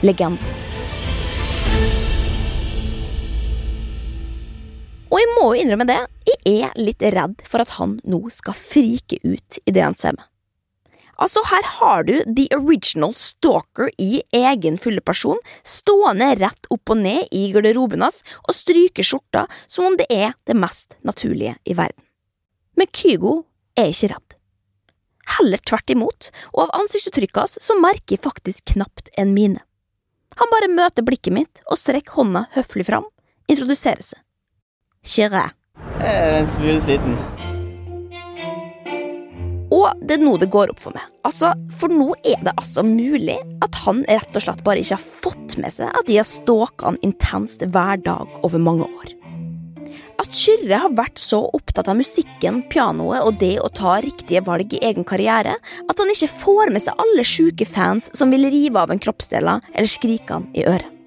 Legenden. 0.00 0.67
Og 5.18 5.22
jeg 5.24 5.34
må 5.34 5.46
jo 5.50 5.62
innrømme 5.64 5.84
det, 5.88 5.98
jeg 6.30 6.60
er 6.62 6.76
litt 6.78 7.02
redd 7.02 7.40
for 7.42 7.58
at 7.58 7.72
han 7.80 7.96
nå 8.06 8.20
skal 8.30 8.54
frike 8.54 9.16
ut 9.24 9.56
i 9.66 9.72
det 9.74 9.82
han 9.82 9.96
ser 9.98 10.14
med. 10.14 10.22
Altså, 11.18 11.42
her 11.50 11.64
har 11.80 12.04
du 12.06 12.12
the 12.22 12.44
original 12.54 13.10
stalker 13.18 13.90
i 13.98 14.20
egen 14.30 14.78
fulle 14.78 15.02
person, 15.02 15.40
stående 15.66 16.28
rett 16.38 16.68
opp 16.70 16.92
og 16.94 17.00
ned 17.00 17.34
i 17.34 17.48
garderoben 17.50 18.04
hans 18.06 18.20
og 18.44 18.54
stryker 18.54 19.02
skjorta 19.02 19.48
som 19.66 19.88
om 19.88 19.96
det 19.98 20.06
er 20.06 20.36
det 20.46 20.54
mest 20.54 20.94
naturlige 21.02 21.56
i 21.66 21.74
verden. 21.74 21.98
Men 22.78 22.86
Kygo 22.94 23.40
er 23.74 23.90
ikke 23.90 24.12
redd. 24.14 24.38
Heller 25.34 25.64
tvert 25.66 25.90
imot, 25.96 26.30
og 26.54 26.68
av 26.68 26.76
ansiktsuttrykket 26.84 27.42
hans 27.42 27.58
så 27.66 27.74
merker 27.82 28.14
jeg 28.14 28.22
faktisk 28.28 28.76
knapt 28.76 29.10
en 29.18 29.34
mine. 29.34 29.66
Han 30.38 30.54
bare 30.54 30.70
møter 30.70 31.02
blikket 31.02 31.34
mitt 31.34 31.66
og 31.66 31.82
strekker 31.82 32.20
hånda 32.20 32.46
høflig 32.54 32.86
fram, 32.86 33.10
introduserer 33.50 34.06
seg. 34.12 34.22
Jeg 35.98 36.08
er 36.14 36.40
en 36.40 36.48
smule 36.48 36.80
sliten. 36.82 37.14
Og 39.74 40.00
det 40.00 40.16
er 40.16 40.24
nå 40.24 40.36
det 40.40 40.48
går 40.52 40.72
opp 40.72 40.80
for 40.80 40.96
meg. 40.96 41.04
Altså, 41.28 41.52
For 41.76 41.92
nå 41.92 42.14
er 42.24 42.40
det 42.44 42.54
altså 42.56 42.82
mulig 42.86 43.36
at 43.64 43.78
han 43.84 44.02
rett 44.08 44.36
og 44.36 44.44
slett 44.44 44.64
bare 44.66 44.82
ikke 44.82 44.96
har 44.96 45.22
fått 45.28 45.58
med 45.60 45.74
seg 45.74 45.92
at 45.92 46.08
de 46.08 46.16
har 46.18 46.26
stalka 46.26 46.88
han 46.88 47.00
intenst 47.06 47.62
hver 47.68 48.00
dag 48.04 48.40
over 48.42 48.62
mange 48.62 48.88
år. 48.88 49.14
At 50.18 50.34
Kyrre 50.34 50.80
har 50.82 50.96
vært 50.98 51.20
så 51.22 51.44
opptatt 51.54 51.88
av 51.92 51.98
musikken, 52.00 52.64
pianoet 52.72 53.22
og 53.22 53.38
det 53.38 53.54
å 53.62 53.70
ta 53.70 54.00
riktige 54.02 54.42
valg 54.48 54.74
i 54.74 54.82
egen 54.88 55.06
karriere 55.06 55.54
at 55.62 56.00
han 56.00 56.10
ikke 56.10 56.32
får 56.40 56.74
med 56.74 56.82
seg 56.82 56.98
alle 56.98 57.26
sjuke 57.26 57.68
fans 57.68 58.10
som 58.18 58.34
vil 58.34 58.48
rive 58.50 58.82
av 58.82 58.90
en 58.90 59.02
kroppsdeler 59.02 59.62
eller 59.72 59.90
skrike 59.90 60.40
han 60.40 60.50
i 60.58 60.66
øret. 60.66 60.97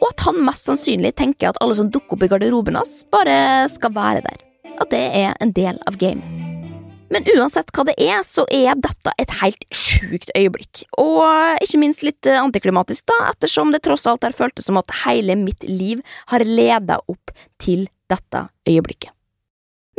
Og 0.00 0.10
at 0.12 0.26
han 0.26 0.40
mest 0.44 0.68
sannsynlig 0.68 1.14
tenker 1.20 1.50
at 1.50 1.60
alle 1.60 1.76
som 1.76 1.90
dukker 1.92 2.16
opp 2.16 2.24
i 2.24 2.30
garderoben 2.32 2.78
hans, 2.80 3.02
bare 3.12 3.68
skal 3.72 3.92
være 3.96 4.24
der. 4.24 4.46
At 4.80 4.92
det 4.92 5.02
er 5.20 5.34
en 5.40 5.52
del 5.56 5.80
av 5.88 5.98
gamet. 6.00 6.46
Men 7.10 7.26
uansett 7.34 7.72
hva 7.74 7.82
det 7.88 7.96
er, 7.98 8.20
så 8.22 8.44
er 8.54 8.78
dette 8.78 9.12
et 9.18 9.32
helt 9.40 9.64
sjukt 9.74 10.30
øyeblikk. 10.38 10.84
Og 11.02 11.24
ikke 11.64 11.80
minst 11.82 12.04
litt 12.06 12.28
antiklimatisk, 12.30 13.08
da, 13.10 13.32
ettersom 13.32 13.74
det 13.74 13.82
tross 13.86 14.06
alt 14.06 14.22
har 14.26 14.36
føltes 14.36 14.70
som 14.70 14.78
at 14.78 14.94
hele 15.02 15.34
mitt 15.40 15.66
liv 15.66 16.04
har 16.30 16.46
leda 16.46 17.00
opp 17.10 17.34
til 17.58 17.88
dette 18.10 18.46
øyeblikket. 18.68 19.10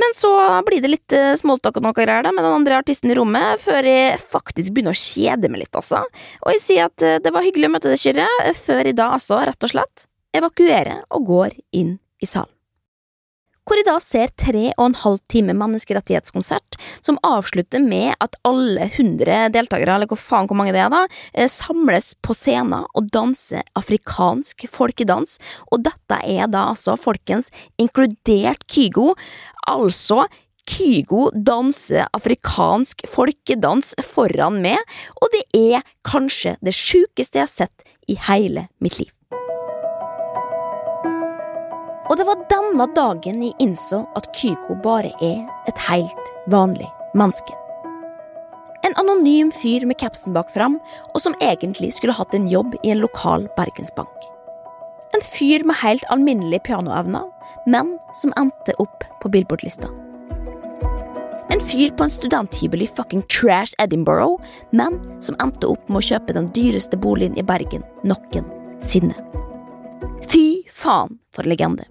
Men 0.01 0.15
så 0.17 0.31
blir 0.65 0.81
det 0.83 0.93
litt 0.93 1.15
smalltalk 1.37 1.77
og 1.77 1.85
noe 1.85 1.95
greier 1.97 2.25
da, 2.25 2.31
med 2.33 2.45
den 2.45 2.55
andre 2.57 2.79
artisten 2.81 3.13
i 3.13 3.17
rommet, 3.17 3.61
før 3.61 3.85
jeg 3.85 4.21
faktisk 4.21 4.73
begynner 4.73 4.97
å 4.97 5.01
kjede 5.01 5.51
meg 5.51 5.65
litt, 5.65 5.77
altså. 5.77 6.01
Og 6.41 6.55
jeg 6.55 6.63
sier 6.63 6.89
at 6.89 7.05
det 7.21 7.33
var 7.33 7.45
hyggelig 7.45 7.69
å 7.69 7.75
møte 7.75 7.91
deg, 7.91 8.01
Kyrre, 8.01 8.55
før 8.57 8.89
i 8.89 8.95
dag 8.97 9.19
altså, 9.19 9.43
rett 9.45 9.67
og 9.67 9.75
slett, 9.75 10.07
Evakuere 10.31 11.01
og 11.11 11.27
går 11.27 11.55
inn 11.75 11.97
i 12.23 12.29
salen 12.29 12.53
hvor 13.65 13.77
jeg 13.79 13.87
da 13.87 13.97
ser 14.03 14.31
tre 14.39 14.63
og 14.73 14.85
en 14.87 14.97
halv 15.03 15.19
time 15.31 15.53
menneskerettighetskonsert, 15.57 16.77
som 17.05 17.19
avslutter 17.25 17.83
med 17.83 18.15
at 18.23 18.35
alle 18.47 18.87
hundre 18.97 19.45
deltakere, 19.53 19.95
eller 19.95 20.09
hvor 20.09 20.19
faen 20.19 20.49
hvor 20.49 20.59
mange 20.59 20.73
det 20.75 20.81
er 20.83 20.91
da, 20.93 21.03
samles 21.51 22.13
på 22.25 22.35
scenen 22.37 22.87
og 22.89 23.09
danser 23.13 23.65
afrikansk 23.77 24.65
folkedans, 24.71 25.37
og 25.71 25.85
dette 25.87 26.21
er 26.25 26.49
da 26.51 26.69
altså, 26.73 26.97
folkens, 26.99 27.51
inkludert 27.81 28.65
Kygo, 28.71 29.13
altså 29.69 30.25
Kygo 30.67 31.29
danser 31.33 32.09
afrikansk 32.15 33.05
folkedans 33.09 33.95
foran 34.05 34.61
meg, 34.63 34.81
og 35.21 35.33
det 35.33 35.45
er 35.57 35.87
kanskje 36.07 36.57
det 36.65 36.75
sjukeste 36.77 37.41
jeg 37.41 37.47
har 37.47 37.55
sett 37.55 37.89
i 38.09 38.17
hele 38.29 38.67
mitt 38.83 38.99
liv. 39.01 39.11
Og 42.11 42.17
det 42.19 42.25
var 42.27 42.41
denne 42.51 42.85
dagen 42.91 43.39
jeg 43.39 43.55
innså 43.63 44.01
at 44.19 44.25
Kygo 44.35 44.75
bare 44.83 45.13
er 45.23 45.45
et 45.69 45.83
helt 45.87 46.31
vanlig 46.51 46.89
menneske. 47.15 47.55
En 48.83 48.97
anonym 48.99 49.51
fyr 49.55 49.85
med 49.87 49.95
capsen 50.01 50.35
bak 50.35 50.49
fram, 50.51 50.75
og 51.13 51.21
som 51.23 51.37
egentlig 51.39 51.93
skulle 51.95 52.17
hatt 52.17 52.35
en 52.35 52.49
jobb 52.51 52.75
i 52.81 52.91
en 52.91 52.99
lokal 52.99 53.45
bergensbank. 53.55 54.11
En 55.15 55.23
fyr 55.23 55.63
med 55.63 55.79
helt 55.79 56.03
alminnelige 56.11 56.65
pianoevner, 56.67 57.29
men 57.63 57.93
som 58.19 58.35
endte 58.41 58.75
opp 58.83 59.07
på 59.21 59.31
Billboard-lista. 59.31 59.87
En 61.51 61.63
fyr 61.63 61.95
på 61.95 62.03
en 62.03 62.11
studenthybel 62.11 62.83
i 62.83 62.89
fucking 62.91 63.23
trash 63.31 63.71
Edinburgh, 63.79 64.43
men 64.75 64.99
som 65.19 65.39
endte 65.39 65.71
opp 65.71 65.87
med 65.87 66.01
å 66.01 66.07
kjøpe 66.11 66.35
den 66.35 66.51
dyreste 66.51 66.99
boligen 66.99 67.39
i 67.39 67.47
Bergen 67.47 67.87
noensinne. 68.03 69.15
Fy 70.27 70.67
faen 70.67 71.21
for 71.31 71.47
legende. 71.47 71.87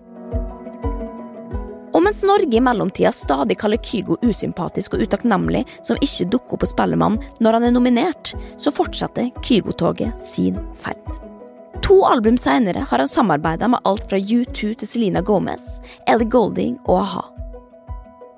Mens 2.11 2.23
Norge 2.23 2.57
i 2.57 2.61
mellomtida 2.61 3.13
stadig 3.13 3.55
kaller 3.59 3.79
Kygo 3.87 4.17
usympatisk 4.27 4.97
og 4.97 5.05
utakknemlig 5.05 5.61
som 5.87 5.99
ikke 6.03 6.25
dukker 6.33 6.57
opp 6.57 6.65
på 6.65 6.69
Spellemann 6.73 7.21
når 7.39 7.55
han 7.55 7.67
er 7.69 7.75
nominert, 7.77 8.33
så 8.59 8.73
fortsetter 8.75 9.29
Kygo-toget 9.47 10.19
sin 10.19 10.59
ferd. 10.75 11.21
To 11.87 12.01
album 12.09 12.35
senere 12.35 12.83
har 12.83 12.99
han 12.99 13.13
samarbeida 13.13 13.69
med 13.71 13.87
alt 13.87 14.11
fra 14.11 14.19
U2 14.19 14.73
til 14.81 14.91
Selena 14.91 15.23
Gomez, 15.23 15.77
Ellie 16.11 16.27
Golding 16.27 16.81
og 16.89 16.99
a-ha. 17.05 17.23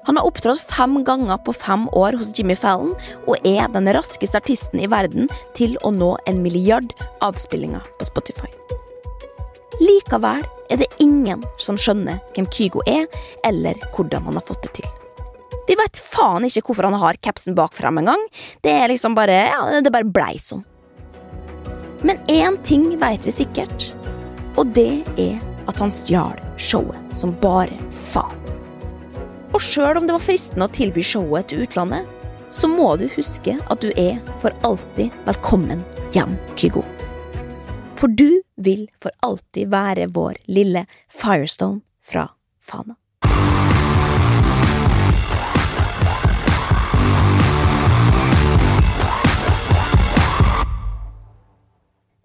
Han 0.04 0.20
har 0.20 0.28
opptrådt 0.28 0.60
fem 0.60 1.00
ganger 1.08 1.40
på 1.40 1.56
fem 1.56 1.88
år 1.96 2.20
hos 2.20 2.36
Jimmy 2.36 2.58
Fallon 2.60 2.92
og 3.24 3.40
er 3.40 3.72
den 3.72 3.88
raskeste 3.96 4.44
artisten 4.44 4.84
i 4.84 4.92
verden 4.92 5.32
til 5.56 5.80
å 5.80 5.96
nå 5.96 6.12
en 6.28 6.44
milliard 6.44 6.92
avspillinger 7.24 7.88
på 7.96 8.12
Spotify. 8.12 8.52
Likevel 9.80 10.42
er 10.70 10.80
det 10.80 10.90
ingen 11.00 11.44
som 11.60 11.78
skjønner 11.80 12.20
hvem 12.34 12.48
Kygo 12.52 12.82
er, 12.88 13.06
eller 13.46 13.78
hvordan 13.94 14.26
han 14.28 14.36
har 14.36 14.44
fått 14.44 14.66
det 14.66 14.74
til. 14.80 14.90
Vi 15.68 15.76
veit 15.78 16.00
faen 16.02 16.44
ikke 16.44 16.64
hvorfor 16.66 16.88
han 16.90 16.98
har 17.00 17.20
capsen 17.22 17.56
bak 17.56 17.74
frem 17.76 18.00
engang. 18.02 18.20
Det 18.64 18.72
er 18.74 18.90
liksom 18.90 19.14
bare 19.16 19.38
Ja, 19.52 19.62
det 19.80 19.92
bare 19.94 20.08
blei 20.08 20.34
sånn. 20.42 20.64
Men 22.02 22.18
én 22.26 22.58
ting 22.66 22.96
veit 22.98 23.26
vi 23.26 23.32
sikkert, 23.32 23.92
og 24.58 24.72
det 24.74 25.04
er 25.16 25.38
at 25.70 25.78
han 25.78 25.92
stjal 25.94 26.40
showet 26.58 27.14
som 27.14 27.36
bare 27.40 27.78
faen. 28.10 28.40
Og 29.52 29.60
sjøl 29.62 30.00
om 30.00 30.08
det 30.08 30.16
var 30.16 30.24
fristende 30.24 30.66
å 30.66 30.72
tilby 30.72 31.04
showet 31.04 31.52
til 31.52 31.62
utlandet, 31.66 32.08
så 32.52 32.68
må 32.68 32.96
du 33.00 33.06
huske 33.14 33.54
at 33.56 33.84
du 33.84 33.92
er 33.96 34.18
for 34.42 34.52
alltid 34.66 35.14
velkommen 35.28 35.84
hjem, 36.12 36.34
Kygo. 36.56 36.82
For 38.03 38.11
du 38.11 38.40
vil 38.59 38.88
for 38.98 39.14
alltid 39.22 39.68
være 39.70 40.09
vår 40.11 40.40
lille 40.50 40.80
Firestone 41.07 41.84
fra 42.03 42.24
Fana. 42.59 42.96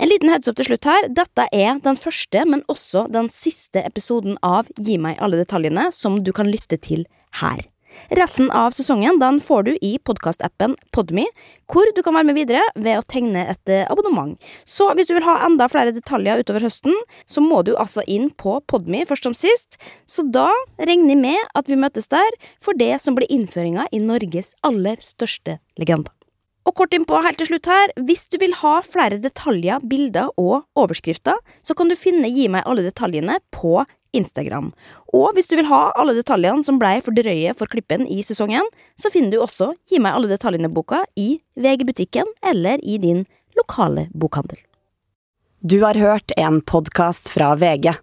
En 0.01 0.09
liten 0.09 0.34
heads 0.34 0.49
up 0.49 0.57
til 0.57 0.65
slutt 0.71 0.89
her. 0.89 1.11
Dette 1.13 1.45
er 1.53 1.78
den 1.86 2.01
første, 2.01 2.41
men 2.49 2.65
også 2.65 3.05
den 3.13 3.30
siste 3.30 3.86
episoden 3.86 4.41
av 4.41 4.73
Gi 4.82 4.97
meg 4.97 5.21
alle 5.21 5.43
detaljene, 5.43 5.91
som 5.93 6.23
du 6.25 6.34
kan 6.34 6.49
lytte 6.49 6.82
til 6.82 7.05
her. 7.38 7.61
Resten 8.17 8.51
av 8.51 8.75
sesongen 8.75 9.19
den 9.19 9.39
får 9.43 9.67
du 9.67 9.71
i 9.81 9.97
podkastappen 9.99 10.75
Podme, 10.95 11.27
hvor 11.71 11.89
du 11.95 12.01
kan 12.05 12.15
være 12.15 12.29
med 12.29 12.37
videre 12.39 12.63
ved 12.75 12.99
å 12.99 13.05
tegne 13.05 13.45
et 13.51 13.71
eh, 13.73 13.85
abonnement. 13.91 14.35
Så 14.65 14.89
hvis 14.95 15.09
du 15.09 15.15
vil 15.17 15.27
ha 15.27 15.39
enda 15.45 15.69
flere 15.71 15.93
detaljer 15.95 16.43
utover 16.43 16.67
høsten, 16.67 16.95
så 17.27 17.43
må 17.43 17.63
du 17.67 17.75
altså 17.75 18.05
inn 18.07 18.29
på 18.31 18.59
Podme 18.67 19.03
først 19.07 19.29
som 19.29 19.37
sist. 19.37 19.79
Så 20.09 20.25
da 20.25 20.49
regner 20.79 21.15
jeg 21.15 21.23
med 21.23 21.57
at 21.57 21.71
vi 21.71 21.79
møtes 21.79 22.09
der 22.11 22.41
for 22.63 22.77
det 22.77 22.95
som 23.03 23.17
blir 23.17 23.29
innføringa 23.31 23.89
i 23.91 24.03
Norges 24.03 24.55
aller 24.67 25.01
største 25.03 25.59
legende. 25.79 26.16
Og 26.68 26.76
kort 26.76 26.95
innpå 26.95 27.22
helt 27.24 27.39
til 27.39 27.47
slutt 27.47 27.70
her, 27.72 27.93
hvis 28.09 28.26
du 28.28 28.36
vil 28.41 28.55
ha 28.59 28.80
flere 28.84 29.22
detaljer, 29.24 29.80
bilder 29.88 30.34
og 30.36 30.65
overskrifter, 30.76 31.39
så 31.63 31.76
kan 31.78 31.88
du 31.88 31.95
finne 31.95 32.28
Gi 32.28 32.49
meg 32.51 32.68
alle 32.68 32.84
detaljene 32.84 33.39
på 33.55 33.80
Instagram. 34.18 34.72
Og 35.15 35.32
hvis 35.36 35.47
du 35.47 35.55
vil 35.59 35.70
ha 35.70 35.88
alle 35.99 36.15
detaljene 36.18 36.65
som 36.68 36.80
blei 36.82 36.97
for 37.05 37.15
drøye 37.15 37.53
for 37.57 37.72
klippen 37.72 38.03
i 38.11 38.20
sesongen, 38.26 38.68
så 38.99 39.11
finner 39.13 39.32
du 39.32 39.41
også 39.43 39.72
Gi 39.88 40.01
meg 40.03 40.18
alle 40.18 40.32
detaljene-boka 40.32 41.05
i 41.15 41.38
VG-butikken 41.55 42.28
eller 42.51 42.84
i 42.84 42.99
din 42.99 43.24
lokale 43.57 44.09
bokhandel. 44.11 44.59
Du 45.63 45.80
har 45.82 45.97
hørt 45.97 46.36
en 46.38 46.59
podkast 46.61 47.32
fra 47.34 47.55
VG. 47.57 47.95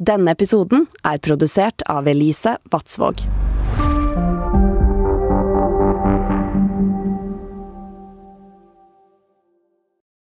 Denne 0.00 0.34
episoden 0.34 0.88
er 1.06 1.22
produsert 1.22 1.84
av 1.88 2.10
Elise 2.10 2.58
Vatsvåg. 2.72 3.22